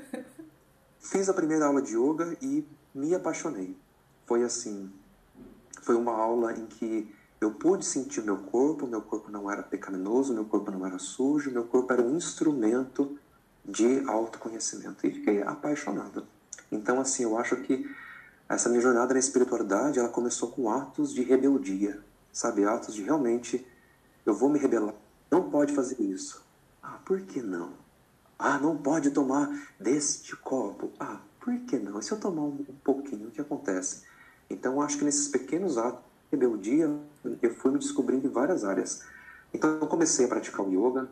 Fiz 1.00 1.30
a 1.30 1.34
primeira 1.34 1.68
aula 1.68 1.82
de 1.82 1.96
yoga 1.96 2.36
e 2.42 2.68
me 2.94 3.16
apaixonei. 3.16 3.78
Foi 4.26 4.44
assim, 4.44 4.92
foi 5.84 5.96
uma 5.96 6.12
aula 6.12 6.52
em 6.52 6.66
que 6.66 7.10
eu 7.40 7.52
pude 7.52 7.86
sentir 7.86 8.22
meu 8.24 8.40
corpo, 8.40 8.86
meu 8.86 9.02
corpo 9.02 9.32
não 9.32 9.50
era 9.50 9.64
pecaminoso, 9.64 10.34
meu 10.34 10.44
corpo 10.44 10.70
não 10.70 10.86
era 10.86 11.00
sujo, 11.00 11.50
meu 11.50 11.64
corpo 11.64 11.94
era 11.94 12.02
um 12.02 12.18
instrumento 12.18 13.18
de 13.64 14.04
autoconhecimento 14.10 15.08
e 15.08 15.12
fiquei 15.12 15.42
apaixonado. 15.44 16.28
Então, 16.70 17.00
assim, 17.00 17.24
eu 17.24 17.38
acho 17.38 17.56
que 17.56 17.90
essa 18.50 18.68
minha 18.68 18.82
jornada 18.82 19.14
na 19.14 19.20
espiritualidade, 19.22 19.98
ela 19.98 20.10
começou 20.10 20.52
com 20.52 20.70
atos 20.70 21.14
de 21.14 21.24
rebeldia, 21.24 22.04
sabe, 22.34 22.66
atos 22.66 22.94
de 22.94 23.02
realmente 23.02 23.66
eu 24.26 24.36
vou 24.36 24.50
me 24.50 24.60
rebelar 24.60 24.94
não 25.32 25.50
pode 25.50 25.74
fazer 25.74 26.02
isso. 26.02 26.44
Ah, 26.84 27.00
por 27.06 27.22
que 27.22 27.42
não? 27.42 27.72
Ah, 28.38 28.60
não 28.60 28.78
pode 28.78 29.12
tomar 29.12 29.50
deste 29.80 30.36
copo. 30.36 30.92
Ah, 31.00 31.22
por 31.40 31.58
que 31.62 31.80
não? 31.80 32.00
E 32.00 32.04
se 32.04 32.12
eu 32.12 32.20
tomar 32.20 32.42
um, 32.42 32.66
um 32.68 32.76
pouquinho, 32.84 33.30
o 33.30 33.32
que 33.32 33.40
acontece? 33.40 34.04
Então, 34.50 34.82
acho 34.82 34.98
que 34.98 35.06
nesses 35.06 35.30
pequenos 35.30 35.78
atos 35.78 36.02
de 36.04 36.38
rebeldia, 36.38 36.94
eu 37.42 37.56
fui 37.56 37.72
me 37.72 37.80
descobrindo 37.80 38.28
em 38.28 38.30
várias 38.30 38.66
áreas. 38.66 39.06
Então, 39.54 39.78
eu 39.80 39.88
comecei 39.88 40.26
a 40.26 40.28
praticar 40.28 40.66
o 40.66 40.70
yoga, 40.70 41.10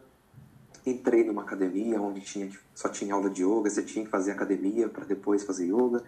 entrei 0.85 1.23
numa 1.23 1.43
academia 1.43 2.01
onde 2.01 2.19
tinha, 2.21 2.51
só 2.75 2.89
tinha 2.89 3.13
aula 3.13 3.29
de 3.29 3.43
yoga, 3.43 3.69
você 3.69 3.83
tinha 3.83 4.03
que 4.03 4.11
fazer 4.11 4.31
academia 4.31 4.89
para 4.89 5.05
depois 5.05 5.43
fazer 5.43 5.67
yoga. 5.67 6.03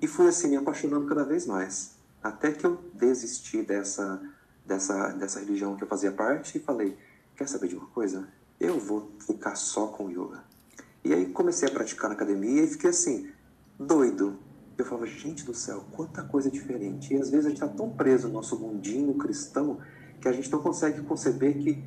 E 0.00 0.06
fui 0.06 0.26
assim, 0.26 0.48
me 0.48 0.56
apaixonando 0.56 1.06
cada 1.06 1.24
vez 1.24 1.46
mais. 1.46 1.96
Até 2.22 2.52
que 2.52 2.64
eu 2.64 2.82
desisti 2.94 3.62
dessa, 3.62 4.22
dessa, 4.64 5.08
dessa 5.08 5.40
religião 5.40 5.76
que 5.76 5.84
eu 5.84 5.88
fazia 5.88 6.12
parte 6.12 6.56
e 6.56 6.60
falei, 6.60 6.96
quer 7.36 7.48
saber 7.48 7.68
de 7.68 7.76
uma 7.76 7.86
coisa? 7.86 8.28
Eu 8.60 8.78
vou 8.78 9.10
ficar 9.26 9.54
só 9.56 9.88
com 9.88 10.10
yoga. 10.10 10.44
E 11.04 11.12
aí 11.12 11.26
comecei 11.26 11.68
a 11.68 11.72
praticar 11.72 12.08
na 12.08 12.14
academia 12.14 12.62
e 12.62 12.68
fiquei 12.68 12.90
assim, 12.90 13.30
doido. 13.78 14.38
Eu 14.78 14.84
falava, 14.84 15.06
gente 15.06 15.44
do 15.44 15.54
céu, 15.54 15.84
quanta 15.92 16.22
coisa 16.22 16.50
diferente. 16.50 17.12
E 17.12 17.16
às 17.16 17.30
vezes 17.30 17.46
a 17.46 17.48
gente 17.48 17.62
está 17.62 17.68
tão 17.68 17.90
preso 17.90 18.28
no 18.28 18.34
nosso 18.34 18.58
mundinho 18.58 19.14
cristão 19.14 19.78
que 20.20 20.28
a 20.28 20.32
gente 20.32 20.50
não 20.50 20.62
consegue 20.62 21.02
conceber 21.02 21.58
que 21.58 21.82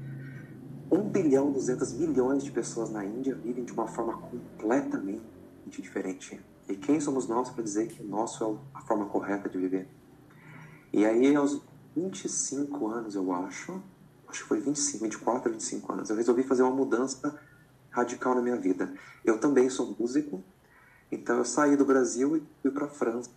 um 0.91 1.09
bilhão, 1.09 1.51
duzentos 1.51 1.93
milhões 1.93 2.43
de 2.43 2.51
pessoas 2.51 2.91
na 2.91 3.03
Índia 3.03 3.33
vivem 3.35 3.63
de 3.63 3.71
uma 3.71 3.87
forma 3.87 4.17
completamente 4.17 5.21
diferente. 5.67 6.39
E 6.67 6.75
quem 6.75 6.99
somos 6.99 7.27
nós 7.27 7.49
para 7.49 7.63
dizer 7.63 7.87
que 7.87 8.03
nosso 8.03 8.43
é 8.43 8.77
a 8.77 8.81
forma 8.81 9.05
correta 9.05 9.49
de 9.49 9.57
viver? 9.57 9.87
E 10.91 11.05
aí, 11.05 11.35
aos 11.35 11.61
25 11.95 12.87
anos, 12.87 13.15
eu 13.15 13.31
acho, 13.31 13.81
acho 14.35 14.43
que 14.43 14.49
foi 14.49 14.59
25, 14.59 15.03
24, 15.05 15.51
25 15.51 15.93
anos, 15.93 16.09
eu 16.09 16.15
resolvi 16.15 16.43
fazer 16.43 16.63
uma 16.63 16.75
mudança 16.75 17.39
radical 17.89 18.35
na 18.35 18.41
minha 18.41 18.57
vida. 18.57 18.93
Eu 19.23 19.39
também 19.39 19.69
sou 19.69 19.95
músico, 19.97 20.43
então 21.11 21.37
eu 21.37 21.45
saí 21.45 21.77
do 21.77 21.85
Brasil 21.85 22.35
e 22.35 22.43
fui 22.61 22.71
para 22.71 22.85
a 22.85 22.89
França 22.89 23.29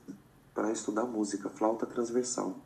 para 0.53 0.73
estudar 0.73 1.05
música, 1.05 1.49
flauta 1.49 1.87
transversal. 1.87 2.57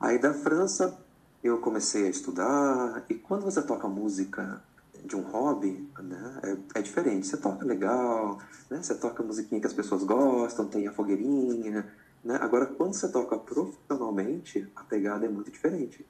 Aí 0.00 0.18
da 0.18 0.32
França 0.32 0.98
eu 1.44 1.58
comecei 1.58 2.06
a 2.06 2.10
estudar, 2.10 3.04
e 3.08 3.14
quando 3.14 3.44
você 3.44 3.62
toca 3.62 3.86
música 3.86 4.62
de 5.04 5.14
um 5.14 5.20
hobby, 5.20 5.88
né, 5.98 6.40
é, 6.42 6.78
é, 6.78 6.82
diferente. 6.82 7.26
Você 7.26 7.36
toca 7.36 7.64
legal, 7.64 8.38
né, 8.68 8.82
você 8.82 8.94
toca 8.94 9.22
musiquinha 9.22 9.60
que 9.60 9.66
as 9.66 9.72
pessoas 9.72 10.02
gostam, 10.02 10.66
tem 10.66 10.88
a 10.88 10.92
fogueirinha, 10.92 11.86
né? 12.24 12.38
Agora, 12.40 12.66
quando 12.66 12.94
você 12.94 13.08
toca 13.08 13.38
profissionalmente, 13.38 14.68
a 14.74 14.82
pegada 14.82 15.26
é 15.26 15.28
muito 15.28 15.48
diferente. 15.48 16.04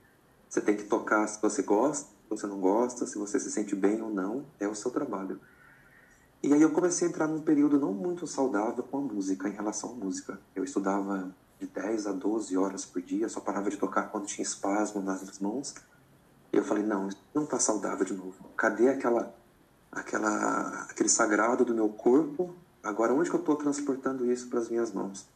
Você 0.48 0.60
tem 0.60 0.76
que 0.76 0.84
tocar 0.84 1.26
se 1.26 1.40
você 1.40 1.62
gosta, 1.62 2.06
se 2.06 2.30
você 2.30 2.46
não 2.46 2.60
gosta, 2.60 3.06
se 3.06 3.18
você 3.18 3.38
se 3.38 3.50
sente 3.50 3.74
bem 3.74 4.00
ou 4.00 4.10
não, 4.10 4.44
é 4.58 4.66
o 4.66 4.74
seu 4.74 4.90
trabalho. 4.90 5.40
E 6.42 6.52
aí 6.52 6.62
eu 6.62 6.70
comecei 6.70 7.06
a 7.06 7.10
entrar 7.10 7.26
num 7.26 7.40
período 7.40 7.78
não 7.78 7.92
muito 7.92 8.26
saudável 8.26 8.84
com 8.84 8.98
a 8.98 9.00
música, 9.00 9.48
em 9.48 9.52
relação 9.52 9.90
à 9.90 9.94
música. 9.94 10.38
Eu 10.54 10.62
estudava 10.62 11.34
de 11.58 11.66
10 11.66 12.06
a 12.06 12.12
12 12.12 12.56
horas 12.56 12.84
por 12.84 13.02
dia, 13.02 13.28
só 13.28 13.40
parava 13.40 13.70
de 13.70 13.76
tocar 13.76 14.10
quando 14.10 14.26
tinha 14.26 14.44
espasmo 14.44 15.02
nas 15.02 15.38
mãos. 15.40 15.74
E 16.52 16.56
eu 16.56 16.64
falei, 16.64 16.84
não, 16.84 17.08
isso 17.08 17.18
não 17.34 17.44
está 17.44 17.58
saudável 17.58 18.04
de 18.04 18.14
novo. 18.14 18.34
Cadê 18.56 18.88
aquela, 18.88 19.34
aquela, 19.90 20.86
aquele 20.88 21.08
sagrado 21.08 21.64
do 21.64 21.74
meu 21.74 21.88
corpo? 21.88 22.54
Agora, 22.82 23.12
onde 23.12 23.28
que 23.28 23.36
eu 23.36 23.40
estou 23.40 23.56
transportando 23.56 24.30
isso 24.30 24.48
para 24.48 24.60
as 24.60 24.68
minhas 24.68 24.92
mãos? 24.92 25.26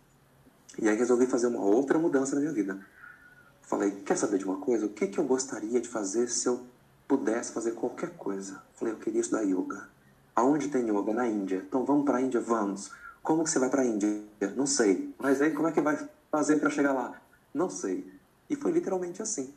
E 0.78 0.88
aí 0.88 0.96
resolvi 0.96 1.26
fazer 1.26 1.48
uma 1.48 1.60
outra 1.60 1.98
mudança 1.98 2.34
na 2.34 2.42
minha 2.42 2.52
vida. 2.52 2.78
Falei, 3.70 3.92
quer 4.04 4.18
saber 4.18 4.38
de 4.38 4.44
uma 4.44 4.56
coisa? 4.56 4.84
O 4.84 4.88
que, 4.88 5.06
que 5.06 5.18
eu 5.18 5.22
gostaria 5.22 5.80
de 5.80 5.88
fazer 5.88 6.26
se 6.26 6.48
eu 6.48 6.60
pudesse 7.06 7.52
fazer 7.52 7.70
qualquer 7.70 8.10
coisa? 8.16 8.60
Falei, 8.74 8.92
eu 8.92 8.98
queria 8.98 9.20
estudar 9.20 9.42
yoga. 9.42 9.88
Aonde 10.34 10.66
tem 10.66 10.90
yoga? 10.90 11.14
Na 11.14 11.28
Índia. 11.28 11.62
Então 11.68 11.84
vamos 11.84 12.04
para 12.04 12.18
a 12.18 12.20
Índia? 12.20 12.40
Vamos. 12.40 12.90
Como 13.22 13.44
que 13.44 13.50
você 13.50 13.60
vai 13.60 13.70
para 13.70 13.82
a 13.82 13.86
Índia? 13.86 14.24
Não 14.56 14.66
sei. 14.66 15.14
Mas 15.16 15.40
aí 15.40 15.52
como 15.52 15.68
é 15.68 15.72
que 15.72 15.80
vai 15.80 15.96
fazer 16.32 16.56
para 16.56 16.68
chegar 16.68 16.92
lá? 16.92 17.22
Não 17.54 17.70
sei. 17.70 18.12
E 18.48 18.56
foi 18.56 18.72
literalmente 18.72 19.22
assim. 19.22 19.54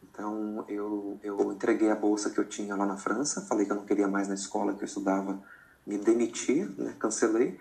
Então 0.00 0.64
eu, 0.68 1.18
eu 1.20 1.50
entreguei 1.50 1.90
a 1.90 1.96
bolsa 1.96 2.30
que 2.30 2.38
eu 2.38 2.44
tinha 2.44 2.76
lá 2.76 2.86
na 2.86 2.96
França, 2.96 3.40
falei 3.40 3.66
que 3.66 3.72
eu 3.72 3.76
não 3.76 3.84
queria 3.84 4.06
mais 4.06 4.28
na 4.28 4.34
escola 4.34 4.74
que 4.74 4.82
eu 4.82 4.86
estudava, 4.86 5.42
me 5.84 5.98
demiti, 5.98 6.72
né? 6.78 6.94
cancelei. 7.00 7.58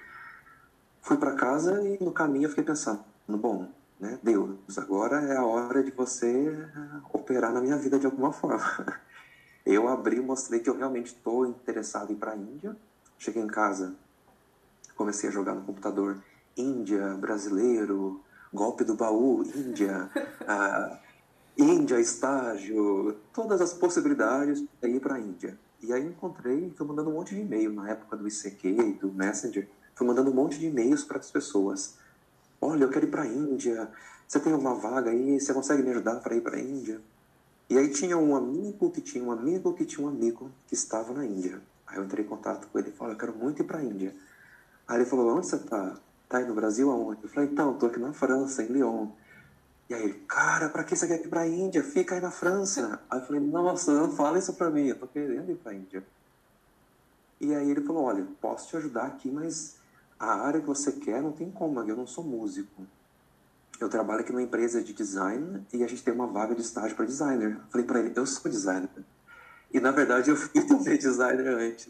Fui 1.01 1.17
para 1.17 1.33
casa 1.33 1.81
e 1.81 1.97
no 1.99 2.11
caminho 2.11 2.45
eu 2.45 2.49
fiquei 2.49 2.63
pensando, 2.63 3.03
bom, 3.27 3.67
né, 3.99 4.17
Deus, 4.23 4.77
agora 4.77 5.21
é 5.21 5.35
a 5.35 5.45
hora 5.45 5.83
de 5.83 5.91
você 5.91 6.51
operar 7.11 7.51
na 7.51 7.61
minha 7.61 7.77
vida 7.77 7.99
de 7.99 8.05
alguma 8.05 8.31
forma. 8.31 8.59
Eu 9.65 9.87
abri, 9.87 10.19
mostrei 10.19 10.61
que 10.61 10.69
eu 10.69 10.75
realmente 10.75 11.07
estou 11.07 11.45
interessado 11.45 12.09
em 12.09 12.15
ir 12.15 12.17
para 12.17 12.31
a 12.31 12.35
Índia. 12.35 12.75
Cheguei 13.19 13.43
em 13.43 13.47
casa, 13.47 13.93
comecei 14.95 15.29
a 15.29 15.31
jogar 15.31 15.53
no 15.53 15.61
computador 15.61 16.17
Índia, 16.57 17.13
brasileiro, 17.15 18.19
golpe 18.51 18.83
do 18.83 18.95
baú, 18.95 19.43
Índia, 19.43 20.09
uh, 20.41 20.97
Índia, 21.61 21.99
estágio, 21.99 23.17
todas 23.31 23.61
as 23.61 23.73
possibilidades 23.73 24.63
para 24.79 24.89
ir 24.89 24.99
para 24.99 25.15
a 25.15 25.19
Índia. 25.19 25.59
E 25.81 25.93
aí 25.93 26.05
encontrei, 26.05 26.73
fui 26.75 26.87
mandando 26.87 27.09
um 27.09 27.13
monte 27.13 27.35
de 27.35 27.41
e-mail 27.41 27.71
na 27.71 27.89
época 27.89 28.17
do 28.17 28.27
ICQ, 28.27 28.97
do 28.99 29.11
Messenger, 29.11 29.67
fui 29.93 30.07
mandando 30.07 30.31
um 30.31 30.33
monte 30.33 30.57
de 30.57 30.67
e-mails 30.67 31.03
para 31.03 31.19
as 31.19 31.29
pessoas. 31.29 31.97
Olha, 32.61 32.83
eu 32.83 32.89
quero 32.89 33.05
ir 33.05 33.09
para 33.09 33.23
a 33.23 33.27
Índia, 33.27 33.89
você 34.27 34.39
tem 34.39 34.53
uma 34.53 34.75
vaga 34.75 35.11
aí, 35.11 35.39
você 35.39 35.53
consegue 35.53 35.81
me 35.81 35.91
ajudar 35.91 36.15
para 36.19 36.35
ir 36.35 36.41
para 36.41 36.57
a 36.57 36.59
Índia? 36.59 37.01
E 37.69 37.77
aí 37.77 37.89
tinha 37.89 38.17
um 38.17 38.35
amigo 38.35 38.89
que 38.91 38.99
tinha 38.99 39.23
um 39.23 39.31
amigo 39.31 39.73
que 39.73 39.85
tinha 39.85 40.05
um 40.05 40.09
amigo 40.09 40.51
que 40.67 40.73
estava 40.73 41.13
na 41.13 41.25
Índia. 41.25 41.61
Aí 41.87 41.97
eu 41.97 42.03
entrei 42.03 42.25
em 42.25 42.27
contato 42.27 42.67
com 42.67 42.79
ele 42.79 42.89
e 42.89 42.91
falei, 42.91 43.13
eu 43.13 43.17
quero 43.17 43.33
muito 43.33 43.61
ir 43.61 43.65
para 43.65 43.77
a 43.77 43.83
Índia. 43.83 44.13
Aí 44.87 44.97
ele 44.97 45.05
falou, 45.05 45.37
onde 45.37 45.47
você 45.47 45.55
está? 45.55 45.95
Tá 46.27 46.37
aí 46.39 46.45
no 46.45 46.53
Brasil 46.53 46.91
aonde? 46.91 47.23
Eu 47.23 47.29
falei, 47.29 47.49
então, 47.49 47.73
estou 47.73 47.89
aqui 47.89 47.99
na 47.99 48.11
França, 48.11 48.61
em 48.61 48.67
Lyon. 48.67 49.07
E 49.89 49.93
aí 49.93 50.03
ele, 50.03 50.13
cara, 50.27 50.69
para 50.69 50.83
que 50.83 50.95
você 50.95 51.07
quer 51.07 51.23
ir 51.23 51.27
para 51.27 51.41
a 51.41 51.47
Índia? 51.47 51.83
Fica 51.83 52.15
aí 52.15 52.21
na 52.21 52.29
França. 52.29 53.01
Aí 53.09 53.19
eu 53.19 53.25
falei, 53.25 53.41
nossa, 53.41 53.93
não 53.93 54.11
fala 54.11 54.37
isso 54.37 54.53
para 54.53 54.69
mim, 54.69 54.87
eu 54.87 54.99
tô 54.99 55.07
querendo 55.07 55.51
ir 55.51 55.55
para 55.55 55.71
a 55.71 55.75
Índia. 55.75 56.03
E 57.41 57.55
aí 57.55 57.71
ele 57.71 57.81
falou, 57.81 58.03
olha, 58.03 58.27
posso 58.41 58.67
te 58.67 58.77
ajudar 58.77 59.05
aqui, 59.05 59.31
mas 59.31 59.78
a 60.19 60.33
área 60.33 60.59
que 60.59 60.67
você 60.67 60.91
quer 60.91 61.21
não 61.21 61.31
tem 61.31 61.49
como, 61.49 61.79
eu 61.81 61.95
não 61.95 62.05
sou 62.05 62.23
músico 62.23 62.85
eu 63.79 63.89
trabalho 63.89 64.21
aqui 64.21 64.31
numa 64.31 64.41
empresa 64.41 64.83
de 64.83 64.93
design 64.93 65.65
e 65.71 65.83
a 65.83 65.87
gente 65.87 66.03
tem 66.03 66.13
uma 66.13 66.27
vaga 66.27 66.53
de 66.53 66.61
estágio 66.61 66.95
para 66.95 67.05
designer. 67.05 67.59
Falei 67.69 67.87
para 67.87 67.99
ele, 67.99 68.13
eu 68.15 68.25
sou 68.25 68.51
designer. 68.51 68.89
E 69.73 69.79
na 69.79 69.91
verdade 69.91 70.29
eu 70.29 70.35
fui 70.37 70.61
também 70.61 70.97
designer 70.97 71.47
antes. 71.47 71.89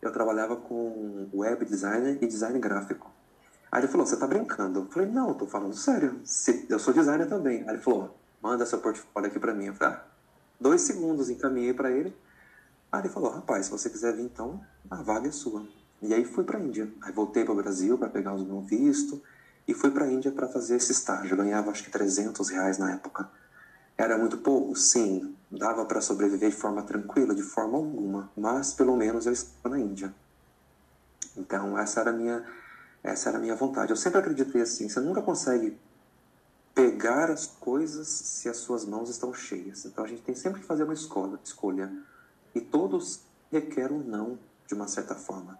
Eu 0.00 0.12
trabalhava 0.12 0.56
com 0.56 1.28
web 1.34 1.64
designer 1.64 2.16
e 2.22 2.26
design 2.26 2.58
gráfico. 2.58 3.10
Aí 3.70 3.80
ele 3.80 3.88
falou, 3.88 4.06
você 4.06 4.16
tá 4.16 4.26
brincando? 4.26 4.80
Eu 4.80 4.86
falei, 4.86 5.08
não, 5.08 5.28
eu 5.28 5.34
tô 5.34 5.46
falando 5.46 5.74
sério. 5.74 6.20
Eu 6.68 6.78
sou 6.78 6.94
designer 6.94 7.28
também. 7.28 7.62
Aí 7.62 7.70
ele 7.74 7.82
falou, 7.82 8.16
manda 8.40 8.64
seu 8.64 8.78
portfólio 8.78 9.28
aqui 9.28 9.38
para 9.38 9.54
mim. 9.54 9.66
Eu 9.66 9.74
falei, 9.74 9.96
ah, 9.96 10.04
dois 10.60 10.80
segundos 10.82 11.28
encaminhei 11.28 11.74
para 11.74 11.90
ele. 11.90 12.16
Aí 12.90 13.00
ele 13.00 13.08
falou, 13.08 13.30
rapaz, 13.30 13.66
se 13.66 13.70
você 13.70 13.90
quiser 13.90 14.14
vir 14.14 14.22
então, 14.22 14.60
a 14.90 15.02
vaga 15.02 15.28
é 15.28 15.32
sua. 15.32 15.66
E 16.02 16.14
aí 16.14 16.24
fui 16.24 16.44
para 16.44 16.58
Índia. 16.58 16.90
Aí 17.02 17.12
voltei 17.12 17.44
para 17.44 17.52
o 17.52 17.56
Brasil 17.56 17.98
para 17.98 18.08
pegar 18.08 18.34
os 18.34 18.44
meu 18.44 18.60
visto 18.60 19.22
e 19.68 19.74
fui 19.74 19.90
para 19.90 20.04
a 20.04 20.12
Índia 20.12 20.32
para 20.32 20.48
fazer 20.48 20.76
esse 20.76 20.92
estágio. 20.92 21.36
ganhava 21.36 21.70
acho 21.70 21.84
que 21.84 21.90
300 21.90 22.48
reais 22.48 22.78
na 22.78 22.92
época. 22.92 23.30
Era 23.96 24.16
muito 24.16 24.38
pouco? 24.38 24.74
Sim. 24.74 25.36
Dava 25.50 25.84
para 25.84 26.00
sobreviver 26.00 26.50
de 26.50 26.56
forma 26.56 26.82
tranquila? 26.82 27.34
De 27.34 27.42
forma 27.42 27.76
alguma. 27.76 28.30
Mas 28.36 28.72
pelo 28.72 28.96
menos 28.96 29.26
eu 29.26 29.32
estava 29.32 29.76
na 29.76 29.80
Índia. 29.80 30.14
Então 31.36 31.78
essa 31.78 32.00
era 32.00 32.10
a 32.10 32.12
minha, 32.12 32.44
essa 33.02 33.28
era 33.28 33.38
a 33.38 33.40
minha 33.40 33.54
vontade. 33.54 33.90
Eu 33.90 33.96
sempre 33.96 34.18
acreditei 34.18 34.62
assim: 34.62 34.88
você 34.88 35.00
nunca 35.00 35.20
consegue 35.20 35.76
pegar 36.74 37.30
as 37.30 37.46
coisas 37.46 38.08
se 38.08 38.48
as 38.48 38.56
suas 38.56 38.86
mãos 38.86 39.10
estão 39.10 39.34
cheias. 39.34 39.84
Então 39.84 40.02
a 40.02 40.08
gente 40.08 40.22
tem 40.22 40.34
sempre 40.34 40.60
que 40.60 40.66
fazer 40.66 40.84
uma 40.84 40.94
escolha. 40.94 41.38
escolha. 41.44 41.92
E 42.54 42.60
todos 42.60 43.20
requerem 43.52 43.98
um 43.98 44.02
não, 44.02 44.38
de 44.66 44.74
uma 44.74 44.88
certa 44.88 45.14
forma. 45.14 45.58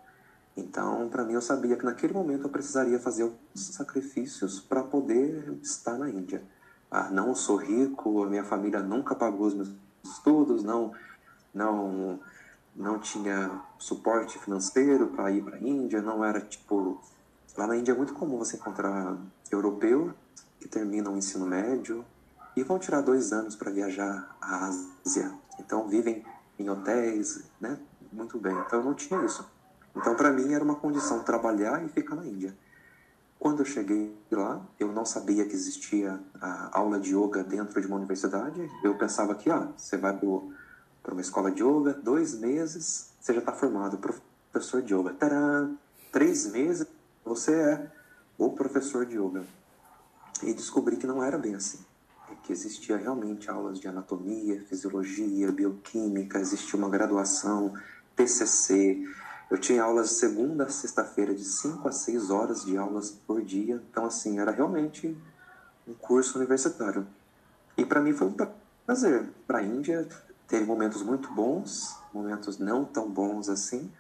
Então, 0.60 1.08
para 1.08 1.24
mim, 1.24 1.32
eu 1.32 1.40
sabia 1.40 1.76
que 1.76 1.84
naquele 1.84 2.12
momento 2.12 2.44
eu 2.44 2.50
precisaria 2.50 2.98
fazer 2.98 3.24
os 3.24 3.66
sacrifícios 3.74 4.60
para 4.60 4.82
poder 4.82 5.58
estar 5.62 5.96
na 5.98 6.08
Índia. 6.08 6.42
Ah, 6.90 7.08
não 7.10 7.34
sou 7.34 7.56
rico, 7.56 8.22
a 8.22 8.28
minha 8.28 8.44
família 8.44 8.80
nunca 8.80 9.14
pagou 9.14 9.46
os 9.46 9.54
meus 9.54 9.70
estudos, 10.04 10.62
não, 10.62 10.92
não, 11.54 12.20
não 12.76 12.98
tinha 12.98 13.62
suporte 13.78 14.38
financeiro 14.38 15.08
para 15.08 15.30
ir 15.30 15.42
para 15.42 15.56
a 15.56 15.60
Índia, 15.60 16.02
não 16.02 16.24
era 16.24 16.40
tipo. 16.40 17.00
Lá 17.56 17.66
na 17.66 17.76
Índia 17.76 17.92
é 17.92 17.96
muito 17.96 18.14
comum 18.14 18.38
você 18.38 18.56
encontrar 18.56 19.16
europeus 19.50 20.12
que 20.60 20.68
terminam 20.68 21.14
o 21.14 21.16
ensino 21.16 21.46
médio 21.46 22.04
e 22.54 22.62
vão 22.62 22.78
tirar 22.78 23.00
dois 23.00 23.32
anos 23.32 23.56
para 23.56 23.70
viajar 23.70 24.36
à 24.40 24.66
Ásia. 24.66 25.32
Então 25.58 25.88
vivem 25.88 26.24
em 26.58 26.68
hotéis, 26.68 27.44
né? 27.60 27.78
Muito 28.12 28.38
bem. 28.38 28.56
Então 28.66 28.80
eu 28.80 28.84
não 28.84 28.94
tinha 28.94 29.24
isso. 29.24 29.48
Então, 29.96 30.14
para 30.14 30.30
mim, 30.30 30.52
era 30.52 30.62
uma 30.62 30.76
condição 30.76 31.22
trabalhar 31.22 31.84
e 31.84 31.88
ficar 31.88 32.14
na 32.14 32.26
Índia. 32.26 32.56
Quando 33.38 33.60
eu 33.60 33.64
cheguei 33.64 34.14
lá, 34.30 34.60
eu 34.78 34.92
não 34.92 35.04
sabia 35.04 35.46
que 35.46 35.54
existia 35.54 36.20
a 36.40 36.78
aula 36.78 37.00
de 37.00 37.16
yoga 37.16 37.42
dentro 37.42 37.80
de 37.80 37.86
uma 37.86 37.96
universidade. 37.96 38.70
Eu 38.84 38.96
pensava 38.98 39.34
que, 39.34 39.48
ah, 39.50 39.68
você 39.76 39.96
vai 39.96 40.14
para 40.14 41.12
uma 41.12 41.20
escola 41.22 41.50
de 41.50 41.62
yoga, 41.62 41.94
dois 41.94 42.38
meses, 42.38 43.10
você 43.18 43.32
já 43.32 43.40
está 43.40 43.52
formado, 43.52 43.98
professor 43.98 44.82
de 44.82 44.94
yoga. 44.94 45.14
Tcharam! 45.14 45.78
Três 46.12 46.50
meses, 46.52 46.86
você 47.24 47.52
é 47.54 47.90
o 48.36 48.50
professor 48.50 49.06
de 49.06 49.16
yoga. 49.16 49.44
E 50.42 50.52
descobri 50.52 50.96
que 50.96 51.06
não 51.06 51.22
era 51.22 51.38
bem 51.38 51.54
assim. 51.54 51.78
Que 52.42 52.52
existia 52.52 52.96
realmente 52.96 53.50
aulas 53.50 53.80
de 53.80 53.88
anatomia, 53.88 54.62
fisiologia, 54.68 55.50
bioquímica, 55.50 56.38
existia 56.38 56.78
uma 56.78 56.88
graduação, 56.88 57.72
TCC, 58.16 59.02
eu 59.50 59.58
tinha 59.58 59.82
aulas 59.82 60.10
de 60.10 60.14
segunda 60.14 60.64
a 60.64 60.68
sexta-feira, 60.68 61.34
de 61.34 61.44
5 61.44 61.88
a 61.88 61.92
6 61.92 62.30
horas 62.30 62.64
de 62.64 62.76
aulas 62.76 63.10
por 63.10 63.42
dia. 63.42 63.82
Então, 63.90 64.04
assim, 64.06 64.38
era 64.38 64.52
realmente 64.52 65.16
um 65.88 65.92
curso 65.92 66.38
universitário. 66.38 67.04
E 67.76 67.84
para 67.84 68.00
mim 68.00 68.12
foi 68.12 68.28
um 68.28 68.36
prazer. 68.86 69.28
Para 69.48 69.58
a 69.58 69.62
Índia, 69.62 70.08
teve 70.46 70.64
momentos 70.64 71.02
muito 71.02 71.32
bons, 71.32 71.96
momentos 72.14 72.58
não 72.58 72.84
tão 72.84 73.10
bons 73.10 73.48
assim. 73.48 73.90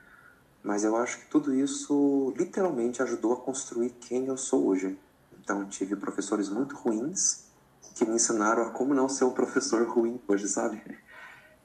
Mas 0.62 0.84
eu 0.84 0.96
acho 0.96 1.18
que 1.18 1.26
tudo 1.26 1.52
isso 1.52 2.32
literalmente 2.36 3.02
ajudou 3.02 3.32
a 3.32 3.36
construir 3.36 3.90
quem 3.90 4.26
eu 4.26 4.36
sou 4.36 4.66
hoje. 4.66 4.96
Então, 5.42 5.64
tive 5.64 5.96
professores 5.96 6.48
muito 6.48 6.76
ruins 6.76 7.50
que 7.96 8.04
me 8.04 8.14
ensinaram 8.14 8.62
a 8.62 8.70
como 8.70 8.94
não 8.94 9.08
ser 9.08 9.24
um 9.24 9.32
professor 9.32 9.82
ruim 9.88 10.20
hoje, 10.28 10.46
sabe? 10.46 10.80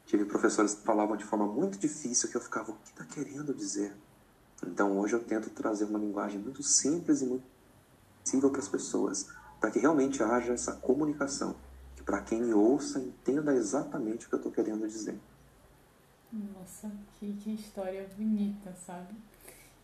Tive 0.06 0.26
professores 0.26 0.76
que 0.76 0.84
falavam 0.84 1.18
de 1.18 1.24
forma 1.24 1.48
muito 1.48 1.80
difícil 1.80 2.30
que 2.30 2.38
eu 2.38 2.42
ficava, 2.42 2.72
o 2.72 2.76
que 2.76 2.90
está 2.90 3.04
querendo 3.06 3.54
dizer? 3.54 3.96
Então 4.66 4.98
hoje 5.00 5.14
eu 5.14 5.24
tento 5.24 5.50
trazer 5.50 5.86
uma 5.86 6.00
linguagem 6.00 6.40
muito 6.40 6.62
simples 6.62 7.22
e 7.22 7.26
muito 7.26 7.44
acessível 8.24 8.50
para 8.50 8.60
as 8.60 8.68
pessoas, 8.68 9.30
para 9.60 9.72
que 9.72 9.80
realmente 9.80 10.22
haja 10.22 10.54
essa 10.54 10.74
comunicação, 10.74 11.56
que 11.96 12.04
para 12.04 12.22
quem 12.22 12.42
me 12.42 12.54
ouça 12.54 13.00
entenda 13.00 13.54
exatamente 13.54 14.26
o 14.26 14.30
que 14.30 14.36
eu 14.36 14.38
estou 14.38 14.52
querendo 14.52 14.88
dizer. 14.88 15.20
Nossa, 16.32 16.92
que, 17.20 17.34
que 17.34 17.54
história 17.54 18.08
bonita, 18.18 18.74
sabe? 18.86 19.16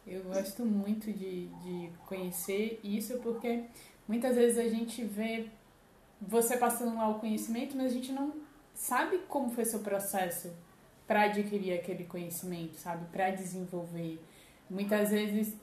Eu 0.06 0.24
gosto 0.24 0.66
muito 0.66 1.12
de, 1.12 1.48
de 1.48 1.92
conhecer 2.08 2.80
isso 2.84 3.20
porque 3.20 3.66
muitas 4.08 4.36
vezes 4.36 4.58
a 4.58 4.68
gente 4.68 5.04
vê 5.04 5.50
você 6.20 6.58
passando 6.58 6.96
lá 6.96 7.08
o 7.10 7.20
conhecimento, 7.20 7.78
mas 7.78 7.88
a 7.88 7.96
gente 7.96 8.12
não 8.12 8.34
sabe 8.82 9.20
como 9.30 9.52
foi 9.52 9.64
seu 9.64 9.80
processo 9.80 10.52
para 11.08 11.24
adquirir 11.24 11.74
aquele 11.74 12.04
conhecimento, 12.04 12.78
sabe? 12.78 13.06
Para 13.12 13.30
desenvolver. 13.30 14.20
Muitas 14.68 15.12
vezes, 15.12 15.56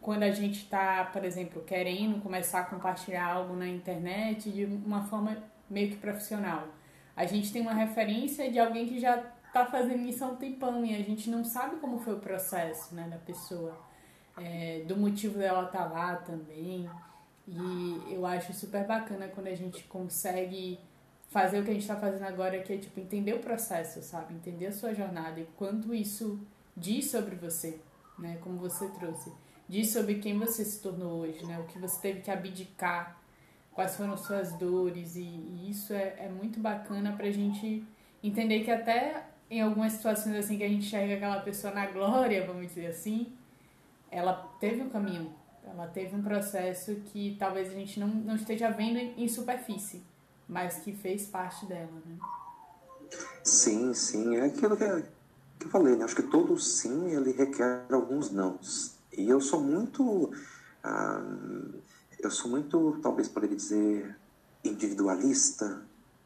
quando 0.00 0.24
a 0.24 0.32
gente 0.32 0.62
está, 0.62 1.04
por 1.04 1.24
exemplo, 1.24 1.62
querendo 1.62 2.20
começar 2.20 2.60
a 2.60 2.64
compartilhar 2.64 3.24
algo 3.24 3.54
na 3.54 3.68
internet 3.68 4.50
de 4.50 4.64
uma 4.64 5.04
forma 5.04 5.36
meio 5.70 5.90
que 5.90 5.98
profissional, 5.98 6.66
a 7.14 7.24
gente 7.26 7.52
tem 7.52 7.62
uma 7.62 7.74
referência 7.74 8.50
de 8.50 8.58
alguém 8.58 8.88
que 8.88 8.98
já 8.98 9.22
está 9.46 9.64
fazendo 9.64 10.02
isso 10.02 10.24
há 10.24 10.26
um 10.26 10.36
tempão 10.36 10.84
e 10.84 10.96
a 10.96 11.02
gente 11.02 11.30
não 11.30 11.44
sabe 11.44 11.76
como 11.76 12.00
foi 12.00 12.14
o 12.14 12.18
processo 12.18 12.92
né, 12.92 13.08
da 13.08 13.18
pessoa, 13.18 13.78
é, 14.36 14.82
do 14.84 14.96
motivo 14.96 15.38
dela 15.38 15.66
estar 15.66 15.84
tá 15.84 15.92
lá 15.92 16.16
também. 16.16 16.90
E 17.46 18.02
eu 18.10 18.26
acho 18.26 18.52
super 18.52 18.84
bacana 18.84 19.28
quando 19.28 19.46
a 19.46 19.54
gente 19.54 19.84
consegue 19.84 20.80
fazer 21.28 21.60
o 21.60 21.64
que 21.64 21.70
a 21.70 21.72
gente 21.74 21.82
está 21.82 21.96
fazendo 21.96 22.24
agora, 22.24 22.60
que 22.62 22.72
é 22.72 22.78
tipo 22.78 22.98
entender 23.00 23.34
o 23.34 23.40
processo, 23.40 24.02
sabe? 24.02 24.34
Entender 24.34 24.66
a 24.66 24.72
sua 24.72 24.94
jornada 24.94 25.40
e 25.40 25.46
quanto 25.56 25.94
isso 25.94 26.40
diz 26.76 27.10
sobre 27.10 27.34
você, 27.36 27.80
né? 28.18 28.38
Como 28.42 28.58
você 28.58 28.88
trouxe. 28.88 29.32
Diz 29.68 29.90
sobre 29.90 30.16
quem 30.16 30.38
você 30.38 30.64
se 30.64 30.80
tornou 30.80 31.20
hoje, 31.20 31.44
né? 31.44 31.58
O 31.58 31.64
que 31.64 31.78
você 31.78 32.00
teve 32.00 32.20
que 32.20 32.30
abdicar, 32.30 33.20
quais 33.72 33.96
foram 33.96 34.16
suas 34.16 34.52
dores. 34.52 35.16
E, 35.16 35.22
e 35.22 35.70
isso 35.70 35.92
é, 35.92 36.14
é 36.18 36.28
muito 36.28 36.60
bacana 36.60 37.12
pra 37.12 37.30
gente 37.30 37.84
entender 38.22 38.64
que 38.64 38.70
até 38.70 39.24
em 39.50 39.60
algumas 39.60 39.92
situações 39.92 40.34
assim 40.36 40.56
que 40.56 40.64
a 40.64 40.68
gente 40.68 40.86
enxerga 40.86 41.14
aquela 41.14 41.40
pessoa 41.40 41.72
na 41.72 41.86
glória, 41.86 42.46
vamos 42.46 42.66
dizer 42.68 42.86
assim, 42.86 43.32
ela 44.10 44.34
teve 44.58 44.82
um 44.82 44.88
caminho 44.88 45.32
ela 45.66 45.86
teve 45.88 46.14
um 46.14 46.22
processo 46.22 46.94
que 47.06 47.36
talvez 47.38 47.68
a 47.70 47.74
gente 47.74 47.98
não, 47.98 48.08
não 48.08 48.36
esteja 48.36 48.70
vendo 48.70 48.98
em 48.98 49.28
superfície, 49.28 50.02
mas 50.48 50.76
que 50.78 50.92
fez 50.92 51.26
parte 51.26 51.66
dela, 51.66 52.02
né? 52.04 52.16
Sim, 53.42 53.94
sim. 53.94 54.36
É 54.36 54.46
aquilo 54.46 54.76
que, 54.76 54.84
eu 54.84 55.68
falei, 55.68 55.96
né? 55.96 56.04
Acho 56.04 56.16
que 56.16 56.22
todo 56.22 56.58
sim, 56.58 57.10
ele 57.10 57.32
requer 57.32 57.84
alguns 57.90 58.30
nãos. 58.30 58.96
E 59.16 59.28
eu 59.28 59.40
sou 59.40 59.60
muito... 59.60 60.32
Ah, 60.82 61.22
eu 62.18 62.30
sou 62.30 62.50
muito, 62.50 62.98
talvez 63.02 63.28
poderia 63.28 63.56
dizer, 63.56 64.16
individualista 64.64 65.82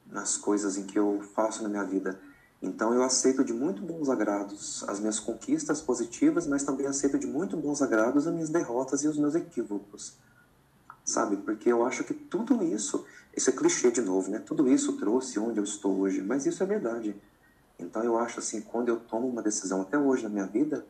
nas 0.07 0.37
coisas 0.37 0.77
em 0.77 0.85
que 0.85 0.99
eu 0.99 1.21
faço 1.35 1.63
na 1.63 1.69
minha 1.69 1.85
vida. 1.85 2.19
Então 2.63 2.93
eu 2.93 3.03
aceito 3.03 3.43
de 3.43 3.53
muito 3.53 3.83
bons 3.83 4.09
agrados 4.11 4.85
as 4.87 5.01
minhas 5.01 5.19
conquistas 5.19 5.81
positivas, 5.81 6.47
mas 6.47 6.63
também 6.63 6.87
aceito 6.87 7.19
de 7.19 7.27
muito 7.27 7.57
bons 7.57 7.81
agrados 7.81 8.27
as 8.27 8.33
minhas 8.33 8.51
derrotas 8.51 9.03
e 9.03 9.09
os 9.09 9.17
meus 9.17 9.35
equívocos. 9.35 10.15
Sabe? 11.05 11.37
Porque 11.39 11.71
eu 11.71 11.85
acho 11.87 12.05
que 12.05 12.13
tudo 12.13 12.63
isso, 12.63 13.05
isso 13.37 13.51
é 13.51 13.53
clichê 13.53 13.91
de 13.91 14.01
novo, 14.01 14.31
né? 14.31 14.39
Tudo 14.39 14.69
isso 14.69 14.95
trouxe 14.95 15.39
onde 15.39 15.59
eu 15.59 15.65
estou 15.65 15.99
hoje, 16.01 16.21
mas 16.21 16.47
isso 16.47 16.63
é 16.63 16.67
verdade. 16.67 17.15
Então 17.79 18.03
eu 18.03 18.19
acho 18.19 18.41
assim, 18.41 18.61
quando 18.61 18.89
eu 18.89 18.99
tomo 18.99 19.29
uma 19.29 19.43
decisão 19.43 19.83
até 19.83 19.99
hoje 19.99 20.25
na 20.25 20.29
minha 20.29 20.47
vida, 20.47 20.85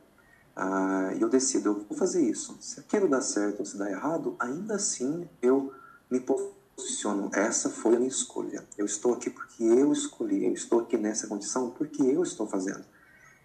ah, 0.56 1.14
eu 1.18 1.28
decido, 1.28 1.68
eu 1.70 1.74
vou 1.88 1.96
fazer 1.96 2.22
isso. 2.22 2.56
Se 2.60 2.80
aquilo 2.80 3.08
dá 3.08 3.20
certo 3.20 3.60
ou 3.60 3.66
se 3.66 3.76
dá 3.76 3.90
errado, 3.90 4.36
ainda 4.38 4.74
assim 4.74 5.28
eu 5.40 5.72
me 6.10 6.20
posiciono, 6.20 7.30
essa 7.32 7.70
foi 7.70 7.94
a 7.94 7.98
minha 7.98 8.08
escolha. 8.08 8.64
Eu 8.76 8.86
estou 8.86 9.14
aqui 9.14 9.30
porque 9.30 9.62
eu 9.62 9.92
escolhi, 9.92 10.44
eu 10.46 10.52
estou 10.52 10.80
aqui 10.80 10.96
nessa 10.96 11.26
condição 11.26 11.70
porque 11.70 12.02
eu 12.02 12.22
estou 12.22 12.46
fazendo. 12.46 12.84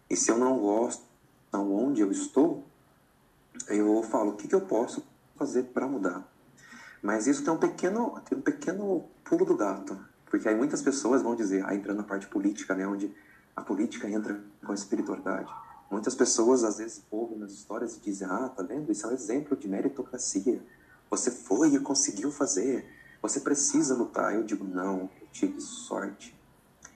E 0.09 0.15
se 0.15 0.31
eu 0.31 0.37
não 0.37 0.57
gosto 0.59 1.03
de 1.51 1.57
onde 1.57 2.01
eu 2.01 2.11
estou, 2.11 2.63
eu 3.67 4.03
falo, 4.03 4.31
o 4.31 4.35
que, 4.35 4.47
que 4.47 4.55
eu 4.55 4.61
posso 4.61 5.03
fazer 5.35 5.63
para 5.63 5.87
mudar? 5.87 6.34
Mas 7.05 7.27
isso 7.27 7.43
tem 7.43 7.53
um 7.53 7.57
pequeno, 7.57 8.19
tem 8.27 8.35
um 8.35 8.41
pequeno 8.41 9.05
pulo 9.23 9.45
do 9.45 9.55
gato, 9.55 9.95
porque 10.25 10.49
aí 10.49 10.55
muitas 10.55 10.81
pessoas 10.81 11.21
vão 11.21 11.35
dizer, 11.35 11.63
ah, 11.63 11.75
entrando 11.75 11.97
na 11.97 12.03
parte 12.03 12.25
política, 12.25 12.73
né, 12.73 12.87
onde 12.87 13.13
a 13.55 13.61
política 13.61 14.09
entra 14.09 14.43
com 14.65 14.71
a 14.71 14.73
espiritualidade. 14.75 15.53
Muitas 15.91 16.15
pessoas 16.15 16.63
às 16.63 16.79
vezes 16.79 17.03
ouvem 17.11 17.37
nas 17.37 17.51
histórias 17.51 17.95
e 17.95 17.99
dizem, 17.99 18.27
ah, 18.27 18.49
tá 18.49 18.63
vendo? 18.63 18.91
Isso 18.91 19.05
é 19.05 19.09
um 19.09 19.13
exemplo 19.13 19.55
de 19.55 19.67
meritocracia. 19.67 20.59
Você 21.11 21.29
foi 21.29 21.75
e 21.75 21.79
conseguiu 21.79 22.31
fazer. 22.31 22.83
Você 23.21 23.39
precisa 23.39 23.93
lutar. 23.93 24.33
Eu 24.33 24.43
digo, 24.43 24.65
não, 24.65 25.01
eu 25.21 25.27
tive 25.31 25.61
sorte. 25.61 26.35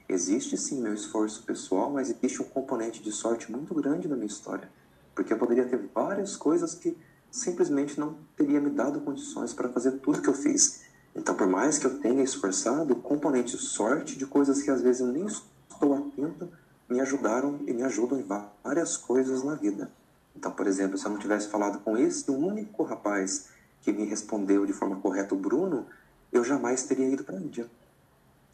Existe 0.09 0.57
sim 0.57 0.81
meu 0.81 0.95
esforço 0.95 1.43
pessoal, 1.43 1.91
mas 1.91 2.09
existe 2.09 2.41
um 2.41 2.45
componente 2.45 3.03
de 3.03 3.11
sorte 3.11 3.51
muito 3.51 3.75
grande 3.75 4.07
na 4.07 4.15
minha 4.15 4.25
história. 4.25 4.71
Porque 5.13 5.31
eu 5.31 5.37
poderia 5.37 5.67
ter 5.67 5.77
várias 5.93 6.35
coisas 6.35 6.73
que 6.73 6.97
simplesmente 7.31 7.99
não 7.99 8.17
teria 8.35 8.59
me 8.59 8.69
dado 8.69 9.01
condições 9.01 9.53
para 9.53 9.69
fazer 9.69 9.93
tudo 9.99 10.21
que 10.21 10.29
eu 10.29 10.33
fiz. 10.33 10.81
Então, 11.15 11.35
por 11.35 11.47
mais 11.47 11.77
que 11.77 11.85
eu 11.85 11.99
tenha 11.99 12.23
esforçado, 12.23 12.95
componente 12.95 13.57
sorte 13.57 14.17
de 14.17 14.25
coisas 14.25 14.61
que 14.61 14.71
às 14.71 14.81
vezes 14.81 15.01
eu 15.01 15.07
nem 15.07 15.25
estou 15.25 15.93
atento 15.95 16.49
me 16.89 16.99
ajudaram 16.99 17.59
e 17.67 17.73
me 17.73 17.83
ajudam 17.83 18.19
em 18.19 18.25
várias 18.63 18.97
coisas 18.97 19.43
na 19.43 19.53
vida. 19.53 19.91
Então, 20.35 20.51
por 20.51 20.65
exemplo, 20.65 20.97
se 20.97 21.05
eu 21.05 21.11
não 21.11 21.19
tivesse 21.19 21.47
falado 21.47 21.79
com 21.79 21.95
esse 21.95 22.29
único 22.31 22.83
rapaz 22.83 23.49
que 23.81 23.91
me 23.91 24.05
respondeu 24.05 24.65
de 24.65 24.73
forma 24.73 24.95
correta, 24.95 25.35
o 25.35 25.37
Bruno, 25.37 25.85
eu 26.31 26.43
jamais 26.43 26.83
teria 26.83 27.07
ido 27.07 27.23
para 27.23 27.37
a 27.37 27.39
Índia. 27.39 27.69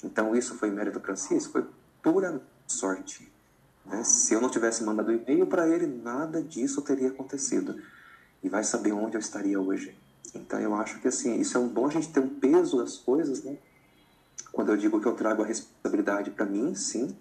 Então 0.04 0.36
isso 0.36 0.56
foi 0.56 0.70
meritocracia, 0.70 1.38
isso 1.38 1.52
foi 1.52 1.66
pura 2.04 2.42
sorte. 2.68 3.32
Né? 3.86 4.04
Se 4.04 4.34
eu 4.34 4.42
não 4.42 4.50
tivesse 4.50 4.84
mandado 4.84 5.12
e-mail 5.12 5.48
para 5.48 5.68
ele, 5.68 5.88
nada 5.88 6.42
disso 6.42 6.82
teria 6.82 7.10
acontecido. 7.10 7.80
E 8.46 8.50
vai 8.50 8.64
saber 8.64 8.92
onde 8.92 9.16
eu 9.16 9.20
estaria 9.20 9.60
hoje. 9.60 9.98
Então 10.36 10.60
eu 10.60 10.76
acho 10.76 11.02
que 11.02 11.08
assim, 11.08 11.40
isso 11.40 11.58
é 11.58 11.60
um 11.60 11.68
bom 11.68 11.88
a 11.88 11.90
gente 11.90 12.10
ter 12.10 12.20
um 12.20 12.30
peso 12.30 12.78
das 12.78 12.96
coisas, 12.96 13.44
né? 13.44 13.58
Quando 14.52 14.72
eu 14.72 14.78
digo 14.78 15.02
que 15.02 15.08
eu 15.08 15.16
trago 15.16 15.42
a 15.42 15.46
responsabilidade 15.48 16.30
para 16.30 16.46
mim, 16.46 16.76
sim, 16.76 17.18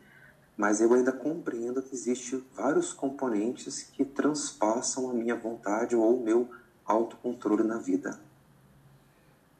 mas 0.54 0.82
eu 0.82 0.92
ainda 0.92 1.12
compreendo 1.12 1.82
que 1.82 1.94
existem 1.94 2.44
vários 2.54 2.92
componentes 2.92 3.84
que 3.84 4.04
transpassam 4.04 5.08
a 5.08 5.14
minha 5.14 5.34
vontade 5.34 5.96
ou 5.96 6.20
o 6.20 6.22
meu 6.22 6.50
autocontrole 6.84 7.62
na 7.62 7.78
vida. 7.78 8.20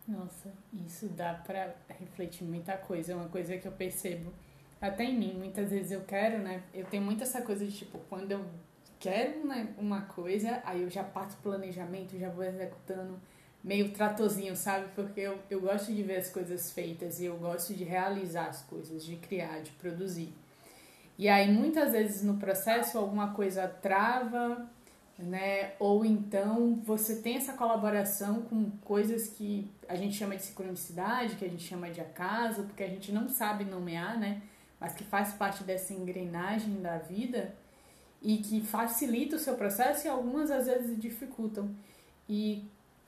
Nossa, 0.06 0.52
isso 0.86 1.08
dá 1.08 1.32
para 1.32 1.74
refletir 1.98 2.44
muita 2.44 2.76
coisa. 2.76 3.12
É 3.12 3.16
uma 3.16 3.30
coisa 3.30 3.56
que 3.56 3.66
eu 3.66 3.72
percebo 3.72 4.30
até 4.82 5.04
em 5.04 5.18
mim. 5.18 5.32
Muitas 5.32 5.70
vezes 5.70 5.92
eu 5.92 6.02
quero, 6.02 6.42
né? 6.42 6.62
Eu 6.74 6.84
tenho 6.84 7.02
muito 7.02 7.22
essa 7.22 7.40
coisa 7.40 7.64
de 7.64 7.72
tipo, 7.72 7.98
quando 8.10 8.30
eu 8.32 8.44
quero 9.04 9.34
uma 9.76 10.00
coisa, 10.00 10.62
aí 10.64 10.80
eu 10.80 10.88
já 10.88 11.04
parto 11.04 11.36
planejamento, 11.42 12.18
já 12.18 12.30
vou 12.30 12.42
executando 12.42 13.20
meio 13.62 13.92
tratorzinho, 13.92 14.56
sabe? 14.56 14.86
Porque 14.94 15.20
eu, 15.20 15.38
eu 15.50 15.60
gosto 15.60 15.92
de 15.92 16.02
ver 16.02 16.16
as 16.16 16.30
coisas 16.30 16.72
feitas 16.72 17.20
e 17.20 17.26
eu 17.26 17.36
gosto 17.36 17.74
de 17.74 17.84
realizar 17.84 18.46
as 18.46 18.62
coisas, 18.62 19.04
de 19.04 19.16
criar, 19.16 19.60
de 19.60 19.72
produzir. 19.72 20.32
E 21.18 21.28
aí 21.28 21.52
muitas 21.52 21.92
vezes 21.92 22.22
no 22.22 22.38
processo 22.38 22.96
alguma 22.96 23.34
coisa 23.34 23.68
trava, 23.68 24.66
né? 25.18 25.72
Ou 25.78 26.02
então 26.02 26.80
você 26.82 27.16
tem 27.16 27.36
essa 27.36 27.52
colaboração 27.52 28.40
com 28.40 28.70
coisas 28.82 29.28
que 29.28 29.70
a 29.86 29.96
gente 29.96 30.16
chama 30.16 30.34
de 30.34 30.44
sincronicidade, 30.44 31.36
que 31.36 31.44
a 31.44 31.48
gente 31.48 31.62
chama 31.62 31.90
de 31.90 32.00
acaso, 32.00 32.62
porque 32.62 32.82
a 32.82 32.88
gente 32.88 33.12
não 33.12 33.28
sabe 33.28 33.64
nomear, 33.64 34.18
né? 34.18 34.40
Mas 34.80 34.94
que 34.94 35.04
faz 35.04 35.34
parte 35.34 35.62
dessa 35.62 35.92
engrenagem 35.92 36.80
da 36.80 36.96
vida 36.96 37.54
e 38.24 38.38
que 38.38 38.60
facilita 38.60 39.36
o 39.36 39.38
seu 39.38 39.54
processo 39.54 40.06
e 40.06 40.10
algumas 40.10 40.50
às 40.50 40.66
vezes 40.66 40.98
dificultam. 41.00 41.70
E 42.28 42.64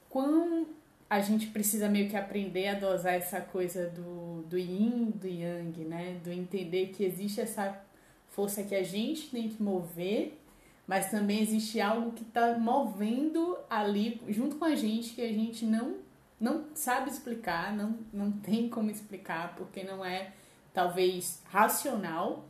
quando 0.09 0.69
a 1.11 1.21
gente 1.21 1.47
precisa 1.49 1.89
meio 1.89 2.09
que 2.09 2.17
aprender 2.17 2.69
a 2.69 2.75
dosar 2.75 3.15
essa 3.15 3.41
coisa 3.41 3.89
do, 3.89 4.43
do 4.43 4.59
yin, 4.59 5.11
do 5.11 5.27
yang, 5.27 5.85
né? 5.85 6.21
Do 6.23 6.31
entender 6.31 6.89
que 6.89 7.03
existe 7.03 7.41
essa 7.41 7.81
força 8.29 8.63
que 8.63 8.75
a 8.75 8.83
gente 8.83 9.31
tem 9.31 9.49
que 9.49 9.63
mover 9.63 10.39
mas 10.87 11.11
também 11.11 11.41
existe 11.41 11.81
algo 11.81 12.13
que 12.13 12.23
está 12.23 12.57
movendo 12.59 13.59
ali 13.69 14.21
junto 14.29 14.57
com 14.57 14.65
a 14.65 14.75
gente 14.75 15.15
que 15.15 15.23
a 15.23 15.33
gente 15.33 15.65
não 15.65 16.07
não 16.39 16.67
sabe 16.75 17.09
explicar, 17.09 17.75
não, 17.75 17.99
não 18.13 18.31
tem 18.31 18.69
como 18.69 18.91
explicar, 18.91 19.55
porque 19.57 19.83
não 19.83 20.05
é 20.05 20.33
talvez 20.71 21.43
racional, 21.47 22.45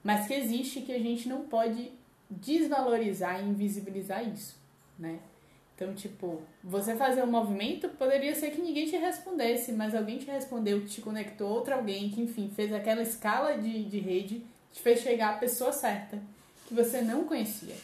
mas 0.00 0.28
que 0.28 0.34
existe 0.34 0.82
que 0.82 0.92
a 0.92 0.98
gente 1.00 1.28
não 1.28 1.42
pode 1.46 1.90
desvalorizar 2.40 3.40
e 3.40 3.48
invisibilizar 3.48 4.26
isso, 4.26 4.56
né? 4.98 5.18
Então, 5.74 5.94
tipo, 5.94 6.40
você 6.62 6.94
fazer 6.94 7.22
um 7.22 7.30
movimento 7.30 7.88
poderia 7.90 8.34
ser 8.34 8.50
que 8.50 8.60
ninguém 8.60 8.86
te 8.86 8.96
respondesse, 8.96 9.72
mas 9.72 9.94
alguém 9.94 10.18
te 10.18 10.26
respondeu, 10.26 10.84
te 10.86 11.00
conectou 11.00 11.48
outra 11.48 11.76
alguém 11.76 12.10
que, 12.10 12.20
enfim, 12.20 12.52
fez 12.54 12.72
aquela 12.72 13.02
escala 13.02 13.58
de, 13.58 13.84
de 13.84 13.98
rede, 13.98 14.46
te 14.72 14.80
fez 14.80 15.00
chegar 15.00 15.34
à 15.34 15.38
pessoa 15.38 15.72
certa 15.72 16.20
que 16.66 16.74
você 16.74 17.00
não 17.00 17.24
conhecia. 17.24 17.74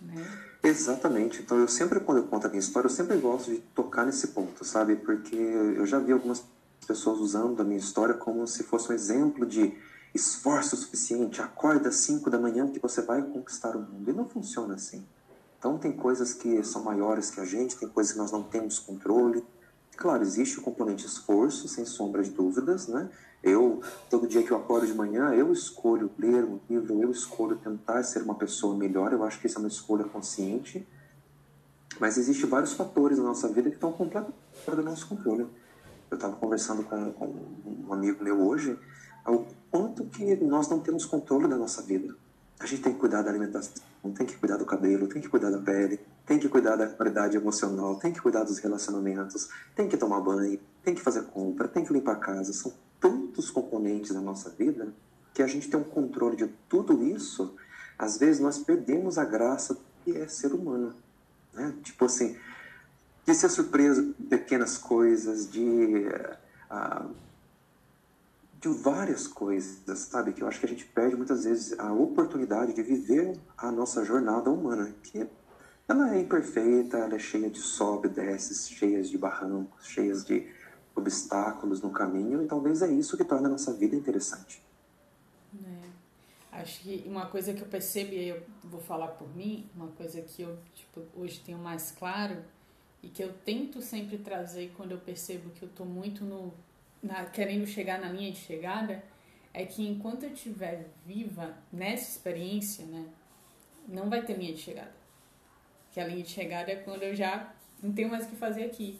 Né? 0.00 0.26
Exatamente. 0.62 1.40
Então, 1.42 1.58
eu 1.58 1.68
sempre, 1.68 2.00
quando 2.00 2.18
eu 2.18 2.24
conto 2.24 2.46
a 2.46 2.50
minha 2.50 2.60
história, 2.60 2.86
eu 2.86 2.90
sempre 2.90 3.16
gosto 3.18 3.50
de 3.50 3.58
tocar 3.74 4.04
nesse 4.04 4.28
ponto, 4.28 4.64
sabe? 4.64 4.96
Porque 4.96 5.36
eu 5.36 5.86
já 5.86 5.98
vi 5.98 6.12
algumas 6.12 6.44
pessoas 6.86 7.18
usando 7.18 7.60
a 7.60 7.64
minha 7.64 7.78
história 7.78 8.14
como 8.14 8.46
se 8.46 8.64
fosse 8.64 8.90
um 8.90 8.94
exemplo 8.94 9.46
de 9.46 9.72
esforço 10.14 10.76
suficiente, 10.76 11.42
acorda 11.42 11.88
às 11.88 11.96
5 11.96 12.30
da 12.30 12.38
manhã 12.38 12.68
que 12.68 12.78
você 12.78 13.02
vai 13.02 13.20
conquistar 13.22 13.76
o 13.76 13.80
mundo. 13.80 14.08
E 14.08 14.12
não 14.12 14.28
funciona 14.28 14.74
assim. 14.74 15.04
Então, 15.58 15.78
tem 15.78 15.92
coisas 15.92 16.32
que 16.32 16.62
são 16.62 16.82
maiores 16.84 17.30
que 17.30 17.40
a 17.40 17.44
gente, 17.44 17.76
tem 17.76 17.88
coisas 17.88 18.12
que 18.12 18.18
nós 18.18 18.30
não 18.30 18.42
temos 18.42 18.78
controle, 18.78 19.42
Claro, 19.96 20.22
existe 20.22 20.58
o 20.58 20.62
componente 20.62 21.06
esforço, 21.06 21.68
sem 21.68 21.84
sombra 21.84 22.22
de 22.22 22.30
dúvidas, 22.30 22.88
né? 22.88 23.08
Eu, 23.42 23.80
todo 24.10 24.26
dia 24.26 24.42
que 24.42 24.50
eu 24.50 24.56
acordo 24.56 24.86
de 24.86 24.94
manhã, 24.94 25.32
eu 25.32 25.52
escolho 25.52 26.10
ler 26.18 26.44
um 26.44 26.58
livro, 26.68 27.02
eu 27.02 27.10
escolho 27.10 27.56
tentar 27.56 28.02
ser 28.02 28.22
uma 28.22 28.34
pessoa 28.34 28.76
melhor, 28.76 29.12
eu 29.12 29.22
acho 29.22 29.38
que 29.38 29.46
isso 29.46 29.58
é 29.58 29.60
uma 29.60 29.68
escolha 29.68 30.04
consciente. 30.04 30.86
Mas 32.00 32.16
existem 32.16 32.48
vários 32.48 32.72
fatores 32.72 33.18
na 33.18 33.24
nossa 33.24 33.46
vida 33.48 33.68
que 33.68 33.76
estão 33.76 33.92
completamente 33.92 34.34
fora 34.64 34.78
do 34.78 34.82
nosso 34.82 35.06
controle. 35.06 35.46
Eu 36.10 36.14
estava 36.16 36.34
conversando 36.36 36.82
com, 36.84 37.12
com, 37.12 37.86
um 37.86 37.92
amigo 37.92 38.24
meu 38.24 38.40
hoje, 38.44 38.76
o 39.32 39.46
quanto 39.70 40.04
que 40.04 40.36
nós 40.36 40.68
não 40.68 40.80
temos 40.80 41.04
controle 41.04 41.48
da 41.48 41.56
nossa 41.56 41.82
vida. 41.82 42.14
A 42.60 42.66
gente 42.66 42.82
tem 42.82 42.92
que 42.92 43.00
cuidar 43.00 43.22
da 43.22 43.30
alimentação, 43.30 43.82
tem 44.16 44.26
que 44.26 44.36
cuidar 44.36 44.56
do 44.56 44.64
cabelo, 44.64 45.08
tem 45.08 45.20
que 45.20 45.28
cuidar 45.28 45.50
da 45.50 45.58
pele, 45.58 45.98
tem 46.24 46.38
que 46.38 46.48
cuidar 46.48 46.76
da 46.76 46.86
qualidade 46.86 47.36
emocional, 47.36 47.96
tem 47.96 48.12
que 48.12 48.20
cuidar 48.20 48.44
dos 48.44 48.58
relacionamentos, 48.58 49.48
tem 49.74 49.88
que 49.88 49.96
tomar 49.96 50.20
banho, 50.20 50.60
tem 50.82 50.94
que 50.94 51.02
fazer 51.02 51.24
compra, 51.24 51.66
tem 51.66 51.84
que 51.84 51.92
limpar 51.92 52.12
a 52.12 52.16
casa. 52.16 52.52
São 52.52 52.72
tantos 53.00 53.50
componentes 53.50 54.12
da 54.12 54.20
nossa 54.20 54.50
vida 54.50 54.88
que 55.34 55.42
a 55.42 55.46
gente 55.46 55.68
tem 55.68 55.78
um 55.78 55.84
controle 55.84 56.36
de 56.36 56.46
tudo 56.68 57.02
isso. 57.02 57.54
Às 57.98 58.18
vezes 58.18 58.40
nós 58.40 58.58
perdemos 58.58 59.18
a 59.18 59.24
graça 59.24 59.76
que 60.04 60.16
é 60.16 60.28
ser 60.28 60.54
humano. 60.54 60.94
Né? 61.52 61.74
Tipo 61.82 62.04
assim, 62.04 62.36
de 63.26 63.34
ser 63.34 63.48
surpreso 63.48 64.14
com 64.14 64.24
pequenas 64.24 64.78
coisas, 64.78 65.50
de. 65.50 66.06
Uh, 66.70 67.23
de 68.64 68.68
várias 68.68 69.26
coisas, 69.26 69.98
sabe? 69.98 70.32
Que 70.32 70.42
eu 70.42 70.48
acho 70.48 70.58
que 70.58 70.64
a 70.64 70.68
gente 70.68 70.86
perde 70.86 71.14
muitas 71.14 71.44
vezes 71.44 71.78
a 71.78 71.92
oportunidade 71.92 72.72
de 72.72 72.82
viver 72.82 73.38
a 73.58 73.70
nossa 73.70 74.02
jornada 74.02 74.50
humana, 74.50 74.94
que 75.02 75.28
ela 75.86 76.14
é 76.14 76.20
imperfeita, 76.22 76.96
ela 76.96 77.14
é 77.14 77.18
cheia 77.18 77.50
de 77.50 77.58
sobe, 77.58 78.08
desces, 78.08 78.70
cheias 78.70 79.10
de 79.10 79.18
barrancos, 79.18 79.86
cheias 79.86 80.24
de 80.24 80.50
obstáculos 80.96 81.82
no 81.82 81.90
caminho, 81.90 82.42
e 82.42 82.46
talvez 82.46 82.80
é 82.80 82.90
isso 82.90 83.18
que 83.18 83.24
torna 83.24 83.48
a 83.48 83.50
nossa 83.50 83.70
vida 83.74 83.94
interessante. 83.94 84.62
É. 85.62 86.60
Acho 86.60 86.80
que 86.80 87.04
uma 87.06 87.26
coisa 87.26 87.52
que 87.52 87.60
eu 87.60 87.68
percebo, 87.68 88.14
e 88.14 88.28
eu 88.28 88.42
vou 88.62 88.80
falar 88.80 89.08
por 89.08 89.28
mim, 89.36 89.68
uma 89.74 89.88
coisa 89.88 90.22
que 90.22 90.40
eu 90.40 90.56
tipo, 90.74 91.02
hoje 91.14 91.42
tenho 91.44 91.58
mais 91.58 91.90
claro, 91.90 92.42
e 93.02 93.08
que 93.08 93.22
eu 93.22 93.30
tento 93.44 93.82
sempre 93.82 94.16
trazer 94.16 94.72
quando 94.74 94.92
eu 94.92 94.98
percebo 94.98 95.50
que 95.50 95.62
eu 95.62 95.68
estou 95.68 95.84
muito 95.84 96.24
no 96.24 96.50
na, 97.04 97.26
querendo 97.26 97.66
chegar 97.66 98.00
na 98.00 98.08
linha 98.08 98.32
de 98.32 98.38
chegada, 98.38 99.04
é 99.52 99.64
que 99.64 99.86
enquanto 99.86 100.24
eu 100.24 100.32
estiver 100.32 100.86
viva 101.06 101.56
nessa 101.72 102.10
experiência, 102.10 102.84
né, 102.86 103.06
não 103.86 104.08
vai 104.08 104.22
ter 104.24 104.36
linha 104.36 104.54
de 104.54 104.60
chegada. 104.60 104.94
Que 105.92 106.00
a 106.00 106.06
linha 106.06 106.24
de 106.24 106.30
chegada 106.30 106.72
é 106.72 106.76
quando 106.76 107.02
eu 107.02 107.14
já 107.14 107.54
não 107.82 107.92
tenho 107.92 108.08
mais 108.10 108.26
o 108.26 108.30
que 108.30 108.36
fazer 108.36 108.64
aqui. 108.64 108.98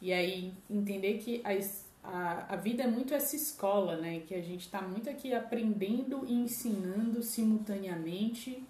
E 0.00 0.12
aí 0.12 0.54
entender 0.70 1.18
que 1.18 1.42
a, 1.44 2.08
a, 2.08 2.54
a 2.54 2.56
vida 2.56 2.84
é 2.84 2.86
muito 2.86 3.12
essa 3.12 3.36
escola, 3.36 3.96
né? 3.96 4.20
Que 4.20 4.34
a 4.34 4.40
gente 4.40 4.62
está 4.62 4.80
muito 4.80 5.10
aqui 5.10 5.34
aprendendo 5.34 6.24
e 6.26 6.32
ensinando 6.32 7.22
simultaneamente 7.22 8.64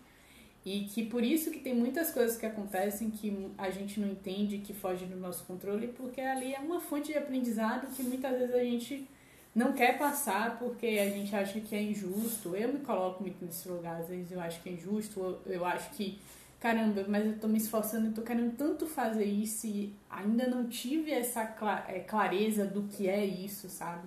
e 0.65 0.85
que 0.85 1.07
por 1.07 1.25
isso 1.25 1.51
que 1.51 1.59
tem 1.59 1.75
muitas 1.75 2.11
coisas 2.11 2.37
que 2.37 2.45
acontecem 2.45 3.11
que 3.11 3.51
a 3.57 3.71
gente 3.71 3.99
não 3.99 4.09
entende, 4.09 4.59
que 4.59 4.75
fogem 4.75 5.09
do 5.09 5.17
nosso 5.17 5.45
controle, 5.45 5.89
porque 5.89 6.21
ali 6.21 6.55
é 6.55 6.59
uma 6.59 6.81
fonte 6.81 7.13
de 7.13 7.19
aprendizado 7.19 7.95
que 7.95 8.03
muitas 8.03 8.39
vezes 8.39 8.55
a 8.55 8.63
gente 8.63 9.09
não 9.55 9.73
quer 9.73 9.99
passar 9.99 10.59
porque 10.59 10.87
a 10.87 11.09
gente 11.09 11.35
acha 11.35 11.61
que 11.61 11.75
é 11.75 11.83
injusto. 11.83 12.55
Eu 12.55 12.75
me 12.75 12.81
coloco 12.81 13.23
muito 13.23 13.43
nesse 13.43 13.69
lugar, 13.69 14.01
às 14.01 14.09
vezes 14.09 14.31
eu 14.31 14.41
acho 14.41 14.63
que 14.63 14.69
é 14.69 14.73
injusto, 14.73 15.39
eu, 15.47 15.65
acho 15.65 15.91
que, 15.93 16.21
caramba, 16.61 17.07
mas 17.09 17.25
eu 17.25 17.39
tô 17.39 17.49
me 17.49 17.57
esforçando, 17.57 18.09
eu 18.09 18.13
tô 18.13 18.21
querendo 18.21 18.55
tanto 18.55 18.87
fazer 18.87 19.25
isso 19.25 19.67
e 19.67 19.95
ainda 20.11 20.47
não 20.47 20.69
tive 20.69 21.11
essa 21.11 21.41
é, 21.89 22.01
clareza 22.01 22.67
do 22.67 22.83
que 22.83 23.09
é 23.09 23.25
isso, 23.25 23.71
sabe? 23.71 24.07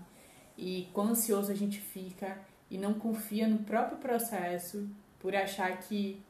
E 0.55 0.87
quão 0.93 1.09
ansioso 1.09 1.51
a 1.51 1.55
gente 1.55 1.79
fica 1.79 2.37
e 2.69 2.77
não 2.77 2.93
confia 2.93 3.47
no 3.47 3.59
próprio 3.59 3.97
processo 3.97 4.87
por 5.19 5.35
achar 5.35 5.75
que 5.79 6.21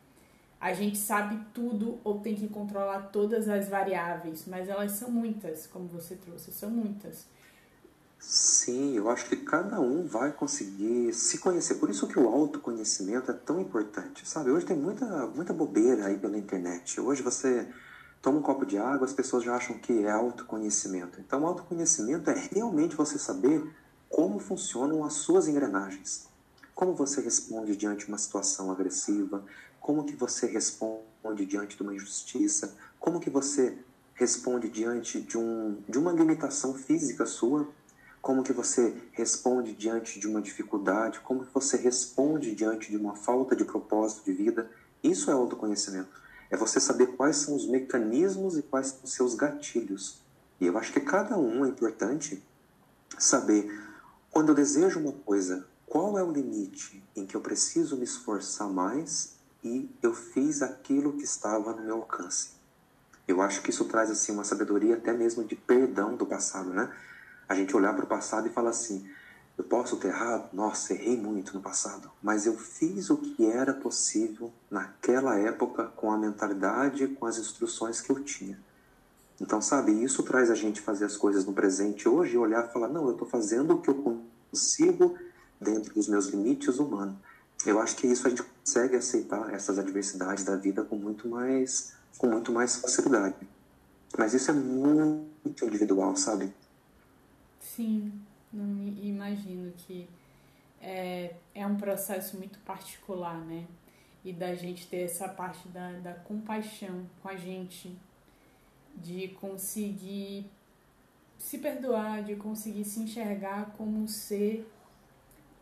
a 0.63 0.71
gente 0.71 0.97
sabe 0.97 1.37
tudo 1.53 1.99
ou 2.05 2.21
tem 2.21 2.35
que 2.35 2.47
controlar 2.47 3.09
todas 3.11 3.49
as 3.49 3.67
variáveis, 3.67 4.45
mas 4.47 4.69
elas 4.69 4.93
são 4.93 5.11
muitas, 5.11 5.67
como 5.67 5.89
você 5.89 6.15
trouxe, 6.15 6.53
são 6.53 6.69
muitas. 6.69 7.25
Sim, 8.17 8.95
eu 8.95 9.09
acho 9.09 9.25
que 9.25 9.35
cada 9.35 9.81
um 9.81 10.07
vai 10.07 10.31
conseguir 10.31 11.11
se 11.11 11.39
conhecer. 11.39 11.75
Por 11.75 11.89
isso 11.89 12.07
que 12.07 12.17
o 12.17 12.29
autoconhecimento 12.29 13.29
é 13.29 13.33
tão 13.33 13.59
importante, 13.59 14.25
sabe? 14.25 14.51
Hoje 14.51 14.65
tem 14.65 14.77
muita, 14.77 15.05
muita 15.27 15.51
bobeira 15.51 16.05
aí 16.05 16.17
pela 16.17 16.37
internet. 16.37 16.97
Hoje 16.97 17.21
você 17.21 17.67
toma 18.21 18.39
um 18.39 18.41
copo 18.41 18.65
de 18.65 18.77
água, 18.77 19.03
as 19.03 19.11
pessoas 19.11 19.43
já 19.43 19.57
acham 19.57 19.77
que 19.77 20.05
é 20.05 20.11
autoconhecimento. 20.11 21.19
Então, 21.19 21.45
autoconhecimento 21.45 22.29
é 22.29 22.49
realmente 22.53 22.95
você 22.95 23.19
saber 23.19 23.69
como 24.07 24.39
funcionam 24.39 25.03
as 25.03 25.11
suas 25.11 25.45
engrenagens. 25.45 26.29
Como 26.73 26.95
você 26.95 27.19
responde 27.19 27.75
diante 27.75 28.05
de 28.05 28.11
uma 28.11 28.17
situação 28.17 28.71
agressiva, 28.71 29.43
como 29.83 30.05
que 30.05 30.15
você 30.15 30.47
responde 30.47 31.45
diante 31.45 31.75
de 31.75 31.83
uma 31.83 31.93
injustiça, 31.93 32.73
como 32.97 33.19
que 33.19 33.29
você 33.29 33.77
responde 34.13 34.69
diante 34.69 35.19
de, 35.19 35.37
um, 35.37 35.83
de 35.89 35.99
uma 35.99 36.13
limitação 36.13 36.73
física 36.73 37.25
sua, 37.25 37.67
como 38.21 38.43
que 38.43 38.53
você 38.53 38.95
responde 39.11 39.73
diante 39.73 40.21
de 40.21 40.25
uma 40.25 40.41
dificuldade, 40.41 41.19
como 41.19 41.45
que 41.45 41.53
você 41.53 41.75
responde 41.75 42.55
diante 42.55 42.91
de 42.91 42.95
uma 42.95 43.17
falta 43.17 43.57
de 43.57 43.65
propósito 43.65 44.23
de 44.23 44.31
vida. 44.31 44.71
Isso 45.03 45.29
é 45.29 45.33
autoconhecimento. 45.33 46.21
É 46.49 46.55
você 46.55 46.79
saber 46.79 47.17
quais 47.17 47.35
são 47.35 47.53
os 47.53 47.67
mecanismos 47.67 48.57
e 48.57 48.61
quais 48.61 48.87
são 48.87 48.99
os 49.03 49.13
seus 49.13 49.35
gatilhos. 49.35 50.21
E 50.61 50.65
eu 50.65 50.77
acho 50.77 50.93
que 50.93 51.01
cada 51.01 51.37
um 51.37 51.65
é 51.65 51.67
importante 51.67 52.41
saber 53.19 53.69
quando 54.31 54.47
eu 54.47 54.55
desejo 54.55 55.01
uma 55.01 55.11
coisa, 55.11 55.67
qual 55.85 56.17
é 56.17 56.23
o 56.23 56.31
limite 56.31 57.03
em 57.17 57.25
que 57.25 57.35
eu 57.35 57.41
preciso 57.41 57.97
me 57.97 58.05
esforçar 58.05 58.69
mais 58.69 59.42
e 59.63 59.89
eu 60.01 60.13
fiz 60.13 60.61
aquilo 60.61 61.13
que 61.13 61.23
estava 61.23 61.73
no 61.73 61.83
meu 61.83 61.95
alcance. 61.95 62.51
Eu 63.27 63.41
acho 63.41 63.61
que 63.61 63.69
isso 63.69 63.85
traz 63.85 64.11
assim 64.11 64.33
uma 64.33 64.43
sabedoria 64.43 64.95
até 64.95 65.13
mesmo 65.13 65.43
de 65.43 65.55
perdão 65.55 66.15
do 66.15 66.25
passado, 66.25 66.69
né? 66.69 66.93
A 67.47 67.55
gente 67.55 67.75
olhar 67.75 67.95
para 67.95 68.03
o 68.03 68.07
passado 68.07 68.47
e 68.47 68.51
falar 68.51 68.71
assim: 68.71 69.09
eu 69.57 69.63
posso 69.63 69.95
ter 69.97 70.09
errado? 70.09 70.49
Nossa, 70.51 70.93
errei 70.93 71.15
muito 71.15 71.53
no 71.53 71.61
passado, 71.61 72.11
mas 72.21 72.45
eu 72.45 72.57
fiz 72.57 73.09
o 73.09 73.17
que 73.17 73.45
era 73.45 73.73
possível 73.73 74.51
naquela 74.69 75.37
época 75.37 75.85
com 75.95 76.11
a 76.11 76.17
mentalidade, 76.17 77.07
com 77.07 77.25
as 77.25 77.37
instruções 77.37 78.01
que 78.01 78.11
eu 78.11 78.21
tinha. 78.23 78.59
Então, 79.39 79.61
sabe, 79.61 79.91
isso 80.03 80.21
traz 80.23 80.51
a 80.51 80.55
gente 80.55 80.81
fazer 80.81 81.05
as 81.05 81.17
coisas 81.17 81.45
no 81.45 81.53
presente 81.53 82.07
hoje 82.07 82.33
e 82.33 82.37
olhar 82.37 82.67
e 82.67 82.73
falar: 82.73 82.89
não, 82.89 83.05
eu 83.05 83.13
estou 83.13 83.27
fazendo 83.27 83.75
o 83.75 83.81
que 83.81 83.89
eu 83.89 84.19
consigo 84.51 85.17
dentro 85.61 85.93
dos 85.93 86.09
meus 86.09 86.27
limites 86.27 86.77
humanos 86.77 87.17
eu 87.65 87.79
acho 87.79 87.95
que 87.95 88.07
isso 88.07 88.27
a 88.27 88.29
gente 88.29 88.43
consegue 88.63 88.95
aceitar 88.95 89.53
essas 89.53 89.77
adversidades 89.77 90.45
da 90.45 90.55
vida 90.55 90.83
com 90.83 90.95
muito 90.95 91.27
mais 91.27 91.93
com 92.17 92.27
muito 92.27 92.51
mais 92.51 92.77
facilidade. 92.77 93.35
Mas 94.17 94.33
isso 94.33 94.49
é 94.51 94.53
muito 94.53 95.65
individual, 95.65 96.15
sabe? 96.15 96.53
Sim, 97.59 98.13
não 98.51 98.87
imagino 99.01 99.73
que 99.75 100.07
é, 100.79 101.35
é 101.55 101.65
um 101.65 101.75
processo 101.75 102.37
muito 102.37 102.59
particular, 102.59 103.39
né? 103.45 103.65
E 104.23 104.31
da 104.31 104.53
gente 104.53 104.87
ter 104.87 105.01
essa 105.01 105.27
parte 105.27 105.67
da, 105.69 105.91
da 105.93 106.13
compaixão 106.13 107.05
com 107.21 107.29
a 107.29 107.35
gente, 107.35 107.97
de 108.95 109.29
conseguir 109.29 110.49
se 111.37 111.57
perdoar, 111.57 112.23
de 112.23 112.35
conseguir 112.35 112.85
se 112.85 112.99
enxergar 112.99 113.73
como 113.75 114.03
um 114.03 114.07
ser 114.07 114.69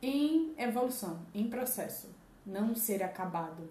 em 0.02 0.54
evolução, 0.58 1.20
em 1.34 1.49
processo, 1.49 2.08
não 2.46 2.76
ser 2.76 3.04
acabado, 3.04 3.70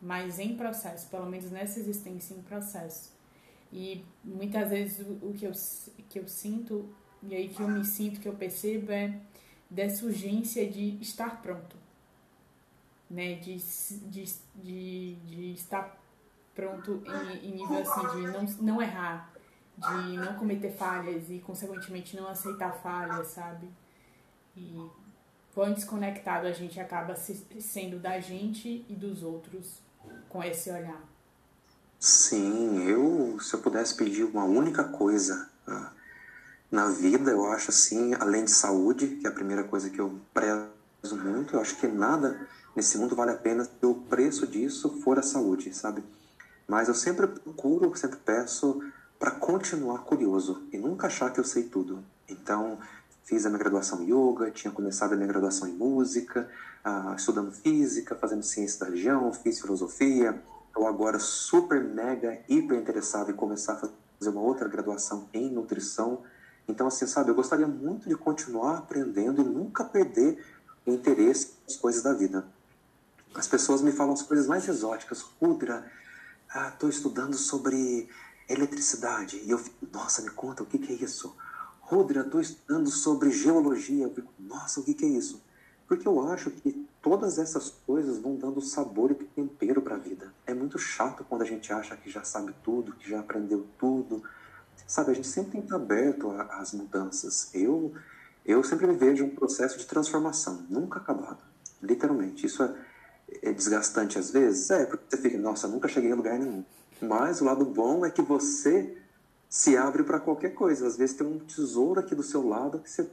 mas 0.00 0.38
em 0.38 0.56
processo, 0.56 1.08
pelo 1.08 1.26
menos 1.26 1.50
nessa 1.50 1.78
existência 1.78 2.34
em 2.34 2.42
processo. 2.42 3.12
E 3.72 4.04
muitas 4.22 4.70
vezes 4.70 5.06
o, 5.22 5.32
que 5.32 5.46
eu, 5.46 5.52
que 6.08 6.18
eu 6.18 6.28
sinto, 6.28 6.88
e 7.22 7.34
aí 7.34 7.48
que 7.48 7.60
eu 7.60 7.68
me 7.68 7.84
sinto, 7.84 8.20
que 8.20 8.28
eu 8.28 8.34
percebo 8.34 8.92
é 8.92 9.18
dessa 9.68 10.04
urgência 10.04 10.70
de 10.70 10.98
estar 11.00 11.42
pronto, 11.42 11.76
né? 13.10 13.34
De, 13.36 13.56
de, 13.56 14.24
de, 14.54 15.14
de 15.16 15.52
estar 15.52 16.00
pronto 16.54 17.02
em, 17.04 17.48
em 17.48 17.52
nível 17.56 17.78
assim, 17.78 18.06
de 18.16 18.26
não, 18.28 18.44
não 18.60 18.82
errar, 18.82 19.32
de 19.76 20.16
não 20.16 20.34
cometer 20.34 20.70
falhas 20.70 21.28
e, 21.28 21.40
consequentemente, 21.40 22.14
não 22.14 22.28
aceitar 22.28 22.72
falhas, 22.74 23.28
sabe? 23.28 23.68
E 24.56 24.88
quão 25.54 25.72
desconectado 25.72 26.46
a 26.46 26.52
gente 26.52 26.80
acaba 26.80 27.14
sendo 27.16 27.98
da 27.98 28.18
gente 28.20 28.84
e 28.88 28.94
dos 28.94 29.22
outros 29.22 29.78
com 30.28 30.42
esse 30.42 30.70
olhar. 30.70 31.00
Sim, 31.98 32.86
eu, 32.86 33.38
se 33.40 33.54
eu 33.54 33.60
pudesse 33.60 33.94
pedir 33.94 34.24
uma 34.24 34.44
única 34.44 34.84
coisa 34.84 35.48
uh, 35.66 35.86
na 36.70 36.90
vida, 36.90 37.30
eu 37.30 37.46
acho 37.46 37.70
assim, 37.70 38.14
além 38.14 38.44
de 38.44 38.50
saúde, 38.50 39.16
que 39.16 39.26
é 39.26 39.30
a 39.30 39.32
primeira 39.32 39.64
coisa 39.64 39.88
que 39.88 40.00
eu 40.00 40.18
prezo 40.34 41.16
muito, 41.16 41.54
eu 41.54 41.60
acho 41.60 41.76
que 41.76 41.86
nada 41.86 42.46
nesse 42.74 42.98
mundo 42.98 43.14
vale 43.14 43.30
a 43.30 43.36
pena 43.36 43.64
se 43.64 43.86
o 43.86 43.94
preço 43.94 44.46
disso 44.46 45.00
for 45.02 45.18
a 45.18 45.22
saúde, 45.22 45.72
sabe? 45.72 46.02
Mas 46.66 46.88
eu 46.88 46.94
sempre 46.94 47.26
procuro, 47.26 47.96
sempre 47.96 48.18
peço 48.18 48.82
para 49.18 49.30
continuar 49.30 50.00
curioso 50.00 50.66
e 50.72 50.78
nunca 50.78 51.06
achar 51.06 51.32
que 51.32 51.38
eu 51.38 51.44
sei 51.44 51.64
tudo. 51.64 52.04
Então, 52.28 52.78
fiz 53.24 53.46
a 53.46 53.48
minha 53.48 53.58
graduação 53.58 54.02
em 54.02 54.06
yoga, 54.06 54.50
tinha 54.50 54.72
começado 54.72 55.14
a 55.14 55.16
minha 55.16 55.26
graduação 55.26 55.66
em 55.66 55.72
música, 55.72 56.48
uh, 56.84 57.14
estudando 57.14 57.50
física, 57.50 58.14
fazendo 58.14 58.42
ciência 58.42 58.80
da 58.80 58.90
região, 58.90 59.32
fiz 59.32 59.60
filosofia. 59.60 60.42
Estou 60.68 60.86
agora 60.86 61.18
super, 61.18 61.82
mega, 61.82 62.40
hiper 62.48 62.78
interessado 62.78 63.30
em 63.30 63.34
começar 63.34 63.74
a 63.74 63.76
fazer 63.76 64.30
uma 64.30 64.40
outra 64.40 64.68
graduação 64.68 65.28
em 65.32 65.50
nutrição. 65.50 66.22
Então, 66.68 66.86
assim, 66.86 67.06
sabe, 67.06 67.30
eu 67.30 67.34
gostaria 67.34 67.66
muito 67.66 68.08
de 68.08 68.14
continuar 68.14 68.78
aprendendo 68.78 69.40
e 69.40 69.44
nunca 69.44 69.84
perder 69.84 70.44
o 70.84 70.90
interesse 70.90 71.54
nas 71.66 71.76
coisas 71.76 72.02
da 72.02 72.12
vida. 72.12 72.44
As 73.34 73.48
pessoas 73.48 73.82
me 73.82 73.92
falam 73.92 74.12
as 74.12 74.22
coisas 74.22 74.46
mais 74.46 74.68
exóticas. 74.68 75.22
Rudra, 75.40 75.84
estou 76.72 76.88
ah, 76.88 76.92
estudando 76.92 77.34
sobre 77.34 78.08
eletricidade. 78.48 79.40
E 79.44 79.50
eu 79.50 79.60
nossa, 79.92 80.22
me 80.22 80.30
conta, 80.30 80.62
o 80.62 80.66
que, 80.66 80.78
que 80.78 80.92
é 80.92 80.96
isso? 80.96 81.34
Rudra, 81.86 82.22
estou 82.22 82.40
estudando 82.40 82.88
sobre 82.88 83.30
geologia. 83.30 84.04
Eu 84.04 84.14
fico, 84.14 84.32
nossa, 84.38 84.80
o 84.80 84.82
que, 84.82 84.94
que 84.94 85.04
é 85.04 85.08
isso? 85.08 85.42
Porque 85.86 86.08
eu 86.08 86.26
acho 86.28 86.50
que 86.50 86.86
todas 87.02 87.38
essas 87.38 87.68
coisas 87.86 88.18
vão 88.18 88.36
dando 88.36 88.60
sabor 88.62 89.10
e 89.10 89.14
tempero 89.14 89.82
para 89.82 89.96
a 89.96 89.98
vida. 89.98 90.32
É 90.46 90.54
muito 90.54 90.78
chato 90.78 91.24
quando 91.28 91.42
a 91.42 91.44
gente 91.44 91.70
acha 91.72 91.94
que 91.96 92.10
já 92.10 92.24
sabe 92.24 92.54
tudo, 92.64 92.94
que 92.94 93.08
já 93.08 93.20
aprendeu 93.20 93.66
tudo. 93.78 94.22
Sabe, 94.86 95.10
a 95.10 95.14
gente 95.14 95.28
sempre 95.28 95.52
tem 95.52 95.60
que 95.60 95.66
estar 95.66 95.76
aberto 95.76 96.30
às 96.30 96.72
mudanças. 96.72 97.50
Eu, 97.54 97.92
eu 98.46 98.64
sempre 98.64 98.86
me 98.86 98.96
vejo 98.96 99.24
um 99.24 99.34
processo 99.34 99.78
de 99.78 99.84
transformação, 99.86 100.64
nunca 100.70 100.98
acabado. 100.98 101.42
Literalmente. 101.82 102.46
Isso 102.46 102.62
é, 102.62 102.74
é 103.42 103.52
desgastante 103.52 104.18
às 104.18 104.30
vezes? 104.30 104.70
É, 104.70 104.86
porque 104.86 105.04
você 105.06 105.18
fica, 105.18 105.36
nossa, 105.36 105.68
nunca 105.68 105.86
cheguei 105.86 106.12
a 106.12 106.16
lugar 106.16 106.38
nenhum. 106.38 106.64
Mas 107.02 107.42
o 107.42 107.44
lado 107.44 107.66
bom 107.66 108.06
é 108.06 108.10
que 108.10 108.22
você 108.22 108.96
se 109.54 109.76
abre 109.76 110.02
para 110.02 110.18
qualquer 110.18 110.52
coisa. 110.52 110.84
Às 110.84 110.96
vezes 110.96 111.14
tem 111.14 111.24
um 111.24 111.38
tesouro 111.38 112.00
aqui 112.00 112.12
do 112.12 112.24
seu 112.24 112.44
lado 112.44 112.80
que 112.80 112.90
você, 112.90 113.08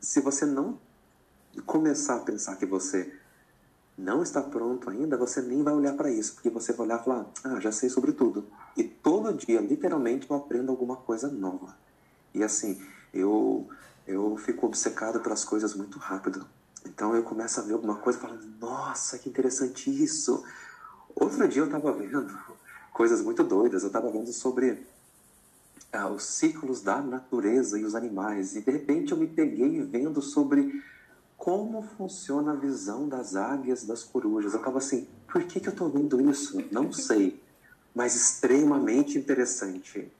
se 0.00 0.20
você 0.20 0.46
não 0.46 0.78
começar 1.66 2.14
a 2.14 2.20
pensar 2.20 2.54
que 2.54 2.64
você 2.64 3.12
não 3.98 4.22
está 4.22 4.40
pronto 4.40 4.88
ainda, 4.88 5.16
você 5.16 5.42
nem 5.42 5.64
vai 5.64 5.74
olhar 5.74 5.96
para 5.96 6.08
isso, 6.08 6.34
porque 6.34 6.50
você 6.50 6.72
vai 6.72 6.86
olhar 6.86 7.00
e 7.00 7.04
falar: 7.04 7.26
ah, 7.42 7.58
já 7.58 7.72
sei 7.72 7.88
sobre 7.88 8.12
tudo. 8.12 8.46
E 8.76 8.84
todo 8.84 9.32
dia, 9.32 9.60
literalmente, 9.60 10.30
eu 10.30 10.36
aprendo 10.36 10.70
alguma 10.70 10.98
coisa 10.98 11.26
nova. 11.26 11.76
E 12.32 12.44
assim, 12.44 12.80
eu 13.12 13.68
eu 14.06 14.36
fico 14.36 14.66
obcecado 14.66 15.18
pelas 15.18 15.44
coisas 15.44 15.74
muito 15.74 15.98
rápido. 15.98 16.46
Então 16.84 17.12
eu 17.16 17.24
começo 17.24 17.58
a 17.58 17.64
ver 17.64 17.72
alguma 17.72 17.96
coisa 17.96 18.20
e 18.20 18.22
falo: 18.22 18.38
nossa, 18.60 19.18
que 19.18 19.28
interessante 19.28 19.90
isso. 19.90 20.44
Outro 21.12 21.48
dia 21.48 21.62
eu 21.62 21.66
estava 21.66 21.92
vendo 21.92 22.32
coisas 22.92 23.20
muito 23.20 23.42
doidas. 23.42 23.82
Eu 23.82 23.88
estava 23.88 24.08
vendo 24.12 24.32
sobre 24.32 24.86
os 26.04 26.24
ciclos 26.24 26.82
da 26.82 27.00
natureza 27.00 27.78
e 27.78 27.84
os 27.84 27.94
animais. 27.94 28.56
E 28.56 28.60
de 28.60 28.70
repente 28.70 29.12
eu 29.12 29.18
me 29.18 29.26
peguei 29.26 29.80
vendo 29.82 30.20
sobre 30.20 30.82
como 31.36 31.82
funciona 31.82 32.52
a 32.52 32.56
visão 32.56 33.08
das 33.08 33.36
águias, 33.36 33.84
das 33.84 34.02
corujas. 34.02 34.52
Eu 34.52 34.58
estava 34.58 34.78
assim, 34.78 35.06
por 35.30 35.42
que, 35.44 35.60
que 35.60 35.68
eu 35.68 35.72
estou 35.72 35.88
vendo 35.88 36.20
isso? 36.30 36.62
Não 36.72 36.92
sei, 36.92 37.40
mas 37.94 38.14
extremamente 38.14 39.16
interessante. 39.16 40.10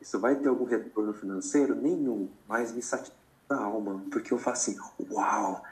Isso 0.00 0.18
vai 0.18 0.34
ter 0.34 0.48
algum 0.48 0.64
retorno 0.64 1.12
financeiro? 1.12 1.74
Nenhum, 1.74 2.28
mas 2.48 2.72
me 2.72 2.82
satisfaz 2.82 3.22
a 3.48 3.56
alma, 3.56 4.02
porque 4.10 4.32
eu 4.32 4.38
faço 4.38 4.70
assim, 4.70 4.80
uau, 5.10 5.62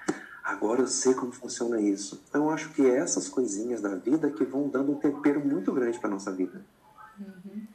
agora 0.45 0.83
eu 0.83 0.87
sei 0.87 1.15
como 1.15 1.33
funciona 1.33 1.81
isso. 1.81 2.23
Então 2.29 2.45
eu 2.45 2.51
acho 2.51 2.71
que 2.71 2.83
é 2.83 2.97
essas 2.97 3.29
coisinhas 3.29 3.81
da 3.81 3.95
vida 3.97 4.31
que 4.31 4.45
vão 4.45 4.69
dando 4.69 4.93
um 4.93 4.99
tempero 4.99 5.45
muito 5.45 5.73
grande 5.73 5.99
para 5.99 6.11
nossa 6.11 6.31
vida. 6.31 6.65
Uhum. 7.19 7.67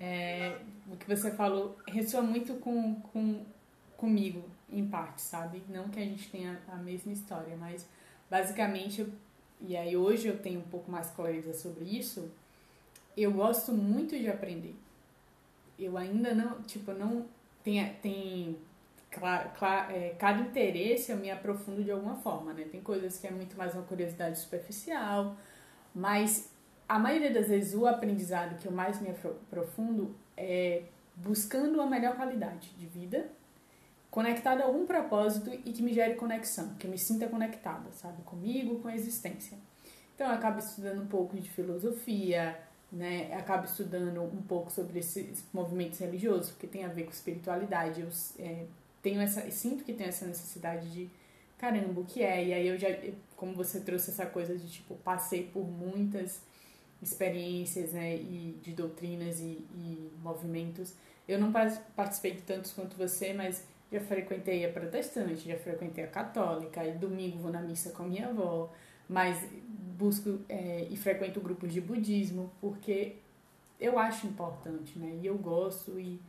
É, 0.00 0.56
o 0.90 0.96
que 0.96 1.08
você 1.08 1.32
falou 1.32 1.76
ressoa 1.88 2.22
muito 2.22 2.54
com, 2.54 2.94
com 3.12 3.44
comigo, 3.96 4.44
em 4.70 4.86
parte, 4.86 5.20
sabe? 5.20 5.62
Não 5.68 5.88
que 5.88 5.98
a 5.98 6.04
gente 6.04 6.30
tenha 6.30 6.60
a 6.68 6.76
mesma 6.76 7.12
história, 7.12 7.56
mas 7.56 7.84
basicamente, 8.30 9.06
e 9.60 9.76
aí 9.76 9.96
hoje 9.96 10.28
eu 10.28 10.38
tenho 10.38 10.60
um 10.60 10.68
pouco 10.68 10.88
mais 10.90 11.10
clareza 11.10 11.52
sobre 11.52 11.84
isso, 11.84 12.30
eu 13.16 13.32
gosto 13.32 13.72
muito 13.72 14.16
de 14.16 14.28
aprender. 14.28 14.76
Eu 15.76 15.98
ainda 15.98 16.32
não, 16.32 16.62
tipo, 16.62 16.92
não 16.92 17.26
tem, 17.64 17.92
tem 17.94 18.56
claro, 19.10 19.50
claro, 19.58 19.92
é, 19.92 20.10
cada 20.10 20.40
interesse 20.42 21.10
eu 21.10 21.16
me 21.16 21.30
aprofundo 21.30 21.82
de 21.82 21.90
alguma 21.90 22.14
forma, 22.16 22.52
né? 22.52 22.66
Tem 22.70 22.80
coisas 22.80 23.18
que 23.18 23.26
é 23.26 23.30
muito 23.32 23.56
mais 23.56 23.74
uma 23.74 23.82
curiosidade 23.82 24.38
superficial, 24.38 25.36
mas 25.92 26.52
a 26.88 26.98
maioria 26.98 27.32
das 27.32 27.48
vezes 27.48 27.74
o 27.74 27.86
aprendizado 27.86 28.58
que 28.58 28.66
eu 28.66 28.72
mais 28.72 29.00
me 29.00 29.10
aprofundo 29.10 30.14
é 30.36 30.82
buscando 31.14 31.80
a 31.80 31.86
melhor 31.86 32.16
qualidade 32.16 32.70
de 32.78 32.86
vida, 32.86 33.28
conectada 34.10 34.62
a 34.62 34.66
algum 34.66 34.86
propósito 34.86 35.50
e 35.52 35.72
que 35.72 35.82
me 35.82 35.92
gere 35.92 36.14
conexão, 36.14 36.74
que 36.78 36.86
eu 36.86 36.90
me 36.90 36.98
sinta 36.98 37.26
conectada, 37.26 37.90
sabe, 37.92 38.22
comigo, 38.22 38.78
com 38.78 38.88
a 38.88 38.94
existência. 38.94 39.58
Então 40.14 40.28
eu 40.28 40.34
acabo 40.34 40.58
estudando 40.58 41.02
um 41.02 41.06
pouco 41.06 41.36
de 41.36 41.48
filosofia, 41.50 42.58
né? 42.90 43.28
Eu 43.30 43.38
acabo 43.38 43.66
estudando 43.66 44.22
um 44.22 44.42
pouco 44.42 44.70
sobre 44.70 44.98
esses 44.98 45.44
movimentos 45.52 45.98
religiosos, 45.98 46.50
porque 46.50 46.66
tem 46.66 46.84
a 46.84 46.88
ver 46.88 47.04
com 47.04 47.10
espiritualidade. 47.10 48.00
Eu 48.00 48.08
é, 48.38 48.64
tenho 49.02 49.20
essa, 49.20 49.48
sinto 49.50 49.84
que 49.84 49.92
tenho 49.92 50.08
essa 50.08 50.26
necessidade 50.26 50.90
de 50.90 51.10
caramba, 51.58 52.00
o 52.00 52.04
que 52.04 52.22
é? 52.22 52.46
E 52.46 52.54
aí 52.54 52.66
eu 52.66 52.78
já, 52.78 52.88
como 53.36 53.54
você 53.54 53.80
trouxe 53.80 54.10
essa 54.10 54.24
coisa 54.26 54.56
de 54.56 54.68
tipo, 54.70 54.94
passei 54.96 55.44
por 55.44 55.64
muitas 55.64 56.40
experiências 57.02 57.92
né, 57.92 58.16
e 58.16 58.58
de 58.62 58.72
doutrinas 58.72 59.40
e, 59.40 59.64
e 59.74 60.10
movimentos. 60.22 60.94
Eu 61.26 61.38
não 61.38 61.52
participei 61.94 62.32
de 62.32 62.42
tantos 62.42 62.72
quanto 62.72 62.96
você, 62.96 63.32
mas 63.32 63.64
já 63.90 64.00
frequentei 64.00 64.64
a 64.64 64.72
protestante, 64.72 65.48
já 65.48 65.56
frequentei 65.58 66.04
a 66.04 66.08
católica, 66.08 66.84
e 66.84 66.92
domingo 66.92 67.38
vou 67.38 67.52
na 67.52 67.62
missa 67.62 67.90
com 67.90 68.04
minha 68.04 68.28
avó, 68.28 68.70
mas 69.08 69.46
busco 69.96 70.40
é, 70.48 70.86
e 70.90 70.96
frequento 70.96 71.40
grupos 71.40 71.72
de 71.72 71.80
budismo, 71.80 72.50
porque 72.60 73.16
eu 73.80 73.98
acho 73.98 74.26
importante, 74.26 74.98
né? 74.98 75.18
E 75.22 75.26
eu 75.26 75.36
gosto 75.38 75.98
e, 75.98 76.20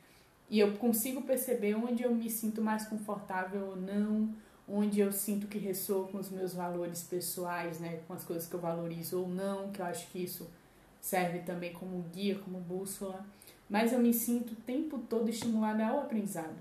e 0.49 0.59
eu 0.59 0.78
consigo 0.78 1.22
perceber 1.22 1.76
onde 1.76 2.03
eu 2.03 2.13
me 2.13 2.30
sinto 2.30 2.61
mais 2.61 2.86
confortável 2.88 3.67
ou 3.67 3.76
não, 3.76 4.34
onde 4.67 4.99
eu 4.99 5.11
sinto 5.11 5.47
que 5.47 5.57
ressoa 5.57 6.07
com 6.07 6.17
os 6.17 6.30
meus 6.30 6.53
valores 6.53 7.03
pessoais, 7.03 7.80
né? 7.80 8.01
Com 8.07 8.13
as 8.13 8.24
coisas 8.24 8.47
que 8.47 8.53
eu 8.53 8.59
valorizo 8.59 9.22
ou 9.22 9.28
não, 9.28 9.72
que 9.72 9.82
eu 9.82 9.86
acho 9.86 10.07
que 10.11 10.24
isso 10.24 10.49
serve 11.00 11.39
também 11.39 11.74
como 11.74 12.04
guia, 12.14 12.39
como 12.39 12.60
bússola, 12.60 13.26
mas 13.70 13.93
eu 13.93 14.00
me 14.00 14.14
sinto 14.14 14.54
o 14.54 14.58
tempo 14.58 15.00
todo 15.00 15.30
estimulada 15.30 15.86
ao 15.86 16.02
aprendizado, 16.02 16.56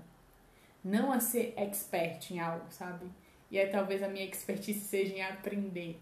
não 0.83 1.11
a 1.11 1.19
ser 1.19 1.53
expert 1.57 2.31
em 2.31 2.39
algo, 2.39 2.65
sabe? 2.69 3.05
E 3.51 3.57
aí 3.57 3.67
talvez 3.69 4.03
a 4.03 4.07
minha 4.07 4.25
expertise 4.25 4.79
seja 4.79 5.15
em 5.15 5.23
aprender, 5.23 5.99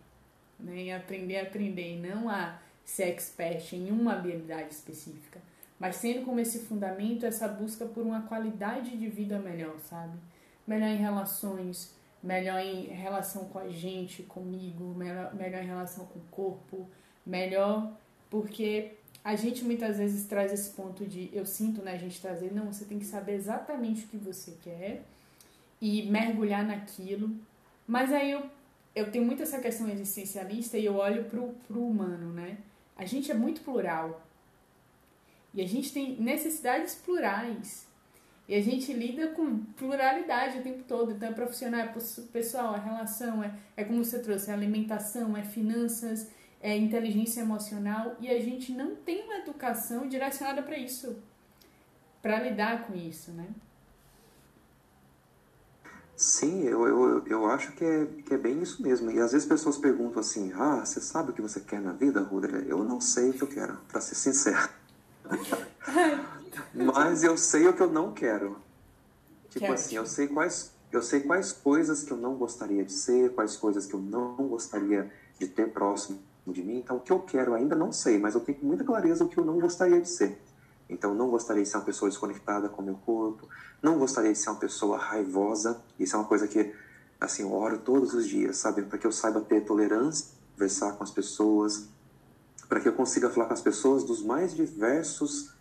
né? 0.59 0.75
em 0.75 0.93
aprender 0.93 1.39
aprender, 1.39 1.95
e 1.95 1.99
não 1.99 2.29
a 2.29 2.59
ser 2.83 3.03
expert 3.03 3.73
em 3.73 3.89
uma 3.89 4.13
habilidade 4.13 4.73
específica, 4.73 5.41
mas 5.79 5.97
sendo 5.97 6.25
como 6.25 6.39
esse 6.39 6.59
fundamento 6.59 7.25
essa 7.25 7.47
busca 7.47 7.85
por 7.85 8.03
uma 8.03 8.23
qualidade 8.23 8.97
de 8.97 9.07
vida 9.07 9.39
melhor, 9.39 9.77
sabe? 9.79 10.17
Melhor 10.65 10.89
em 10.89 10.97
relações, 10.97 11.95
melhor 12.21 12.59
em 12.59 12.87
relação 12.87 13.45
com 13.45 13.59
a 13.59 13.69
gente, 13.69 14.23
comigo, 14.23 14.83
melhor, 14.95 15.33
melhor 15.33 15.63
em 15.63 15.67
relação 15.67 16.05
com 16.05 16.19
o 16.19 16.23
corpo, 16.29 16.89
melhor 17.25 17.93
porque 18.29 18.93
a 19.23 19.35
gente 19.35 19.63
muitas 19.63 19.97
vezes 19.97 20.25
traz 20.25 20.53
esse 20.53 20.69
ponto 20.69 21.05
de 21.05 21.29
eu 21.33 21.45
sinto, 21.45 21.81
né, 21.81 21.93
a 21.93 21.97
gente 21.97 22.21
trazer, 22.21 22.53
não, 22.53 22.71
você 22.71 22.85
tem 22.85 22.97
que 22.97 23.05
saber 23.05 23.33
exatamente 23.33 24.05
o 24.05 24.07
que 24.07 24.17
você 24.17 24.55
quer 24.63 25.03
e 25.81 26.03
mergulhar 26.03 26.65
naquilo. 26.65 27.35
Mas 27.85 28.11
aí 28.11 28.31
eu, 28.31 28.43
eu 28.95 29.11
tenho 29.11 29.25
muito 29.25 29.43
essa 29.43 29.59
questão 29.59 29.89
existencialista 29.89 30.77
e 30.77 30.85
eu 30.85 30.95
olho 30.95 31.25
pro, 31.25 31.49
pro 31.67 31.85
humano, 31.85 32.33
né? 32.33 32.57
A 32.95 33.05
gente 33.05 33.31
é 33.31 33.33
muito 33.33 33.61
plural. 33.61 34.25
E 35.53 35.61
a 35.61 35.67
gente 35.67 35.91
tem 35.91 36.19
necessidades 36.19 36.95
plurais. 36.95 37.87
E 38.47 38.55
a 38.55 38.61
gente 38.61 38.93
lida 38.93 39.27
com 39.27 39.59
pluralidade 39.77 40.59
o 40.59 40.63
tempo 40.63 40.83
todo. 40.87 41.11
Então 41.11 41.29
é 41.29 41.33
profissional, 41.33 41.81
é 41.81 41.93
pessoal, 42.31 42.75
é 42.75 42.79
relação, 42.79 43.43
é, 43.43 43.53
é 43.75 43.83
como 43.83 44.03
você 44.03 44.19
trouxe, 44.19 44.49
é 44.49 44.53
alimentação, 44.53 45.35
é 45.35 45.43
finanças, 45.43 46.29
é, 46.61 46.75
inteligência 46.75 47.41
emocional 47.41 48.15
e 48.19 48.29
a 48.29 48.39
gente 48.39 48.71
não 48.71 48.95
tem 48.95 49.23
uma 49.23 49.37
educação 49.37 50.07
direcionada 50.07 50.61
para 50.63 50.77
isso, 50.77 51.17
para 52.21 52.39
lidar 52.41 52.87
com 52.87 52.95
isso, 52.95 53.31
né? 53.31 53.47
Sim, 56.15 56.63
eu, 56.63 56.87
eu, 56.87 57.27
eu 57.27 57.45
acho 57.45 57.73
que 57.73 57.85
é, 57.85 58.07
que 58.25 58.33
é 58.33 58.37
bem 58.39 58.59
isso 58.59 58.81
mesmo. 58.81 59.11
E 59.11 59.19
às 59.19 59.33
vezes 59.33 59.47
pessoas 59.47 59.77
perguntam 59.77 60.19
assim: 60.19 60.51
Ah, 60.55 60.83
você 60.83 60.99
sabe 60.99 61.29
o 61.29 61.33
que 61.33 61.43
você 61.43 61.59
quer 61.59 61.79
na 61.79 61.91
vida, 61.91 62.21
Rudra? 62.21 62.57
Eu 62.57 62.83
não 62.83 62.99
sei 62.99 63.29
o 63.29 63.33
que 63.33 63.43
eu 63.43 63.47
quero, 63.47 63.77
para 63.87 64.01
ser 64.01 64.15
sincero. 64.15 64.67
Mas 66.73 67.23
eu 67.23 67.37
sei 67.37 67.67
o 67.67 67.73
que 67.73 67.83
eu 67.83 67.91
não 67.91 68.13
quero. 68.13 68.59
Tipo 69.49 69.71
assim, 69.71 69.95
eu 69.95 70.07
sei 70.07 70.27
quais 70.27 70.71
eu 70.91 71.03
sei 71.03 71.19
quais 71.19 71.51
coisas 71.51 72.03
que 72.03 72.11
eu 72.11 72.17
não 72.17 72.35
gostaria 72.35 72.83
de 72.83 72.93
ser, 72.93 73.33
quais 73.33 73.55
coisas 73.55 73.85
que 73.85 73.93
eu 73.93 73.99
não 73.99 74.35
gostaria 74.47 75.11
de 75.37 75.47
ter 75.47 75.71
próximo 75.71 76.19
de 76.53 76.63
mim. 76.63 76.77
Então, 76.77 76.97
o 76.97 76.99
que 76.99 77.11
eu 77.11 77.19
quero 77.19 77.53
ainda 77.53 77.75
não 77.75 77.91
sei, 77.91 78.17
mas 78.17 78.35
eu 78.35 78.41
tenho 78.41 78.59
muita 78.61 78.83
clareza 78.83 79.23
o 79.23 79.29
que 79.29 79.37
eu 79.37 79.45
não 79.45 79.59
gostaria 79.59 79.99
de 79.99 80.09
ser. 80.09 80.39
Então, 80.89 81.13
não 81.13 81.29
gostaria 81.29 81.63
de 81.63 81.69
ser 81.69 81.77
uma 81.77 81.85
pessoa 81.85 82.09
desconectada 82.09 82.69
com 82.69 82.81
o 82.81 82.85
meu 82.85 82.95
corpo, 82.95 83.47
não 83.81 83.97
gostaria 83.99 84.31
de 84.31 84.37
ser 84.37 84.49
uma 84.49 84.59
pessoa 84.59 84.97
raivosa. 84.97 85.81
Isso 85.99 86.15
é 86.15 86.19
uma 86.19 86.27
coisa 86.27 86.47
que, 86.47 86.73
assim, 87.19 87.43
eu 87.43 87.53
oro 87.53 87.79
todos 87.79 88.13
os 88.13 88.27
dias, 88.27 88.57
sabe? 88.57 88.83
Para 88.83 88.97
que 88.97 89.05
eu 89.05 89.11
saiba 89.11 89.41
ter 89.41 89.61
tolerância, 89.65 90.27
conversar 90.53 90.93
com 90.93 91.03
as 91.03 91.11
pessoas, 91.11 91.87
para 92.67 92.79
que 92.79 92.87
eu 92.87 92.93
consiga 92.93 93.29
falar 93.29 93.47
com 93.47 93.53
as 93.53 93.61
pessoas 93.61 94.03
dos 94.03 94.23
mais 94.23 94.55
diversos 94.55 95.53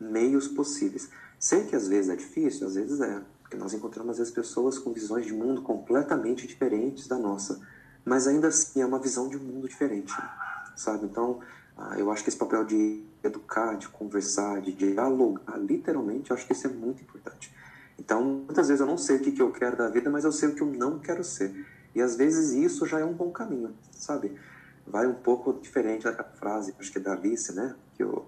meios 0.00 0.48
possíveis. 0.48 1.10
Sei 1.38 1.64
que 1.64 1.76
às 1.76 1.88
vezes 1.88 2.10
é 2.10 2.16
difícil, 2.16 2.66
às 2.66 2.74
vezes 2.74 3.00
é, 3.00 3.22
porque 3.42 3.56
nós 3.56 3.72
encontramos 3.72 4.12
às 4.12 4.18
vezes 4.18 4.32
pessoas 4.32 4.78
com 4.78 4.92
visões 4.92 5.26
de 5.26 5.32
mundo 5.32 5.62
completamente 5.62 6.46
diferentes 6.46 7.06
da 7.06 7.18
nossa, 7.18 7.60
mas 8.04 8.26
ainda 8.26 8.48
assim 8.48 8.80
é 8.80 8.86
uma 8.86 8.98
visão 8.98 9.28
de 9.28 9.36
mundo 9.36 9.68
diferente, 9.68 10.14
sabe? 10.76 11.06
Então, 11.06 11.40
ah, 11.76 11.98
eu 11.98 12.10
acho 12.10 12.22
que 12.22 12.28
esse 12.28 12.38
papel 12.38 12.64
de 12.64 13.04
educar, 13.22 13.74
de 13.74 13.88
conversar, 13.88 14.60
de 14.60 14.72
dialogar, 14.72 15.56
literalmente, 15.58 16.30
eu 16.30 16.36
acho 16.36 16.46
que 16.46 16.52
isso 16.52 16.66
é 16.66 16.70
muito 16.70 17.02
importante. 17.02 17.54
Então, 17.98 18.22
muitas 18.22 18.68
vezes 18.68 18.80
eu 18.80 18.86
não 18.86 18.96
sei 18.96 19.16
o 19.16 19.20
que, 19.20 19.40
eu 19.40 19.52
quero 19.52 19.76
da 19.76 19.88
vida, 19.88 20.10
mas 20.10 20.24
eu 20.24 20.32
sei 20.32 20.48
o 20.48 20.54
que 20.54 20.62
eu 20.62 20.66
não 20.66 20.98
quero 20.98 21.22
ser. 21.22 21.66
E 21.94 22.00
às 22.00 22.16
vezes 22.16 22.52
isso 22.52 22.86
já 22.86 22.98
é 22.98 23.04
um 23.04 23.12
bom 23.12 23.30
caminho, 23.30 23.74
sabe? 23.92 24.38
Vai 24.86 25.06
um 25.06 25.14
pouco 25.14 25.52
diferente 25.52 26.04
daquela 26.04 26.28
frase, 26.30 26.74
acho 26.78 26.90
que 26.90 26.98
é 26.98 27.00
da 27.00 27.12
Alice, 27.12 27.52
né? 27.52 27.74
Que 27.94 28.02
eu, 28.02 28.26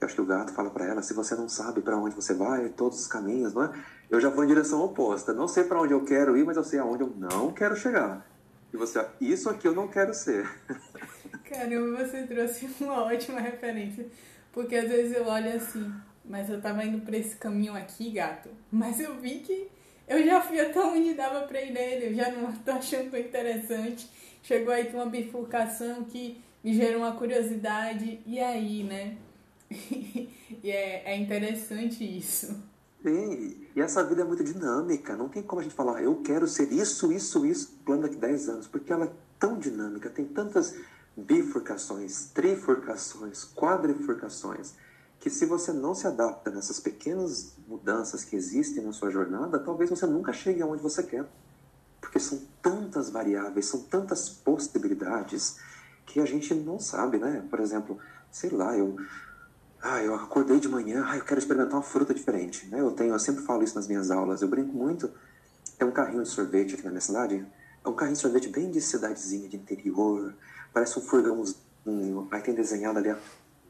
eu 0.00 0.06
acho 0.06 0.14
que 0.14 0.20
o 0.20 0.26
gato 0.26 0.52
fala 0.52 0.70
para 0.70 0.86
ela: 0.86 1.02
se 1.02 1.12
você 1.14 1.34
não 1.34 1.48
sabe 1.48 1.80
para 1.80 1.96
onde 1.96 2.14
você 2.14 2.32
vai, 2.32 2.68
todos 2.68 3.00
os 3.00 3.06
caminhos, 3.06 3.52
não 3.54 3.64
é? 3.64 3.72
Eu 4.08 4.20
já 4.20 4.30
vou 4.30 4.44
em 4.44 4.46
direção 4.46 4.80
oposta. 4.82 5.32
Não 5.32 5.48
sei 5.48 5.64
para 5.64 5.80
onde 5.80 5.92
eu 5.92 6.04
quero 6.04 6.36
ir, 6.36 6.44
mas 6.44 6.56
eu 6.56 6.64
sei 6.64 6.78
aonde 6.78 7.02
eu 7.02 7.12
não 7.16 7.52
quero 7.52 7.74
chegar. 7.74 8.26
E 8.72 8.76
você, 8.76 9.04
isso 9.20 9.50
aqui 9.50 9.68
eu 9.68 9.74
não 9.74 9.86
quero 9.86 10.14
ser. 10.14 10.48
Caramba, 11.44 12.04
você 12.04 12.26
trouxe 12.26 12.68
uma 12.80 13.04
ótima 13.04 13.40
referência. 13.40 14.06
Porque 14.52 14.74
às 14.76 14.88
vezes 14.88 15.16
eu 15.16 15.26
olho 15.26 15.54
assim, 15.54 15.92
mas 16.24 16.48
eu 16.48 16.60
tava 16.60 16.84
indo 16.84 17.00
pra 17.04 17.16
esse 17.16 17.36
caminho 17.36 17.74
aqui, 17.74 18.10
gato. 18.10 18.48
Mas 18.70 19.00
eu 19.00 19.14
vi 19.18 19.40
que 19.40 19.68
eu 20.08 20.24
já 20.24 20.40
fui 20.40 20.60
até 20.60 20.80
onde 20.80 21.14
dava 21.14 21.42
pra 21.42 21.60
ir 21.60 21.72
nele, 21.72 22.06
eu 22.06 22.14
já 22.14 22.30
não 22.30 22.52
tô 22.64 22.72
achando 22.72 23.10
tão 23.10 23.20
interessante. 23.20 24.08
Chegou 24.42 24.72
aí 24.72 24.90
uma 24.92 25.06
bifurcação 25.06 26.04
que 26.04 26.42
me 26.64 26.74
gerou 26.74 27.02
uma 27.02 27.12
curiosidade. 27.12 28.20
E 28.26 28.40
aí, 28.40 28.82
né? 28.84 29.16
e 29.70 30.70
é, 30.70 31.02
é 31.06 31.16
interessante 31.16 32.04
isso. 32.04 32.71
Sim, 33.02 33.66
e 33.74 33.80
essa 33.80 34.04
vida 34.04 34.22
é 34.22 34.24
muito 34.24 34.44
dinâmica. 34.44 35.16
Não 35.16 35.28
tem 35.28 35.42
como 35.42 35.60
a 35.60 35.64
gente 35.64 35.74
falar, 35.74 36.02
eu 36.02 36.22
quero 36.22 36.46
ser 36.46 36.72
isso, 36.72 37.12
isso, 37.12 37.44
isso, 37.44 37.76
plano 37.84 38.02
daqui 38.02 38.16
10 38.16 38.48
anos, 38.48 38.66
porque 38.68 38.92
ela 38.92 39.06
é 39.06 39.12
tão 39.38 39.58
dinâmica, 39.58 40.08
tem 40.08 40.24
tantas 40.24 40.76
bifurcações, 41.16 42.26
trifurcações, 42.32 43.44
quadrifurcações, 43.44 44.74
que 45.18 45.28
se 45.28 45.46
você 45.46 45.72
não 45.72 45.94
se 45.94 46.06
adapta 46.06 46.50
nessas 46.50 46.78
pequenas 46.78 47.56
mudanças 47.66 48.24
que 48.24 48.36
existem 48.36 48.84
na 48.84 48.92
sua 48.92 49.10
jornada, 49.10 49.58
talvez 49.58 49.90
você 49.90 50.06
nunca 50.06 50.32
chegue 50.32 50.62
aonde 50.62 50.82
você 50.82 51.02
quer. 51.02 51.26
Porque 52.00 52.18
são 52.18 52.40
tantas 52.60 53.10
variáveis, 53.10 53.66
são 53.66 53.80
tantas 53.82 54.28
possibilidades 54.28 55.58
que 56.06 56.20
a 56.20 56.24
gente 56.24 56.54
não 56.54 56.78
sabe, 56.78 57.18
né? 57.18 57.44
Por 57.48 57.60
exemplo, 57.60 57.98
sei 58.30 58.50
lá, 58.50 58.76
eu 58.76 58.96
ah, 59.82 60.02
eu 60.02 60.14
acordei 60.14 60.60
de 60.60 60.68
manhã, 60.68 61.04
ah, 61.06 61.16
eu 61.16 61.24
quero 61.24 61.40
experimentar 61.40 61.74
uma 61.74 61.82
fruta 61.82 62.14
diferente, 62.14 62.66
né? 62.68 62.80
Eu 62.80 62.92
tenho, 62.92 63.12
eu 63.12 63.18
sempre 63.18 63.44
falo 63.44 63.62
isso 63.62 63.74
nas 63.74 63.88
minhas 63.88 64.10
aulas, 64.10 64.40
eu 64.40 64.48
brinco 64.48 64.72
muito. 64.72 65.10
Tem 65.78 65.86
um 65.86 65.92
carrinho 65.92 66.22
de 66.22 66.28
sorvete 66.28 66.74
aqui 66.74 66.84
na 66.84 66.90
minha 66.90 67.00
cidade, 67.00 67.46
é 67.84 67.88
um 67.88 67.94
carrinho 67.94 68.14
de 68.14 68.22
sorvete 68.22 68.48
bem 68.48 68.70
de 68.70 68.80
cidadezinha, 68.80 69.48
de 69.48 69.56
interior, 69.56 70.34
Parece 70.72 70.98
um 70.98 71.02
furgãozinho. 71.02 72.28
Aí 72.30 72.40
tem 72.40 72.54
desenhado 72.54 72.98
ali 72.98 73.10
a 73.10 73.18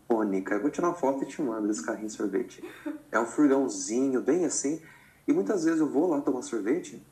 cônica. 0.06 0.54
Eu 0.54 0.62
vou 0.62 0.70
tirar 0.70 0.88
uma 0.88 0.94
foto 0.94 1.24
e 1.24 1.26
te 1.26 1.42
mando 1.42 1.66
desse 1.66 1.84
carrinho 1.84 2.06
de 2.06 2.12
sorvete. 2.12 2.62
É 3.10 3.18
um 3.18 3.26
furgãozinho, 3.26 4.20
bem 4.22 4.44
assim. 4.44 4.80
E 5.26 5.32
muitas 5.32 5.64
vezes 5.64 5.80
eu 5.80 5.88
vou 5.88 6.08
lá 6.08 6.20
tomar 6.20 6.42
sorvete. 6.42 7.04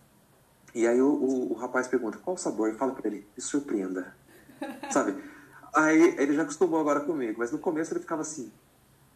E 0.74 0.86
aí 0.86 1.01
o, 1.03 1.09
o, 1.09 1.53
o 1.53 1.55
rapaz 1.55 1.88
pergunta, 1.88 2.18
qual 2.18 2.36
o 2.36 2.38
sabor? 2.38 2.68
Eu 2.68 2.76
falo 2.76 2.94
para 2.94 3.09
ele, 3.09 3.26
me 3.36 3.42
surpreenda. 3.42 4.14
Sabe? 4.90 5.16
Aí 5.74 6.14
ele 6.18 6.34
já 6.34 6.42
acostumou 6.42 6.78
agora 6.78 7.01
comigo. 7.01 7.36
Mas 7.38 7.51
no 7.51 7.59
começo 7.59 7.92
ele 7.92 8.01
ficava 8.01 8.22
assim, 8.22 8.53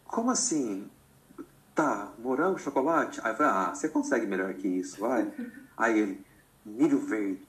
como 0.06 0.30
assim? 0.30 0.88
Tá, 1.74 2.12
morango, 2.18 2.58
chocolate? 2.58 3.20
Aí 3.22 3.32
eu 3.32 3.36
falei, 3.36 3.52
ah, 3.52 3.74
você 3.74 3.88
consegue 3.88 4.26
melhor 4.26 4.52
que 4.54 4.68
isso, 4.68 5.00
vai. 5.00 5.32
Aí 5.76 5.98
ele, 5.98 6.26
milho 6.64 6.98
verde, 6.98 7.42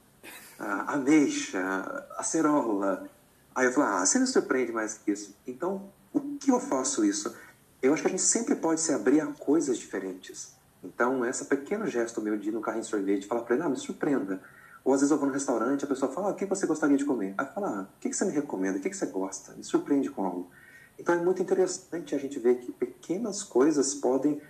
ah, 0.59 0.93
ameixa, 0.93 2.07
acerola, 2.17 3.09
Aí 3.55 3.67
eu 3.67 3.71
falo, 3.71 3.87
ah, 3.87 4.05
você 4.05 4.19
não 4.19 4.27
surpreende 4.27 4.73
mais 4.73 4.95
que 4.95 5.11
isso. 5.11 5.33
Então, 5.47 5.89
o 6.13 6.19
que 6.37 6.51
eu 6.51 6.59
faço 6.59 7.05
isso? 7.05 7.33
Eu 7.81 7.93
acho 7.93 8.01
que 8.01 8.09
a 8.09 8.11
gente 8.11 8.21
sempre 8.21 8.53
pode 8.53 8.81
se 8.81 8.91
abrir 8.91 9.21
a 9.21 9.27
coisas 9.27 9.77
diferentes. 9.77 10.53
Então, 10.83 11.25
esse 11.25 11.45
pequeno 11.45 11.87
gesto 11.87 12.21
meu 12.21 12.37
de 12.37 12.49
ir 12.49 12.51
no 12.51 12.59
carrinho 12.59 12.83
de 12.83 12.89
sorvete, 12.89 13.25
falar 13.25 13.43
para 13.43 13.55
ele, 13.55 13.63
ah, 13.63 13.69
me 13.69 13.77
surpreenda. 13.77 14.41
Ou 14.83 14.93
às 14.93 14.99
vezes 14.99 15.11
eu 15.11 15.17
vou 15.17 15.27
no 15.27 15.33
restaurante, 15.33 15.85
a 15.85 15.87
pessoa 15.87 16.11
fala, 16.11 16.27
ah, 16.27 16.31
o 16.31 16.35
que 16.35 16.45
você 16.45 16.67
gostaria 16.67 16.97
de 16.97 17.05
comer? 17.05 17.33
Aí 17.37 17.45
fala, 17.45 17.67
ah, 17.69 17.81
o 17.83 17.99
que 18.01 18.13
você 18.13 18.25
me 18.25 18.31
recomenda? 18.33 18.77
O 18.77 18.81
que 18.81 18.93
você 18.93 19.05
gosta? 19.05 19.53
Me 19.53 19.63
surpreende 19.63 20.09
com 20.09 20.25
algo. 20.25 20.51
Então 20.97 21.15
é 21.15 21.23
muito 21.23 21.41
interessante 21.41 22.15
a 22.15 22.17
gente 22.17 22.39
ver 22.39 22.59
que 22.59 22.71
pequenas 22.71 23.43
coisas 23.43 23.93
podem 23.93 24.41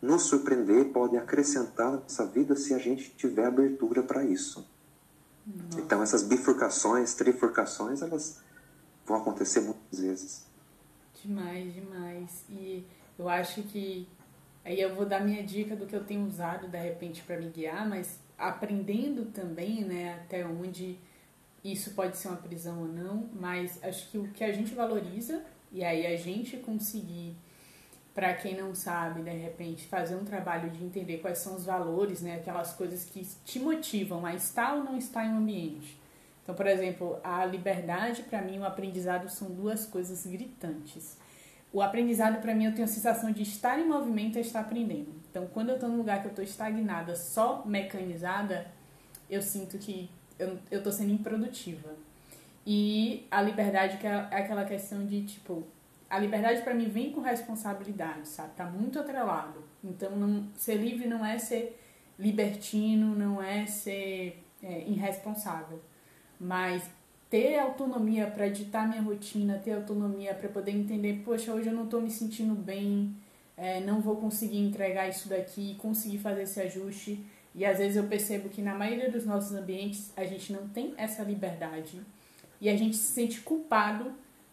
nos 0.00 0.22
surpreender, 0.22 0.86
podem 0.92 1.18
acrescentar 1.18 1.92
na 1.92 1.98
nossa 1.98 2.26
vida 2.26 2.54
se 2.56 2.74
a 2.74 2.78
gente 2.78 3.10
tiver 3.16 3.46
abertura 3.46 4.02
para 4.02 4.22
isso. 4.22 4.68
Nossa. 5.46 5.80
Então 5.80 6.02
essas 6.02 6.22
bifurcações, 6.22 7.14
trifurcações, 7.14 8.02
elas 8.02 8.42
vão 9.06 9.16
acontecer 9.16 9.60
muitas 9.60 10.00
vezes. 10.00 10.46
Demais, 11.22 11.72
demais. 11.72 12.44
E 12.50 12.84
eu 13.18 13.28
acho 13.28 13.62
que 13.62 14.06
aí 14.64 14.80
eu 14.80 14.94
vou 14.94 15.06
dar 15.06 15.20
minha 15.24 15.42
dica 15.42 15.74
do 15.74 15.86
que 15.86 15.96
eu 15.96 16.04
tenho 16.04 16.26
usado 16.26 16.68
de 16.68 16.78
repente 16.78 17.22
para 17.22 17.38
me 17.38 17.48
guiar, 17.48 17.88
mas 17.88 18.18
aprendendo 18.36 19.26
também, 19.32 19.84
né, 19.84 20.20
até 20.20 20.44
onde 20.44 20.98
isso 21.62 21.92
pode 21.92 22.18
ser 22.18 22.28
uma 22.28 22.36
prisão 22.36 22.80
ou 22.82 22.88
não, 22.88 23.28
mas 23.32 23.82
acho 23.82 24.10
que 24.10 24.18
o 24.18 24.28
que 24.28 24.44
a 24.44 24.52
gente 24.52 24.74
valoriza 24.74 25.42
e 25.74 25.84
aí 25.84 26.06
a 26.06 26.16
gente 26.16 26.56
conseguir 26.58 27.36
para 28.14 28.32
quem 28.32 28.56
não 28.56 28.76
sabe, 28.76 29.22
de 29.22 29.30
repente, 29.30 29.88
fazer 29.88 30.14
um 30.14 30.24
trabalho 30.24 30.70
de 30.70 30.84
entender 30.84 31.18
quais 31.18 31.38
são 31.38 31.56
os 31.56 31.64
valores, 31.64 32.22
né, 32.22 32.36
aquelas 32.36 32.72
coisas 32.72 33.04
que 33.04 33.26
te 33.44 33.58
motivam 33.58 34.24
a 34.24 34.32
estar 34.32 34.74
ou 34.76 34.84
não 34.84 34.96
estar 34.96 35.26
em 35.26 35.30
um 35.30 35.38
ambiente. 35.38 35.98
Então, 36.40 36.54
por 36.54 36.66
exemplo, 36.68 37.18
a 37.24 37.44
liberdade, 37.44 38.22
para 38.22 38.40
mim, 38.40 38.60
o 38.60 38.64
aprendizado 38.64 39.28
são 39.28 39.50
duas 39.50 39.84
coisas 39.84 40.24
gritantes. 40.24 41.18
O 41.72 41.82
aprendizado, 41.82 42.40
para 42.40 42.54
mim, 42.54 42.66
eu 42.66 42.72
tenho 42.72 42.84
a 42.84 42.88
sensação 42.88 43.32
de 43.32 43.42
estar 43.42 43.80
em 43.80 43.88
movimento 43.88 44.38
e 44.38 44.42
estar 44.42 44.60
aprendendo. 44.60 45.12
Então, 45.28 45.48
quando 45.52 45.70
eu 45.70 45.74
estou 45.74 45.88
num 45.88 45.96
lugar 45.96 46.20
que 46.20 46.26
eu 46.26 46.30
estou 46.30 46.44
estagnada, 46.44 47.16
só 47.16 47.64
mecanizada, 47.66 48.70
eu 49.28 49.42
sinto 49.42 49.76
que 49.76 50.08
eu 50.38 50.78
estou 50.78 50.92
sendo 50.92 51.12
improdutiva. 51.12 51.96
E 52.66 53.26
a 53.30 53.42
liberdade, 53.42 53.98
que 53.98 54.06
é 54.06 54.14
aquela 54.14 54.64
questão 54.64 55.04
de, 55.04 55.22
tipo, 55.24 55.64
a 56.08 56.18
liberdade 56.18 56.62
para 56.62 56.74
mim 56.74 56.88
vem 56.88 57.12
com 57.12 57.20
responsabilidade, 57.20 58.28
sabe? 58.28 58.54
Tá 58.54 58.64
muito 58.64 58.98
atrelado. 58.98 59.62
Então, 59.82 60.16
não, 60.16 60.48
ser 60.54 60.76
livre 60.76 61.06
não 61.06 61.24
é 61.24 61.38
ser 61.38 61.78
libertino, 62.18 63.14
não 63.14 63.42
é 63.42 63.66
ser 63.66 64.42
é, 64.62 64.84
irresponsável. 64.88 65.80
Mas 66.40 66.88
ter 67.28 67.58
autonomia 67.58 68.26
para 68.28 68.46
editar 68.46 68.86
minha 68.86 69.02
rotina, 69.02 69.58
ter 69.58 69.72
autonomia 69.72 70.32
para 70.34 70.48
poder 70.48 70.70
entender, 70.70 71.22
poxa, 71.24 71.52
hoje 71.52 71.68
eu 71.68 71.74
não 71.74 71.84
estou 71.84 72.00
me 72.00 72.10
sentindo 72.10 72.54
bem, 72.54 73.14
é, 73.56 73.80
não 73.80 74.00
vou 74.00 74.16
conseguir 74.16 74.58
entregar 74.58 75.08
isso 75.08 75.28
daqui, 75.28 75.74
conseguir 75.76 76.18
fazer 76.18 76.42
esse 76.42 76.60
ajuste. 76.60 77.26
E 77.54 77.64
às 77.64 77.78
vezes 77.78 77.96
eu 77.96 78.04
percebo 78.04 78.48
que 78.48 78.62
na 78.62 78.74
maioria 78.74 79.10
dos 79.10 79.26
nossos 79.26 79.52
ambientes 79.52 80.12
a 80.16 80.24
gente 80.24 80.52
não 80.52 80.68
tem 80.68 80.94
essa 80.96 81.22
liberdade 81.22 82.00
e 82.60 82.68
a 82.68 82.76
gente 82.76 82.96
se 82.96 83.12
sente 83.12 83.40
culpado 83.40 84.12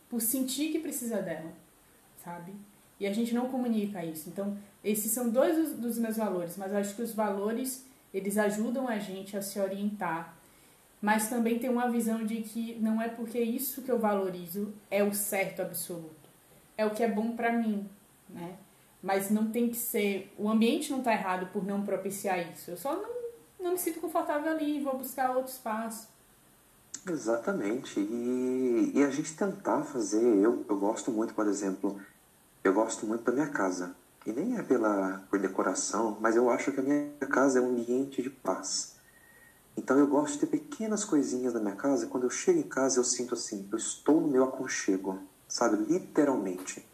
por 0.09 0.21
sentir 0.21 0.71
que 0.71 0.79
precisa 0.79 1.21
dela, 1.21 1.51
sabe? 2.17 2.53
E 2.99 3.07
a 3.07 3.13
gente 3.13 3.33
não 3.33 3.49
comunica 3.49 4.03
isso. 4.05 4.29
Então, 4.29 4.57
esses 4.83 5.11
são 5.11 5.29
dois 5.29 5.73
dos, 5.73 5.97
meus 5.97 6.17
valores, 6.17 6.57
mas 6.57 6.73
acho 6.73 6.95
que 6.95 7.01
os 7.01 7.13
valores 7.13 7.85
eles 8.13 8.37
ajudam 8.37 8.87
a 8.87 8.99
gente 8.99 9.37
a 9.37 9.41
se 9.41 9.59
orientar 9.59 10.37
mas 11.01 11.27
também 11.27 11.57
tem 11.57 11.69
uma 11.69 11.89
visão 11.89 12.23
de 12.23 12.41
que 12.41 12.75
não 12.75 13.01
é 13.01 13.09
porque 13.09 13.39
isso 13.39 13.81
que 13.81 13.91
eu 13.91 13.97
valorizo 13.97 14.71
é 14.89 15.03
o 15.03 15.13
certo 15.13 15.61
absoluto. 15.61 16.29
É 16.77 16.85
o 16.85 16.91
que 16.91 17.01
é 17.01 17.07
bom 17.07 17.35
para 17.35 17.51
mim, 17.51 17.89
né? 18.29 18.55
Mas 19.01 19.31
não 19.31 19.51
tem 19.51 19.67
que 19.67 19.77
ser. 19.77 20.31
O 20.37 20.47
ambiente 20.47 20.91
não 20.91 20.99
está 20.99 21.11
errado 21.11 21.51
por 21.51 21.65
não 21.65 21.83
propiciar 21.83 22.39
isso. 22.51 22.69
Eu 22.69 22.77
só 22.77 22.95
não, 22.95 23.09
não 23.59 23.71
me 23.71 23.79
sinto 23.79 23.99
confortável 23.99 24.51
ali, 24.51 24.79
vou 24.79 24.95
buscar 24.95 25.35
outro 25.35 25.51
espaço. 25.51 26.07
Exatamente. 27.07 27.99
E, 27.99 28.91
e 28.95 29.03
a 29.03 29.09
gente 29.09 29.35
tentar 29.35 29.83
fazer. 29.83 30.21
Eu, 30.21 30.65
eu 30.67 30.77
gosto 30.77 31.11
muito, 31.11 31.33
por 31.33 31.47
exemplo, 31.47 31.99
eu 32.63 32.73
gosto 32.73 33.05
muito 33.05 33.23
da 33.23 33.31
minha 33.31 33.49
casa. 33.49 33.95
E 34.25 34.31
nem 34.31 34.57
é 34.57 34.61
pela, 34.61 35.23
por 35.29 35.39
decoração, 35.39 36.17
mas 36.21 36.35
eu 36.35 36.49
acho 36.49 36.71
que 36.71 36.79
a 36.79 36.83
minha 36.83 37.09
casa 37.29 37.57
é 37.57 37.61
um 37.61 37.71
ambiente 37.71 38.21
de 38.21 38.29
paz. 38.29 38.95
Então 39.75 39.97
eu 39.97 40.05
gosto 40.05 40.33
de 40.33 40.39
ter 40.41 40.47
pequenas 40.47 41.03
coisinhas 41.03 41.53
na 41.53 41.59
minha 41.59 41.75
casa. 41.75 42.05
Quando 42.05 42.25
eu 42.25 42.29
chego 42.29 42.59
em 42.59 42.63
casa, 42.63 42.99
eu 42.99 43.03
sinto 43.03 43.33
assim, 43.33 43.67
eu 43.71 43.77
estou 43.77 44.21
no 44.21 44.27
meu 44.27 44.43
aconchego, 44.43 45.19
sabe? 45.47 45.77
Literalmente. 45.91 46.85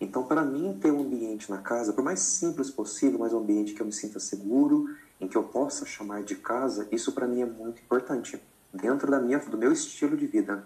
Então, 0.00 0.24
para 0.24 0.42
mim, 0.44 0.78
ter 0.80 0.92
um 0.92 1.00
ambiente 1.00 1.50
na 1.50 1.58
casa, 1.58 1.92
por 1.92 2.04
mais 2.04 2.20
simples 2.20 2.70
possível, 2.70 3.18
mas 3.18 3.32
um 3.32 3.38
ambiente 3.38 3.74
que 3.74 3.80
eu 3.80 3.86
me 3.86 3.92
sinta 3.92 4.20
seguro, 4.20 4.96
em 5.20 5.26
que 5.26 5.36
eu 5.36 5.42
possa 5.42 5.84
chamar 5.84 6.22
de 6.22 6.36
casa, 6.36 6.88
isso 6.92 7.12
para 7.12 7.26
mim 7.26 7.40
é 7.40 7.46
muito 7.46 7.82
importante, 7.82 8.40
dentro 8.72 9.10
da 9.10 9.20
minha, 9.20 9.38
do 9.38 9.56
meu 9.56 9.72
estilo 9.72 10.16
de 10.16 10.26
vida. 10.26 10.64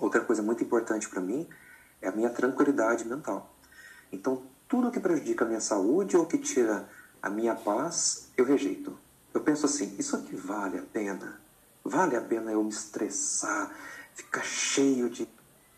Outra 0.00 0.20
coisa 0.20 0.42
muito 0.42 0.62
importante 0.62 1.08
para 1.08 1.20
mim 1.20 1.48
é 2.02 2.08
a 2.08 2.12
minha 2.12 2.30
tranquilidade 2.30 3.06
mental. 3.06 3.54
Então, 4.12 4.42
tudo 4.68 4.90
que 4.90 5.00
prejudica 5.00 5.44
a 5.44 5.48
minha 5.48 5.60
saúde 5.60 6.16
ou 6.16 6.26
que 6.26 6.38
tira 6.38 6.88
a 7.22 7.30
minha 7.30 7.54
paz, 7.54 8.28
eu 8.36 8.44
rejeito. 8.44 8.96
Eu 9.32 9.40
penso 9.40 9.66
assim: 9.66 9.94
isso 9.98 10.16
aqui 10.16 10.34
vale 10.34 10.78
a 10.78 10.82
pena? 10.82 11.40
Vale 11.84 12.16
a 12.16 12.20
pena 12.20 12.50
eu 12.50 12.62
me 12.62 12.70
estressar, 12.70 13.70
ficar 14.14 14.42
cheio 14.42 15.08
de 15.08 15.28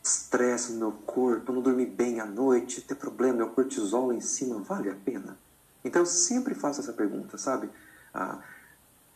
estresse 0.02 0.72
no 0.72 0.78
meu 0.78 0.92
corpo, 0.92 1.52
não 1.52 1.60
dormir 1.60 1.86
bem 1.86 2.20
à 2.20 2.24
noite, 2.24 2.80
ter 2.80 2.94
problema, 2.94 3.38
meu 3.38 3.50
cortisol 3.50 4.12
em 4.12 4.20
cima, 4.20 4.58
vale 4.60 4.88
a 4.88 4.94
pena? 4.94 5.36
Então 5.84 6.02
eu 6.02 6.06
sempre 6.06 6.54
faço 6.54 6.80
essa 6.80 6.92
pergunta, 6.92 7.36
sabe? 7.36 7.68
Ah, 8.14 8.38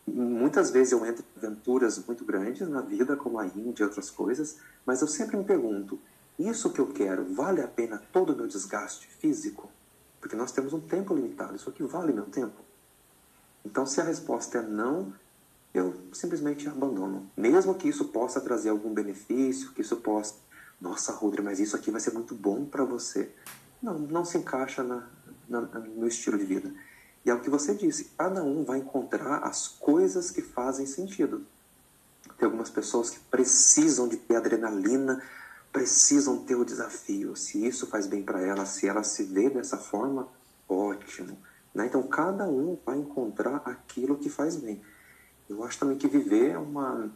muitas 0.06 0.70
vezes 0.70 0.92
eu 0.92 1.04
entro 1.06 1.24
em 1.24 1.46
aventuras 1.46 2.04
muito 2.06 2.24
grandes 2.24 2.68
na 2.68 2.80
vida, 2.80 3.16
como 3.16 3.38
a 3.38 3.46
Índia 3.46 3.82
e 3.82 3.86
outras 3.86 4.10
coisas, 4.10 4.58
mas 4.84 5.00
eu 5.00 5.08
sempre 5.08 5.36
me 5.36 5.44
pergunto: 5.44 5.98
isso 6.38 6.72
que 6.72 6.80
eu 6.80 6.88
quero 6.88 7.24
vale 7.34 7.60
a 7.60 7.68
pena 7.68 8.02
todo 8.12 8.32
o 8.32 8.36
meu 8.36 8.46
desgaste 8.46 9.06
físico? 9.06 9.70
Porque 10.20 10.36
nós 10.36 10.52
temos 10.52 10.72
um 10.72 10.80
tempo 10.80 11.14
limitado, 11.14 11.56
isso 11.56 11.68
aqui 11.68 11.82
vale 11.82 12.12
meu 12.12 12.26
tempo? 12.26 12.60
Então, 13.64 13.86
se 13.86 14.00
a 14.00 14.04
resposta 14.04 14.58
é 14.58 14.62
não, 14.62 15.12
eu 15.72 15.94
simplesmente 16.12 16.68
abandono. 16.68 17.30
Mesmo 17.36 17.74
que 17.74 17.88
isso 17.88 18.06
possa 18.06 18.40
trazer 18.40 18.70
algum 18.70 18.92
benefício, 18.92 19.72
que 19.72 19.80
isso 19.80 19.96
possa. 19.96 20.34
Nossa, 20.80 21.12
Rudra, 21.12 21.42
mas 21.42 21.60
isso 21.60 21.76
aqui 21.76 21.90
vai 21.90 22.00
ser 22.00 22.12
muito 22.12 22.34
bom 22.34 22.64
para 22.64 22.84
você. 22.84 23.30
Não, 23.80 23.98
não 23.98 24.24
se 24.24 24.36
encaixa 24.36 24.82
na, 24.82 25.08
na, 25.48 25.60
no 25.60 26.06
estilo 26.06 26.36
de 26.36 26.44
vida. 26.44 26.72
E 27.24 27.30
é 27.30 27.34
o 27.34 27.40
que 27.40 27.50
você 27.50 27.74
disse, 27.74 28.10
cada 28.16 28.42
um 28.42 28.64
vai 28.64 28.78
encontrar 28.78 29.38
as 29.44 29.68
coisas 29.68 30.30
que 30.30 30.42
fazem 30.42 30.86
sentido. 30.86 31.46
Tem 32.36 32.46
algumas 32.46 32.70
pessoas 32.70 33.10
que 33.10 33.20
precisam 33.20 34.08
de 34.08 34.16
ter 34.16 34.36
adrenalina, 34.36 35.22
precisam 35.72 36.44
ter 36.44 36.56
o 36.56 36.64
desafio. 36.64 37.36
Se 37.36 37.64
isso 37.64 37.86
faz 37.86 38.06
bem 38.06 38.22
para 38.22 38.40
ela, 38.40 38.66
se 38.66 38.88
ela 38.88 39.04
se 39.04 39.22
vê 39.24 39.48
dessa 39.48 39.78
forma, 39.78 40.28
ótimo. 40.68 41.38
Né? 41.74 41.86
Então, 41.86 42.02
cada 42.02 42.44
um 42.48 42.76
vai 42.84 42.98
encontrar 42.98 43.62
aquilo 43.64 44.18
que 44.18 44.28
faz 44.28 44.56
bem. 44.56 44.82
Eu 45.48 45.62
acho 45.64 45.78
também 45.78 45.96
que 45.96 46.08
viver 46.08 46.50
é 46.50 46.58
uma, 46.58 47.10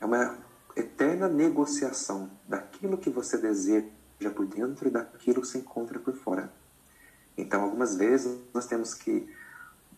é 0.00 0.04
uma 0.04 0.38
eterna 0.76 1.28
negociação 1.28 2.30
daquilo 2.46 2.98
que 2.98 3.08
você 3.08 3.38
deseja 3.38 3.88
por 4.34 4.46
dentro 4.46 4.88
e 4.88 4.90
daquilo 4.90 5.40
que 5.40 5.48
se 5.48 5.58
encontra 5.58 5.98
por 5.98 6.14
fora. 6.14 6.52
Então, 7.36 7.62
algumas 7.62 7.96
vezes 7.96 8.38
nós 8.52 8.66
temos 8.66 8.94
que 8.94 9.28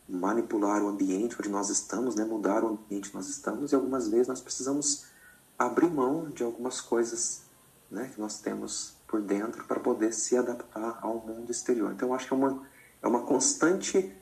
manipular 0.09 0.83
o 0.83 0.89
ambiente 0.89 1.37
onde 1.39 1.51
nós 1.51 1.69
estamos, 1.69 2.15
né? 2.15 2.25
mudar 2.25 2.65
o 2.65 2.69
ambiente 2.69 3.09
onde 3.09 3.15
nós 3.15 3.29
estamos, 3.29 3.73
e 3.73 3.75
algumas 3.75 4.09
vezes 4.09 4.29
nós 4.29 4.41
precisamos 4.41 5.05
abrir 5.59 5.91
mão 5.91 6.31
de 6.31 6.43
algumas 6.43 6.81
coisas 6.81 7.43
né, 7.91 8.11
que 8.15 8.21
nós 8.21 8.41
temos 8.41 8.97
por 9.07 9.21
dentro 9.21 9.65
para 9.65 9.81
poder 9.81 10.13
se 10.13 10.37
adaptar 10.37 10.99
ao 11.03 11.19
mundo 11.19 11.51
exterior. 11.51 11.93
Então, 11.93 12.09
eu 12.09 12.15
acho 12.15 12.29
que 12.29 12.35
é 12.35 12.37
uma, 12.37 12.63
é 13.03 13.09
uma 13.09 13.23
constante 13.23 14.15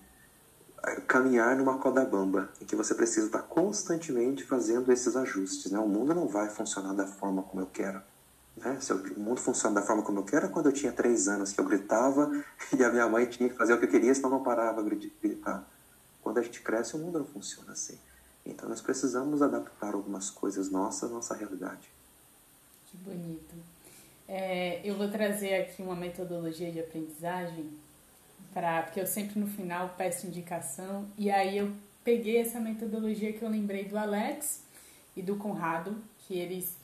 eh, 0.85 1.01
caminhar 1.03 1.57
numa 1.57 1.79
corda 1.79 2.05
bamba, 2.05 2.49
em 2.61 2.65
que 2.65 2.77
você 2.77 2.95
precisa 2.95 3.27
estar 3.27 3.43
constantemente 3.43 4.45
fazendo 4.45 4.93
esses 4.93 5.17
ajustes. 5.17 5.73
Né? 5.73 5.79
O 5.79 5.89
mundo 5.89 6.15
não 6.15 6.29
vai 6.29 6.49
funcionar 6.49 6.95
da 6.95 7.07
forma 7.07 7.43
como 7.43 7.63
eu 7.63 7.67
quero. 7.67 8.01
Né? 8.57 8.79
Se 8.81 8.93
o 8.93 9.21
mundo 9.21 9.41
funciona 9.41 9.75
da 9.75 9.83
forma 9.83 10.03
como 10.03 10.21
eu 10.21 10.25
quero, 10.25 10.47
é 10.47 10.49
quando 10.49 10.67
eu 10.67 10.73
tinha 10.73 10.93
três 10.93 11.27
anos, 11.29 11.53
que 11.53 11.61
eu 11.61 11.65
gritava 11.65 12.31
e 12.77 12.85
a 12.85 12.91
minha 12.91 13.09
mãe 13.09 13.27
tinha 13.27 13.49
que 13.49 13.57
fazer 13.57 13.75
o 13.75 13.79
que 13.79 13.87
eu 13.87 13.91
queria, 13.91 14.15
senão 14.15 14.31
não 14.31 14.43
parava 14.43 14.83
de 14.83 15.13
gritar. 15.21 15.67
Quando 16.27 16.39
a 16.39 16.43
gente 16.43 16.61
cresce, 16.61 16.97
o 16.97 16.99
mundo 16.99 17.21
não 17.21 17.25
funciona 17.25 17.71
assim. 17.71 17.97
Então 18.45 18.69
nós 18.69 18.81
precisamos 18.81 19.43
adaptar 19.43 19.95
algumas 19.95 20.29
coisas 20.29 20.69
nossas 20.69 21.09
à 21.09 21.15
nossa 21.15 21.37
realidade. 21.37 21.89
Que 22.91 22.97
bonito. 22.97 23.55
É, 24.27 24.81
eu 24.83 24.97
vou 24.97 25.09
trazer 25.09 25.55
aqui 25.55 25.81
uma 25.81 25.95
metodologia 25.95 26.73
de 26.73 26.81
aprendizagem, 26.81 27.71
pra, 28.53 28.83
porque 28.83 29.01
eu 29.01 29.07
sempre 29.07 29.39
no 29.39 29.47
final 29.47 29.95
peço 29.97 30.27
indicação, 30.27 31.07
e 31.17 31.31
aí 31.31 31.59
eu 31.59 31.73
peguei 32.03 32.39
essa 32.39 32.59
metodologia 32.59 33.33
que 33.33 33.45
eu 33.45 33.49
lembrei 33.49 33.85
do 33.85 33.97
Alex 33.97 34.63
e 35.17 35.23
do 35.23 35.37
Conrado, 35.37 35.97
que 36.27 36.37
eles 36.37 36.77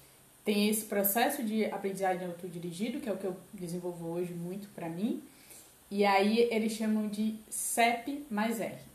têm 0.44 0.68
esse 0.68 0.84
processo 0.84 1.42
de 1.42 1.64
aprendizagem 1.64 2.28
autodirigido, 2.28 3.00
que 3.00 3.08
é 3.08 3.12
o 3.12 3.18
que 3.18 3.26
eu 3.26 3.36
desenvolvo 3.52 4.06
hoje 4.06 4.32
muito 4.32 4.68
para 4.68 4.88
mim, 4.88 5.20
e 5.90 6.04
aí 6.04 6.48
eles 6.48 6.74
chamam 6.74 7.08
de 7.08 7.40
CEP 7.50 8.24
mais 8.30 8.60
R. 8.60 8.91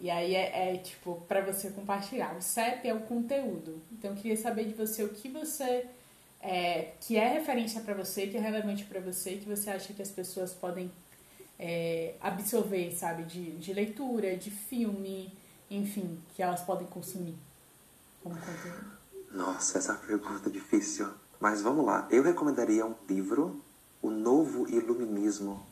E 0.00 0.10
aí 0.10 0.34
é, 0.34 0.74
é 0.74 0.76
tipo 0.78 1.22
para 1.28 1.40
você 1.40 1.70
compartilhar. 1.70 2.36
O 2.36 2.42
CEP 2.42 2.88
é 2.88 2.94
o 2.94 3.00
conteúdo. 3.00 3.80
Então 3.92 4.10
eu 4.10 4.16
queria 4.16 4.36
saber 4.36 4.64
de 4.64 4.74
você 4.74 5.02
o 5.02 5.08
que 5.08 5.28
você 5.28 5.86
é, 6.40 6.92
que 7.00 7.16
é 7.16 7.28
referência 7.28 7.80
para 7.80 7.94
você, 7.94 8.26
que 8.26 8.36
é 8.36 8.40
relevante 8.40 8.84
para 8.84 9.00
você, 9.00 9.36
que 9.36 9.48
você 9.48 9.70
acha 9.70 9.92
que 9.92 10.02
as 10.02 10.10
pessoas 10.10 10.52
podem 10.52 10.90
é, 11.58 12.14
absorver, 12.20 12.92
sabe, 12.92 13.24
de, 13.24 13.52
de 13.52 13.72
leitura, 13.72 14.36
de 14.36 14.50
filme, 14.50 15.36
enfim, 15.70 16.20
que 16.34 16.42
elas 16.42 16.62
podem 16.62 16.86
consumir 16.86 17.34
como 18.22 18.36
conteúdo? 18.36 18.98
Nossa, 19.32 19.78
essa 19.78 19.94
pergunta 19.94 20.48
é 20.48 20.52
difícil. 20.52 21.08
Mas 21.40 21.60
vamos 21.60 21.84
lá. 21.84 22.08
Eu 22.10 22.22
recomendaria 22.22 22.84
um 22.84 22.94
livro, 23.08 23.60
O 24.02 24.10
Novo 24.10 24.68
Iluminismo, 24.68 25.64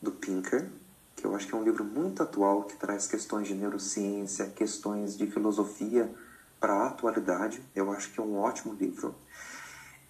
do 0.00 0.12
Pinker, 0.12 0.70
que 1.16 1.24
eu 1.24 1.34
acho 1.34 1.46
que 1.46 1.54
é 1.54 1.58
um 1.58 1.64
livro 1.64 1.84
muito 1.84 2.22
atual, 2.22 2.64
que 2.64 2.76
traz 2.76 3.06
questões 3.06 3.48
de 3.48 3.54
neurociência, 3.54 4.46
questões 4.46 5.16
de 5.16 5.26
filosofia 5.26 6.12
para 6.60 6.74
a 6.74 6.86
atualidade. 6.88 7.62
Eu 7.74 7.92
acho 7.92 8.12
que 8.12 8.20
é 8.20 8.22
um 8.22 8.38
ótimo 8.38 8.74
livro. 8.74 9.14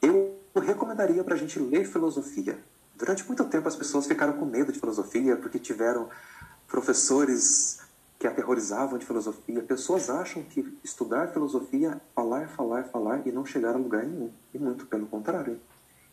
Eu 0.00 0.38
recomendaria 0.61 1.24
para 1.24 1.34
a 1.34 1.38
gente 1.38 1.59
ler 1.59 1.86
filosofia. 1.86 2.59
Durante 2.94 3.26
muito 3.26 3.44
tempo 3.44 3.66
as 3.66 3.76
pessoas 3.76 4.07
ficaram 4.07 4.34
com 4.34 4.44
medo 4.44 4.72
de 4.72 4.78
filosofia 4.78 5.36
porque 5.36 5.59
tiveram 5.59 6.09
professores 6.68 7.80
que 8.18 8.26
aterrorizavam 8.26 8.98
de 8.98 9.05
filosofia. 9.05 9.62
Pessoas 9.62 10.09
acham 10.09 10.42
que 10.42 10.78
estudar 10.84 11.28
filosofia, 11.28 12.00
falar, 12.14 12.48
falar, 12.48 12.84
falar 12.84 13.26
e 13.26 13.32
não 13.32 13.44
chegar 13.44 13.74
a 13.74 13.78
lugar 13.78 14.05
nenhum. 14.05 14.30
E 14.55 14.59
muito 14.59 14.86
pelo 14.86 15.07
contrário. 15.07 15.61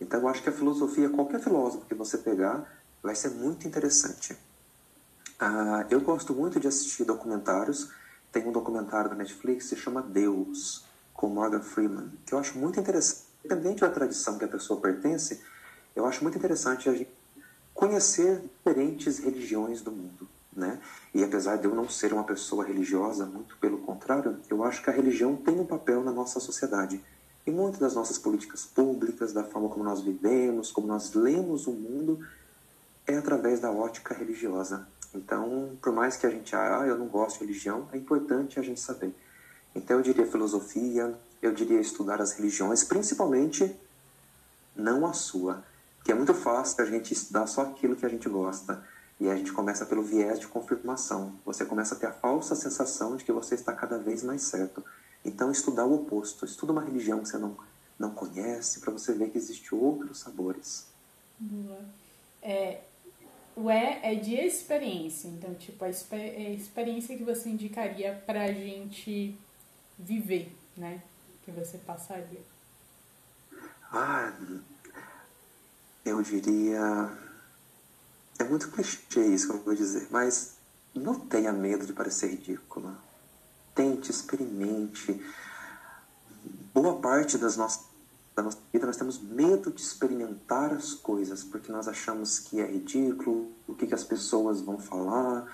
Então 0.01 0.19
eu 0.21 0.27
acho 0.27 0.41
que 0.41 0.49
a 0.49 0.51
filosofia, 0.51 1.09
qualquer 1.09 1.39
filósofo 1.39 1.85
que 1.85 1.93
você 1.93 2.17
pegar, 2.17 2.65
vai 3.03 3.13
ser 3.13 3.29
muito 3.29 3.67
interessante. 3.67 4.35
Ah, 5.39 5.85
eu 5.89 6.01
gosto 6.01 6.33
muito 6.33 6.59
de 6.59 6.67
assistir 6.67 7.05
documentários. 7.05 7.89
Tem 8.31 8.47
um 8.47 8.51
documentário 8.51 9.09
da 9.09 9.15
Netflix 9.15 9.69
que 9.69 9.75
se 9.75 9.81
chama 9.81 10.01
Deus, 10.01 10.85
com 11.13 11.29
Morgan 11.29 11.61
Freeman, 11.61 12.11
que 12.25 12.33
eu 12.33 12.39
acho 12.39 12.57
muito 12.57 12.79
interessante 12.79 13.29
independente 13.43 13.81
da 13.81 13.89
tradição 13.89 14.37
que 14.37 14.45
a 14.45 14.47
pessoa 14.47 14.79
pertence, 14.79 15.41
eu 15.95 16.05
acho 16.05 16.23
muito 16.23 16.37
interessante 16.37 16.89
a 16.89 16.93
gente 16.93 17.09
conhecer 17.73 18.41
diferentes 18.41 19.19
religiões 19.19 19.81
do 19.81 19.91
mundo. 19.91 20.27
Né? 20.55 20.79
E 21.13 21.23
apesar 21.23 21.57
de 21.57 21.65
eu 21.65 21.73
não 21.73 21.87
ser 21.87 22.11
uma 22.11 22.23
pessoa 22.23 22.65
religiosa, 22.65 23.25
muito 23.25 23.55
pelo 23.57 23.77
contrário, 23.79 24.37
eu 24.49 24.63
acho 24.63 24.83
que 24.83 24.89
a 24.89 24.93
religião 24.93 25.35
tem 25.35 25.59
um 25.59 25.65
papel 25.65 26.03
na 26.03 26.11
nossa 26.11 26.39
sociedade. 26.39 27.01
E 27.47 27.51
muitas 27.51 27.79
das 27.79 27.95
nossas 27.95 28.17
políticas 28.17 28.65
públicas, 28.65 29.31
da 29.31 29.43
forma 29.43 29.69
como 29.69 29.85
nós 29.85 30.01
vivemos, 30.01 30.71
como 30.71 30.87
nós 30.87 31.13
lemos 31.13 31.65
o 31.65 31.71
mundo, 31.71 32.19
é 33.07 33.15
através 33.15 33.59
da 33.59 33.71
ótica 33.71 34.13
religiosa. 34.13 34.85
Então, 35.14 35.78
por 35.82 35.91
mais 35.91 36.16
que 36.16 36.26
a 36.26 36.30
gente, 36.30 36.55
ah, 36.55 36.84
eu 36.86 36.97
não 36.97 37.07
gosto 37.07 37.39
de 37.39 37.45
religião, 37.45 37.88
é 37.91 37.97
importante 37.97 38.60
a 38.60 38.64
gente 38.64 38.80
saber. 38.80 39.14
Então, 39.76 39.97
eu 39.97 40.03
diria 40.03 40.26
filosofia, 40.26 41.16
eu 41.41 41.53
diria 41.53 41.80
estudar 41.80 42.22
as 42.22 42.34
religiões, 42.34 42.84
principalmente 42.84 43.76
não 44.76 45.05
a 45.05 45.14
sua, 45.14 45.64
que 46.03 46.12
é 46.12 46.16
muito 46.16 46.34
fácil 46.34 46.84
a 46.84 46.88
gente 46.88 47.14
estudar 47.14 47.47
só 47.47 47.62
aquilo 47.62 47.95
que 47.95 48.05
a 48.05 48.10
gente 48.10 48.30
gosta. 48.30 48.84
E 49.20 49.30
a 49.30 49.36
gente 49.36 49.51
começa 49.51 49.86
pelo 49.86 50.01
viés 50.01 50.39
de 50.39 50.47
confirmação. 50.47 51.34
Você 51.45 51.66
começa 51.66 51.93
a 51.93 51.97
ter 51.97 52.05
a 52.05 52.14
falsa 52.14 52.55
sensação 52.55 53.18
de 53.18 53.26
que 53.26 53.34
você 53.34 53.53
está 53.53 53.74
cada 53.74 53.97
vez 53.97 54.24
mais 54.24 54.43
certo. 54.43 54.82
Então, 55.26 55.51
estudar 55.51 55.86
o 55.86 55.93
oposto. 55.93 56.45
Estuda 56.45 56.72
uma 56.72 56.82
religião 56.82 57.20
que 57.20 57.28
você 57.28 57.38
não, 57.38 57.57
não 57.97 58.12
conhece, 58.12 58.80
para 58.80 58.93
você 58.93 59.12
ver 59.12 59.30
que 59.30 59.38
existem 59.38 59.78
outros 59.78 60.20
sabores. 60.20 60.86
Boa. 61.38 61.80
É, 62.41 62.80
o 63.56 63.70
E 63.70 64.00
é 64.04 64.16
de 64.16 64.36
experiência. 64.36 65.28
Então, 65.28 65.54
tipo, 65.54 65.84
a, 65.84 65.89
é 65.89 66.47
a 66.47 66.50
experiência 66.52 67.18
que 67.18 67.24
você 67.24 67.50
indicaria 67.50 68.22
para 68.26 68.43
a 68.43 68.52
gente 68.52 69.38
viver, 69.97 70.56
né? 70.76 71.02
que 71.50 71.60
você 71.60 71.78
passaria? 71.80 72.41
Ah, 73.91 74.32
eu 76.06 76.22
diria. 76.22 77.18
É 78.38 78.43
muito 78.43 78.72
clichê 78.72 79.26
isso 79.26 79.50
que 79.50 79.56
eu 79.56 79.64
vou 79.64 79.76
dizer, 79.76 80.08
mas 80.12 80.58
não 80.93 81.20
tenha 81.20 81.52
medo 81.52 81.86
de 81.86 81.93
parecer 81.93 82.30
ridícula. 82.30 82.95
Tente, 83.76 84.12
experimente. 84.12 85.22
Boa 86.74 87.00
parte 87.02 87.38
das 87.38 87.58
nossas 87.58 87.88
da 88.39 88.43
nossa 88.43 88.57
vida, 88.71 88.85
nós 88.85 88.97
temos 88.97 89.21
medo 89.21 89.71
de 89.71 89.81
experimentar 89.81 90.73
as 90.73 90.93
coisas, 90.93 91.43
porque 91.43 91.71
nós 91.71 91.87
achamos 91.87 92.39
que 92.39 92.59
é 92.61 92.65
ridículo, 92.65 93.51
o 93.67 93.75
que, 93.75 93.85
que 93.85 93.93
as 93.93 94.03
pessoas 94.03 94.61
vão 94.61 94.77
falar, 94.77 95.45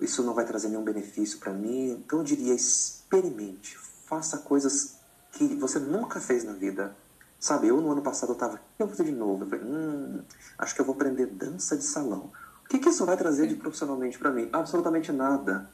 isso 0.00 0.22
não 0.22 0.34
vai 0.34 0.44
trazer 0.44 0.68
nenhum 0.68 0.82
benefício 0.82 1.38
para 1.38 1.52
mim. 1.52 1.90
Então 1.90 2.20
eu 2.20 2.24
diria, 2.24 2.54
experimente, 2.54 3.76
faça 4.06 4.38
coisas 4.38 4.96
que 5.32 5.54
você 5.56 5.78
nunca 5.78 6.20
fez 6.20 6.44
na 6.44 6.52
vida. 6.52 6.96
Sabe, 7.38 7.68
eu 7.68 7.80
no 7.80 7.92
ano 7.92 8.00
passado 8.00 8.30
eu 8.30 8.34
estava, 8.34 8.54
o 8.54 8.58
que 8.58 8.62
eu 8.82 8.86
vou 8.86 8.96
fazer 8.96 9.04
de 9.04 9.16
novo? 9.16 9.44
Eu 9.44 9.48
falei, 9.50 9.64
hum, 9.64 10.22
acho 10.58 10.74
que 10.74 10.80
eu 10.80 10.84
vou 10.84 10.94
aprender 10.94 11.26
dança 11.26 11.76
de 11.76 11.84
salão. 11.84 12.32
O 12.64 12.68
que, 12.68 12.78
que 12.78 12.88
isso 12.88 13.04
vai 13.04 13.16
trazer 13.16 13.46
de 13.46 13.54
profissionalmente 13.54 14.18
para 14.18 14.30
mim? 14.30 14.48
Absolutamente 14.50 15.12
nada. 15.12 15.68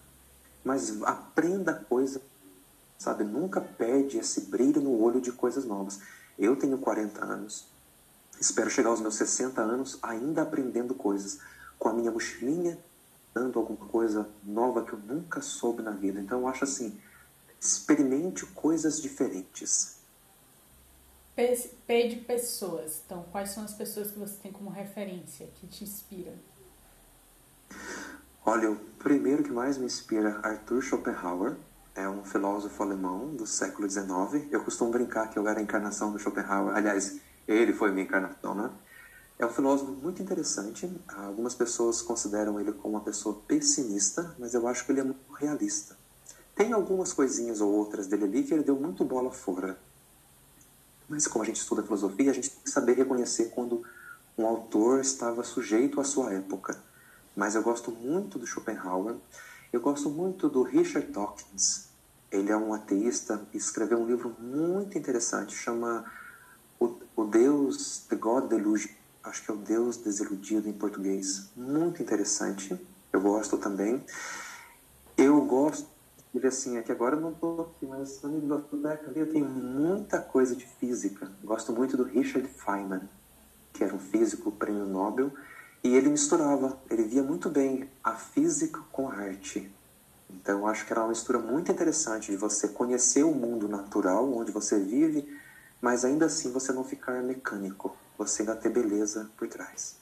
Mas 0.64 1.00
aprenda 1.02 1.72
coisa, 1.74 2.20
sabe? 2.98 3.22
Nunca 3.22 3.60
perde 3.60 4.18
esse 4.18 4.42
brilho 4.42 4.82
no 4.82 5.00
olho 5.00 5.20
de 5.20 5.30
coisas 5.30 5.64
novas. 5.64 6.00
Eu 6.40 6.56
tenho 6.56 6.78
40 6.78 7.22
anos, 7.22 7.66
espero 8.40 8.70
chegar 8.70 8.88
aos 8.88 9.00
meus 9.00 9.16
60 9.16 9.60
anos 9.60 9.98
ainda 10.02 10.40
aprendendo 10.40 10.94
coisas, 10.94 11.38
com 11.78 11.90
a 11.90 11.92
minha 11.92 12.10
mochilinha, 12.10 12.78
dando 13.34 13.58
alguma 13.58 13.86
coisa 13.88 14.26
nova 14.42 14.82
que 14.82 14.94
eu 14.94 14.98
nunca 14.98 15.42
soube 15.42 15.82
na 15.82 15.90
vida. 15.90 16.18
Então 16.18 16.40
eu 16.40 16.48
acho 16.48 16.64
assim, 16.64 16.98
experimente 17.60 18.46
coisas 18.46 19.02
diferentes. 19.02 19.98
P 21.86 22.08
de 22.08 22.16
pessoas. 22.16 23.02
Então, 23.04 23.22
quais 23.30 23.50
são 23.50 23.62
as 23.62 23.74
pessoas 23.74 24.10
que 24.10 24.18
você 24.18 24.36
tem 24.42 24.50
como 24.50 24.70
referência, 24.70 25.46
que 25.56 25.66
te 25.66 25.84
inspiram? 25.84 26.34
Olha, 28.44 28.70
o 28.70 28.76
primeiro 28.98 29.42
que 29.42 29.52
mais 29.52 29.76
me 29.76 29.84
inspira, 29.84 30.40
Arthur 30.42 30.82
Schopenhauer, 30.82 31.56
é 31.94 32.08
um 32.08 32.24
filósofo 32.24 32.82
alemão 32.82 33.34
do 33.34 33.46
século 33.46 33.88
XIX. 33.88 34.50
Eu 34.50 34.62
costumo 34.62 34.90
brincar 34.90 35.28
que 35.28 35.38
eu 35.38 35.46
era 35.46 35.58
a 35.58 35.62
encarnação 35.62 36.12
do 36.12 36.18
Schopenhauer. 36.18 36.74
Aliás, 36.74 37.18
ele 37.46 37.72
foi 37.72 37.90
minha 37.90 38.04
encarnação, 38.04 38.54
né? 38.54 38.70
É 39.38 39.46
um 39.46 39.50
filósofo 39.50 39.92
muito 39.92 40.22
interessante. 40.22 40.90
Algumas 41.08 41.54
pessoas 41.54 42.02
consideram 42.02 42.60
ele 42.60 42.72
como 42.72 42.94
uma 42.94 43.00
pessoa 43.00 43.40
pessimista, 43.48 44.34
mas 44.38 44.54
eu 44.54 44.68
acho 44.68 44.84
que 44.84 44.92
ele 44.92 45.00
é 45.00 45.04
muito 45.04 45.32
realista. 45.32 45.96
Tem 46.54 46.72
algumas 46.72 47.12
coisinhas 47.12 47.60
ou 47.60 47.72
outras 47.72 48.06
dele 48.06 48.24
ali 48.24 48.42
que 48.42 48.52
ele 48.52 48.62
deu 48.62 48.76
muito 48.76 49.04
bola 49.04 49.30
fora. 49.30 49.78
Mas 51.08 51.26
como 51.26 51.42
a 51.42 51.46
gente 51.46 51.56
estuda 51.56 51.82
filosofia, 51.82 52.30
a 52.30 52.34
gente 52.34 52.50
tem 52.50 52.60
que 52.62 52.70
saber 52.70 52.92
reconhecer 52.92 53.46
quando 53.46 53.82
um 54.36 54.46
autor 54.46 55.00
estava 55.00 55.42
sujeito 55.42 56.00
à 56.00 56.04
sua 56.04 56.32
época. 56.32 56.78
Mas 57.34 57.54
eu 57.54 57.62
gosto 57.62 57.90
muito 57.90 58.38
do 58.38 58.46
Schopenhauer. 58.46 59.16
Eu 59.72 59.80
gosto 59.80 60.10
muito 60.10 60.48
do 60.48 60.62
Richard 60.62 61.10
Dawkins. 61.10 61.88
Ele 62.30 62.50
é 62.50 62.56
um 62.56 62.72
ateísta 62.72 63.40
e 63.52 63.56
escreveu 63.56 63.98
um 63.98 64.06
livro 64.06 64.36
muito 64.38 64.96
interessante, 64.96 65.54
chama 65.54 66.04
O, 66.78 66.96
o 67.16 67.24
Deus, 67.24 68.04
The 68.08 68.16
God 68.16 68.48
Delusion 68.48 69.00
acho 69.22 69.44
que 69.44 69.50
é 69.50 69.54
o 69.54 69.56
Deus 69.56 69.96
Desiludido 69.96 70.68
em 70.68 70.72
português. 70.72 71.50
Muito 71.56 72.02
interessante. 72.02 72.78
Eu 73.12 73.20
gosto 73.20 73.56
também. 73.58 74.04
Eu 75.16 75.40
gosto 75.44 75.88
ver 76.32 76.46
assim, 76.46 76.78
é 76.78 76.82
que 76.82 76.92
agora 76.92 77.16
eu 77.16 77.20
não 77.20 77.32
estou 77.32 77.62
aqui, 77.62 77.86
mas 77.86 78.22
na 78.22 78.28
biblioteca 78.28 79.10
ali 79.10 79.20
eu 79.20 79.32
tenho 79.32 79.48
muita 79.48 80.20
coisa 80.20 80.54
de 80.54 80.64
física. 80.64 81.30
Gosto 81.42 81.72
muito 81.72 81.96
do 81.96 82.04
Richard 82.04 82.48
Feynman, 82.48 83.02
que 83.72 83.82
era 83.82 83.94
um 83.94 83.98
físico 83.98 84.52
prêmio 84.52 84.86
Nobel, 84.86 85.32
e 85.82 85.94
ele 85.94 86.08
misturava, 86.08 86.78
ele 86.90 87.04
via 87.04 87.22
muito 87.22 87.48
bem 87.48 87.88
a 88.02 88.14
física 88.14 88.80
com 88.92 89.08
a 89.08 89.14
arte. 89.14 89.70
Então 90.28 90.60
eu 90.60 90.66
acho 90.66 90.86
que 90.86 90.92
era 90.92 91.00
uma 91.00 91.08
mistura 91.08 91.38
muito 91.38 91.72
interessante 91.72 92.30
de 92.30 92.36
você 92.36 92.68
conhecer 92.68 93.24
o 93.24 93.34
mundo 93.34 93.68
natural 93.68 94.32
onde 94.32 94.52
você 94.52 94.78
vive, 94.78 95.26
mas 95.80 96.04
ainda 96.04 96.26
assim 96.26 96.52
você 96.52 96.72
não 96.72 96.84
ficar 96.84 97.22
mecânico 97.22 97.96
você 98.20 98.42
ainda 98.42 98.54
ter 98.54 98.68
beleza 98.68 99.30
por 99.38 99.48
trás. 99.48 99.96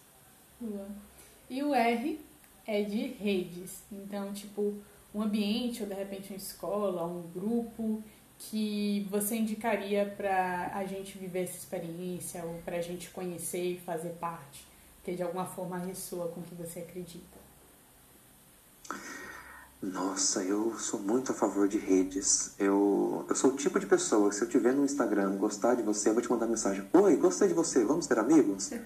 E 1.48 1.62
o 1.62 1.72
R 1.72 2.20
é 2.66 2.82
de 2.82 3.06
redes. 3.06 3.82
Então, 3.92 4.32
tipo, 4.32 4.74
um 5.14 5.22
ambiente, 5.22 5.84
ou 5.84 5.88
de 5.88 5.94
repente 5.94 6.32
uma 6.32 6.36
escola, 6.36 7.06
um 7.06 7.22
grupo 7.30 8.02
que 8.38 9.06
você 9.08 9.36
indicaria 9.36 10.04
para 10.16 10.72
a 10.74 10.84
gente 10.84 11.16
viver 11.16 11.44
essa 11.44 11.56
experiência 11.56 12.44
ou 12.44 12.60
para 12.64 12.76
a 12.76 12.80
gente 12.80 13.08
conhecer 13.10 13.74
e 13.74 13.78
fazer 13.78 14.10
parte, 14.20 14.66
que 15.08 15.16
de 15.16 15.22
alguma 15.22 15.46
forma 15.46 15.78
ressoa 15.78 16.28
com 16.28 16.40
o 16.40 16.44
que 16.44 16.54
você 16.54 16.80
acredita? 16.80 17.38
Nossa, 19.80 20.42
eu 20.42 20.78
sou 20.78 21.00
muito 21.00 21.32
a 21.32 21.34
favor 21.34 21.66
de 21.66 21.78
redes. 21.78 22.52
Eu, 22.58 23.24
eu 23.26 23.34
sou 23.34 23.52
o 23.52 23.56
tipo 23.56 23.80
de 23.80 23.86
pessoa 23.86 24.28
que 24.28 24.34
se 24.36 24.42
eu 24.42 24.48
te 24.48 24.58
ver 24.58 24.74
no 24.74 24.84
Instagram, 24.84 25.36
gostar 25.36 25.76
de 25.76 25.82
você, 25.82 26.10
eu 26.10 26.12
vou 26.12 26.22
te 26.22 26.30
mandar 26.30 26.46
mensagem. 26.46 26.86
Oi, 26.92 27.16
gostei 27.16 27.48
de 27.48 27.54
você, 27.54 27.82
vamos 27.84 28.04
ser 28.04 28.18
amigos? 28.18 28.70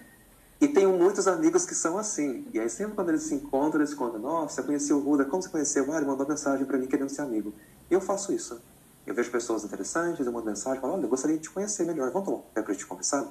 E 0.61 0.69
tenho 0.69 0.97
muitos 0.97 1.27
amigos 1.27 1.67
que 1.67 1.75
são 1.75 1.99
assim. 1.99 2.47
E 2.55 2.61
aí 2.61 2.71
sempre 2.71 2.95
quando 2.95 3.09
eles 3.09 3.25
se 3.25 3.35
encontram, 3.35 3.81
eles 3.81 3.95
contam, 3.95 4.21
nossa, 4.21 4.61
eu 4.61 4.65
conheci 4.65 4.93
o 4.93 5.01
Ruda, 5.01 5.25
como 5.25 5.43
você 5.43 5.49
conheceu? 5.49 5.93
Ah, 5.93 5.97
ele 5.97 6.07
mandou 6.07 6.25
mensagem 6.25 6.65
para 6.65 6.79
mim 6.79 6.87
querendo 6.87 7.09
ser 7.09 7.23
amigo. 7.23 7.53
Eu 7.91 8.01
faço 8.01 8.33
isso. 8.33 8.63
Eu 9.05 9.13
vejo 9.13 9.29
pessoas 9.33 9.65
interessantes, 9.65 10.25
eu 10.25 10.33
mando 10.33 10.47
mensagem, 10.47 10.81
falo, 10.81 10.93
olha, 10.93 11.03
eu 11.03 11.09
gostaria 11.09 11.37
de 11.37 11.43
te 11.43 11.51
conhecer 11.51 11.85
melhor, 11.85 12.13
vamos 12.13 12.29
tomar 12.29 12.39
um 12.39 12.63
pra 12.63 12.73
gente 12.73 12.87
conversar? 12.87 13.29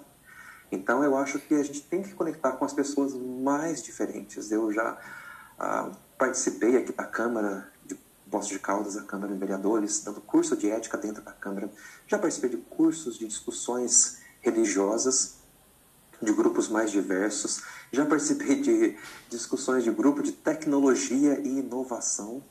Então 0.71 1.03
eu 1.03 1.17
acho 1.17 1.39
que 1.39 1.53
a 1.53 1.63
gente 1.63 1.81
tem 1.81 2.01
que 2.01 2.13
conectar 2.13 2.53
com 2.53 2.63
as 2.63 2.73
pessoas 2.73 3.13
mais 3.13 3.83
diferentes. 3.83 4.51
Eu 4.51 4.71
já... 4.71 4.97
Ah, 5.59 5.91
participei 6.17 6.77
aqui 6.77 6.93
da 6.93 7.03
Câmara 7.03 7.67
de 7.83 7.95
Poços 8.29 8.49
de 8.51 8.59
Caldas, 8.59 8.95
a 8.95 9.01
Câmara 9.01 9.33
de 9.33 9.39
Vereadores, 9.39 10.03
dando 10.03 10.21
curso 10.21 10.55
de 10.55 10.69
ética 10.69 10.97
dentro 10.97 11.23
da 11.23 11.31
Câmara. 11.31 11.67
Já 12.07 12.19
participei 12.19 12.51
de 12.51 12.57
cursos 12.57 13.17
de 13.17 13.27
discussões 13.27 14.19
religiosas 14.39 15.37
de 16.21 16.31
grupos 16.31 16.69
mais 16.69 16.91
diversos. 16.91 17.63
Já 17.91 18.05
participei 18.05 18.61
de 18.61 18.97
discussões 19.29 19.83
de 19.83 19.91
grupo 19.91 20.21
de 20.21 20.31
tecnologia 20.31 21.39
e 21.39 21.59
inovação. 21.59 22.43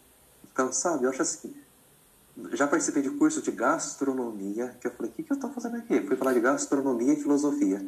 Então, 0.53 0.73
sabe, 0.73 1.05
eu 1.05 1.11
acho 1.11 1.23
assim. 1.23 1.55
Já 2.53 2.67
participei 2.67 3.03
de 3.03 3.11
curso 3.11 3.41
de 3.41 3.53
gastronomia, 3.53 4.77
que 4.81 4.87
eu 4.89 4.91
falei, 4.91 5.11
o 5.11 5.15
que, 5.15 5.23
que 5.23 5.33
eu 5.33 5.37
estou 5.37 5.51
fazendo 5.51 5.77
aqui? 5.77 6.01
Fui 6.03 6.17
falar 6.17 6.33
de 6.33 6.41
gastronomia 6.41 7.13
e 7.13 7.17
filosofia. 7.17 7.87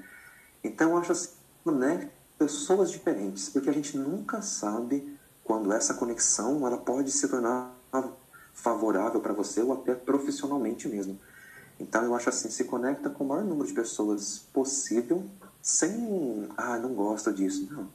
Então, 0.63 0.91
eu 0.91 0.99
acho 0.99 1.13
assim, 1.13 1.31
né, 1.67 2.11
pessoas 2.39 2.91
diferentes, 2.91 3.49
porque 3.49 3.71
a 3.71 3.73
gente 3.73 3.97
nunca 3.97 4.43
sabe 4.43 5.19
quando 5.45 5.73
essa 5.73 5.95
conexão 5.95 6.67
ela 6.67 6.79
pode 6.79 7.11
se 7.11 7.29
tornar 7.29 7.73
favorável 8.53 9.21
para 9.21 9.33
você 9.33 9.61
ou 9.61 9.73
até 9.73 9.95
profissionalmente 9.95 10.89
mesmo. 10.89 11.19
Então 11.79 12.05
eu 12.05 12.15
acho 12.15 12.29
assim, 12.29 12.51
se 12.51 12.65
conecta 12.65 13.11
com 13.11 13.25
o 13.25 13.29
maior 13.29 13.45
número 13.45 13.67
de 13.67 13.75
pessoas 13.75 14.39
possível, 14.53 15.25
sem, 15.61 16.49
ah, 16.57 16.79
não 16.79 16.95
gosto 16.95 17.33
disso, 17.33 17.69
não. 17.71 17.89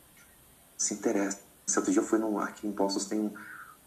Se 0.78 0.94
interessa. 0.94 1.40
Outro 1.76 1.92
dia 1.92 2.02
eu 2.02 2.06
fui 2.06 2.20
num, 2.20 2.40
aqui 2.40 2.68
em 2.68 2.72
Poços 2.72 3.06
tem 3.06 3.20
um, 3.20 3.32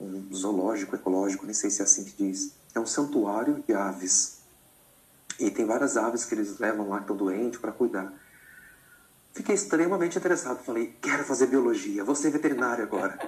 um 0.01 0.35
zoológico 0.35 0.95
ecológico, 0.95 1.45
nem 1.45 1.55
sei 1.55 1.71
se 1.71 1.81
é 1.81 1.85
assim 1.85 2.05
que 2.05 2.25
diz. 2.25 2.53
É 2.75 2.81
um 2.81 2.87
santuário 2.87 3.63
de 3.67 3.75
aves. 3.75 4.39
E 5.39 5.51
tem 5.51 5.65
várias 5.65 5.97
aves 5.97 6.25
que 6.25 6.35
eles 6.35 6.59
levam 6.59 6.89
lá 6.89 6.97
que 6.99 7.05
estão 7.05 7.17
doentes 7.17 7.59
para 7.59 7.73
cuidar. 7.73 8.13
Fiquei 9.33 9.55
extremamente 9.55 10.19
interessado. 10.19 10.63
Falei, 10.65 10.97
quero 11.01 11.25
fazer 11.25 11.47
biologia, 11.47 12.05
vou 12.05 12.15
ser 12.15 12.31
veterinário 12.31 12.85
agora. 12.85 13.19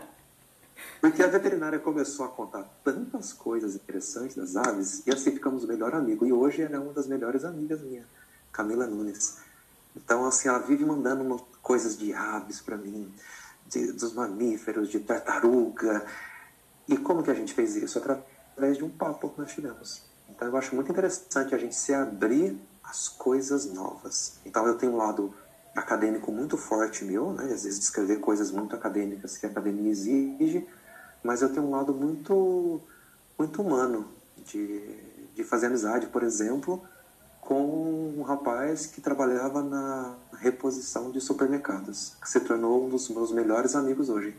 Porque 1.00 1.22
a 1.22 1.26
veterinária 1.26 1.78
começou 1.78 2.24
a 2.24 2.28
contar 2.28 2.64
tantas 2.84 3.32
coisas 3.32 3.74
interessantes 3.74 4.36
das 4.36 4.54
aves 4.54 5.02
e 5.04 5.12
assim 5.12 5.32
ficamos 5.32 5.64
o 5.64 5.66
melhor 5.66 5.94
amigo. 5.94 6.24
E 6.24 6.32
hoje 6.32 6.62
ela 6.62 6.76
é 6.76 6.78
uma 6.78 6.92
das 6.92 7.06
melhores 7.06 7.44
amigas 7.44 7.80
minha, 7.80 8.06
Camila 8.52 8.86
Nunes. 8.86 9.38
Então, 9.96 10.24
assim, 10.24 10.48
ela 10.48 10.58
vive 10.58 10.84
mandando 10.84 11.22
uma, 11.22 11.38
coisas 11.60 11.98
de 11.98 12.14
aves 12.14 12.60
para 12.60 12.76
mim, 12.76 13.12
de, 13.66 13.92
dos 13.92 14.12
mamíferos, 14.12 14.88
de 14.88 15.00
tartaruga. 15.00 16.06
E 16.88 16.96
como 16.96 17.22
que 17.22 17.30
a 17.30 17.34
gente 17.34 17.52
fez 17.52 17.76
isso? 17.76 17.98
Através 17.98 18.76
de 18.78 18.84
um 18.84 18.90
papo 18.90 19.28
que 19.30 19.40
nós 19.40 19.52
tivemos. 19.52 20.02
Então, 20.30 20.48
eu 20.48 20.56
acho 20.56 20.74
muito 20.74 20.90
interessante 20.90 21.54
a 21.54 21.58
gente 21.58 21.74
se 21.74 21.92
abrir 21.92 22.58
às 22.82 23.08
coisas 23.08 23.66
novas. 23.66 24.38
Então, 24.46 24.66
eu 24.66 24.76
tenho 24.76 24.92
um 24.92 24.96
lado 24.96 25.34
acadêmico 25.74 26.30
muito 26.30 26.56
forte 26.56 27.04
meu, 27.04 27.32
né? 27.32 27.44
Às 27.44 27.64
vezes 27.64 27.78
de 27.78 27.84
escrever 27.84 28.20
coisas 28.20 28.50
muito 28.50 28.74
acadêmicas 28.74 29.36
que 29.36 29.46
a 29.46 29.48
academia 29.48 29.90
exige, 29.90 30.66
mas 31.22 31.42
eu 31.42 31.52
tenho 31.52 31.66
um 31.66 31.70
lado 31.70 31.94
muito, 31.94 32.80
muito 33.38 33.62
humano 33.62 34.08
de, 34.44 34.80
de 35.34 35.44
fazer 35.44 35.66
amizade, 35.66 36.06
por 36.06 36.22
exemplo, 36.22 36.82
com 37.40 38.14
um 38.16 38.22
rapaz 38.22 38.86
que 38.86 39.00
trabalhava 39.00 39.62
na 39.62 40.14
reposição 40.38 41.10
de 41.10 41.20
supermercados, 41.20 42.16
que 42.20 42.28
se 42.28 42.40
tornou 42.40 42.86
um 42.86 42.88
dos 42.88 43.08
meus 43.08 43.32
melhores 43.32 43.74
amigos 43.74 44.08
hoje. 44.08 44.36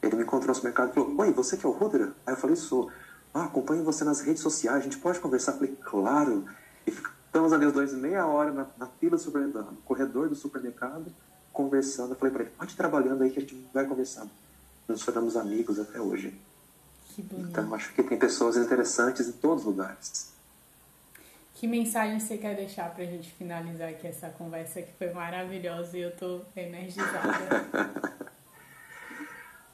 Ele 0.00 0.16
me 0.16 0.22
encontrou 0.22 0.48
no 0.48 0.54
supermercado 0.54 0.90
e 0.90 0.94
falou: 0.94 1.14
Oi, 1.18 1.32
você 1.32 1.56
que 1.56 1.64
é 1.64 1.68
o 1.68 1.72
Rudra? 1.72 2.14
Aí 2.26 2.34
eu 2.34 2.36
falei: 2.36 2.56
Sou. 2.56 2.90
Ah, 3.34 3.44
acompanho 3.44 3.84
você 3.84 4.04
nas 4.04 4.20
redes 4.20 4.42
sociais, 4.42 4.78
a 4.78 4.80
gente 4.82 4.98
pode 4.98 5.20
conversar? 5.20 5.52
Eu 5.52 5.58
falei: 5.58 5.76
Claro. 5.80 6.44
E 6.86 6.92
ficamos 7.32 7.52
ali 7.52 7.64
os 7.64 7.72
dois 7.72 7.94
meia 7.94 8.26
hora 8.26 8.52
na, 8.52 8.66
na 8.76 8.86
fila 8.86 9.16
do 9.16 9.22
supermercado, 9.22 9.70
no 9.70 9.76
corredor 9.78 10.28
do 10.28 10.34
supermercado, 10.34 11.06
conversando. 11.50 12.10
Eu 12.10 12.16
falei 12.16 12.32
para 12.32 12.42
ele: 12.42 12.52
Pode 12.52 12.74
ir 12.74 12.76
trabalhando 12.76 13.22
aí 13.22 13.30
que 13.30 13.38
a 13.38 13.42
gente 13.42 13.66
vai 13.72 13.86
conversando 13.86 14.30
nos 14.92 15.04
tornamos 15.04 15.36
amigos 15.36 15.78
até 15.78 16.00
hoje. 16.00 16.38
Que 17.08 17.22
bonito. 17.22 17.50
Então 17.50 17.74
acho 17.74 17.92
que 17.94 18.02
tem 18.02 18.18
pessoas 18.18 18.56
interessantes 18.56 19.28
em 19.28 19.32
todos 19.32 19.60
os 19.60 19.66
lugares. 19.66 20.32
que 21.54 21.66
mensagem 21.66 22.18
você 22.18 22.36
quer 22.36 22.56
deixar 22.56 22.92
pra 22.94 23.04
gente 23.04 23.32
finalizar 23.32 23.88
aqui 23.88 24.06
essa 24.06 24.28
conversa 24.30 24.82
que 24.82 24.92
foi 24.92 25.12
maravilhosa 25.12 25.96
e 25.96 26.02
eu 26.02 26.16
tô 26.16 26.42
energizada? 26.56 27.66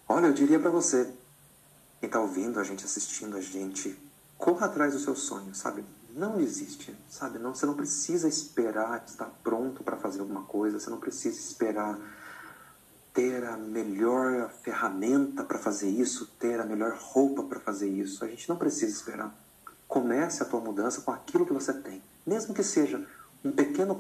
Olha, 0.09 0.27
eu 0.27 0.33
diria 0.33 0.59
para 0.59 0.71
você, 0.71 1.13
quem 2.01 2.09
tá 2.09 2.21
ouvindo 2.21 2.59
a 2.61 2.65
gente, 2.65 2.85
assistindo 2.85 3.37
a 3.37 3.41
gente, 3.41 3.99
corra 4.37 4.67
atrás 4.67 4.95
do 4.95 4.99
seu 4.99 5.15
sonho, 5.15 5.55
sabe? 5.55 5.85
Não 6.19 6.37
desiste, 6.37 6.93
sabe? 7.09 7.39
Não, 7.39 7.55
você 7.55 7.65
não 7.65 7.75
precisa 7.75 8.27
esperar 8.27 9.05
estar 9.07 9.31
pronto 9.45 9.85
para 9.85 9.97
fazer 9.97 10.19
alguma 10.19 10.43
coisa, 10.43 10.81
você 10.81 10.91
não 10.91 10.99
precisa 10.99 11.39
esperar 11.39 11.97
ter 13.15 13.45
a 13.45 13.57
melhor 13.57 14.51
ferramenta 14.65 15.45
para 15.45 15.61
fazer 15.61 15.89
isso, 15.89 16.27
ter 16.37 16.59
a 16.59 16.65
melhor 16.65 16.99
roupa 17.01 17.45
para 17.45 17.61
fazer 17.61 17.89
isso. 17.89 18.25
A 18.25 18.27
gente 18.27 18.49
não 18.49 18.57
precisa 18.57 18.93
esperar. 18.93 19.33
Comece 19.87 20.43
a 20.43 20.47
tua 20.47 20.59
mudança 20.59 21.03
com 21.03 21.13
aquilo 21.13 21.47
que 21.47 21.53
você 21.53 21.73
tem, 21.73 22.03
mesmo 22.27 22.53
que 22.53 22.65
seja 22.65 23.07
um 23.45 23.53
pequeno 23.53 23.95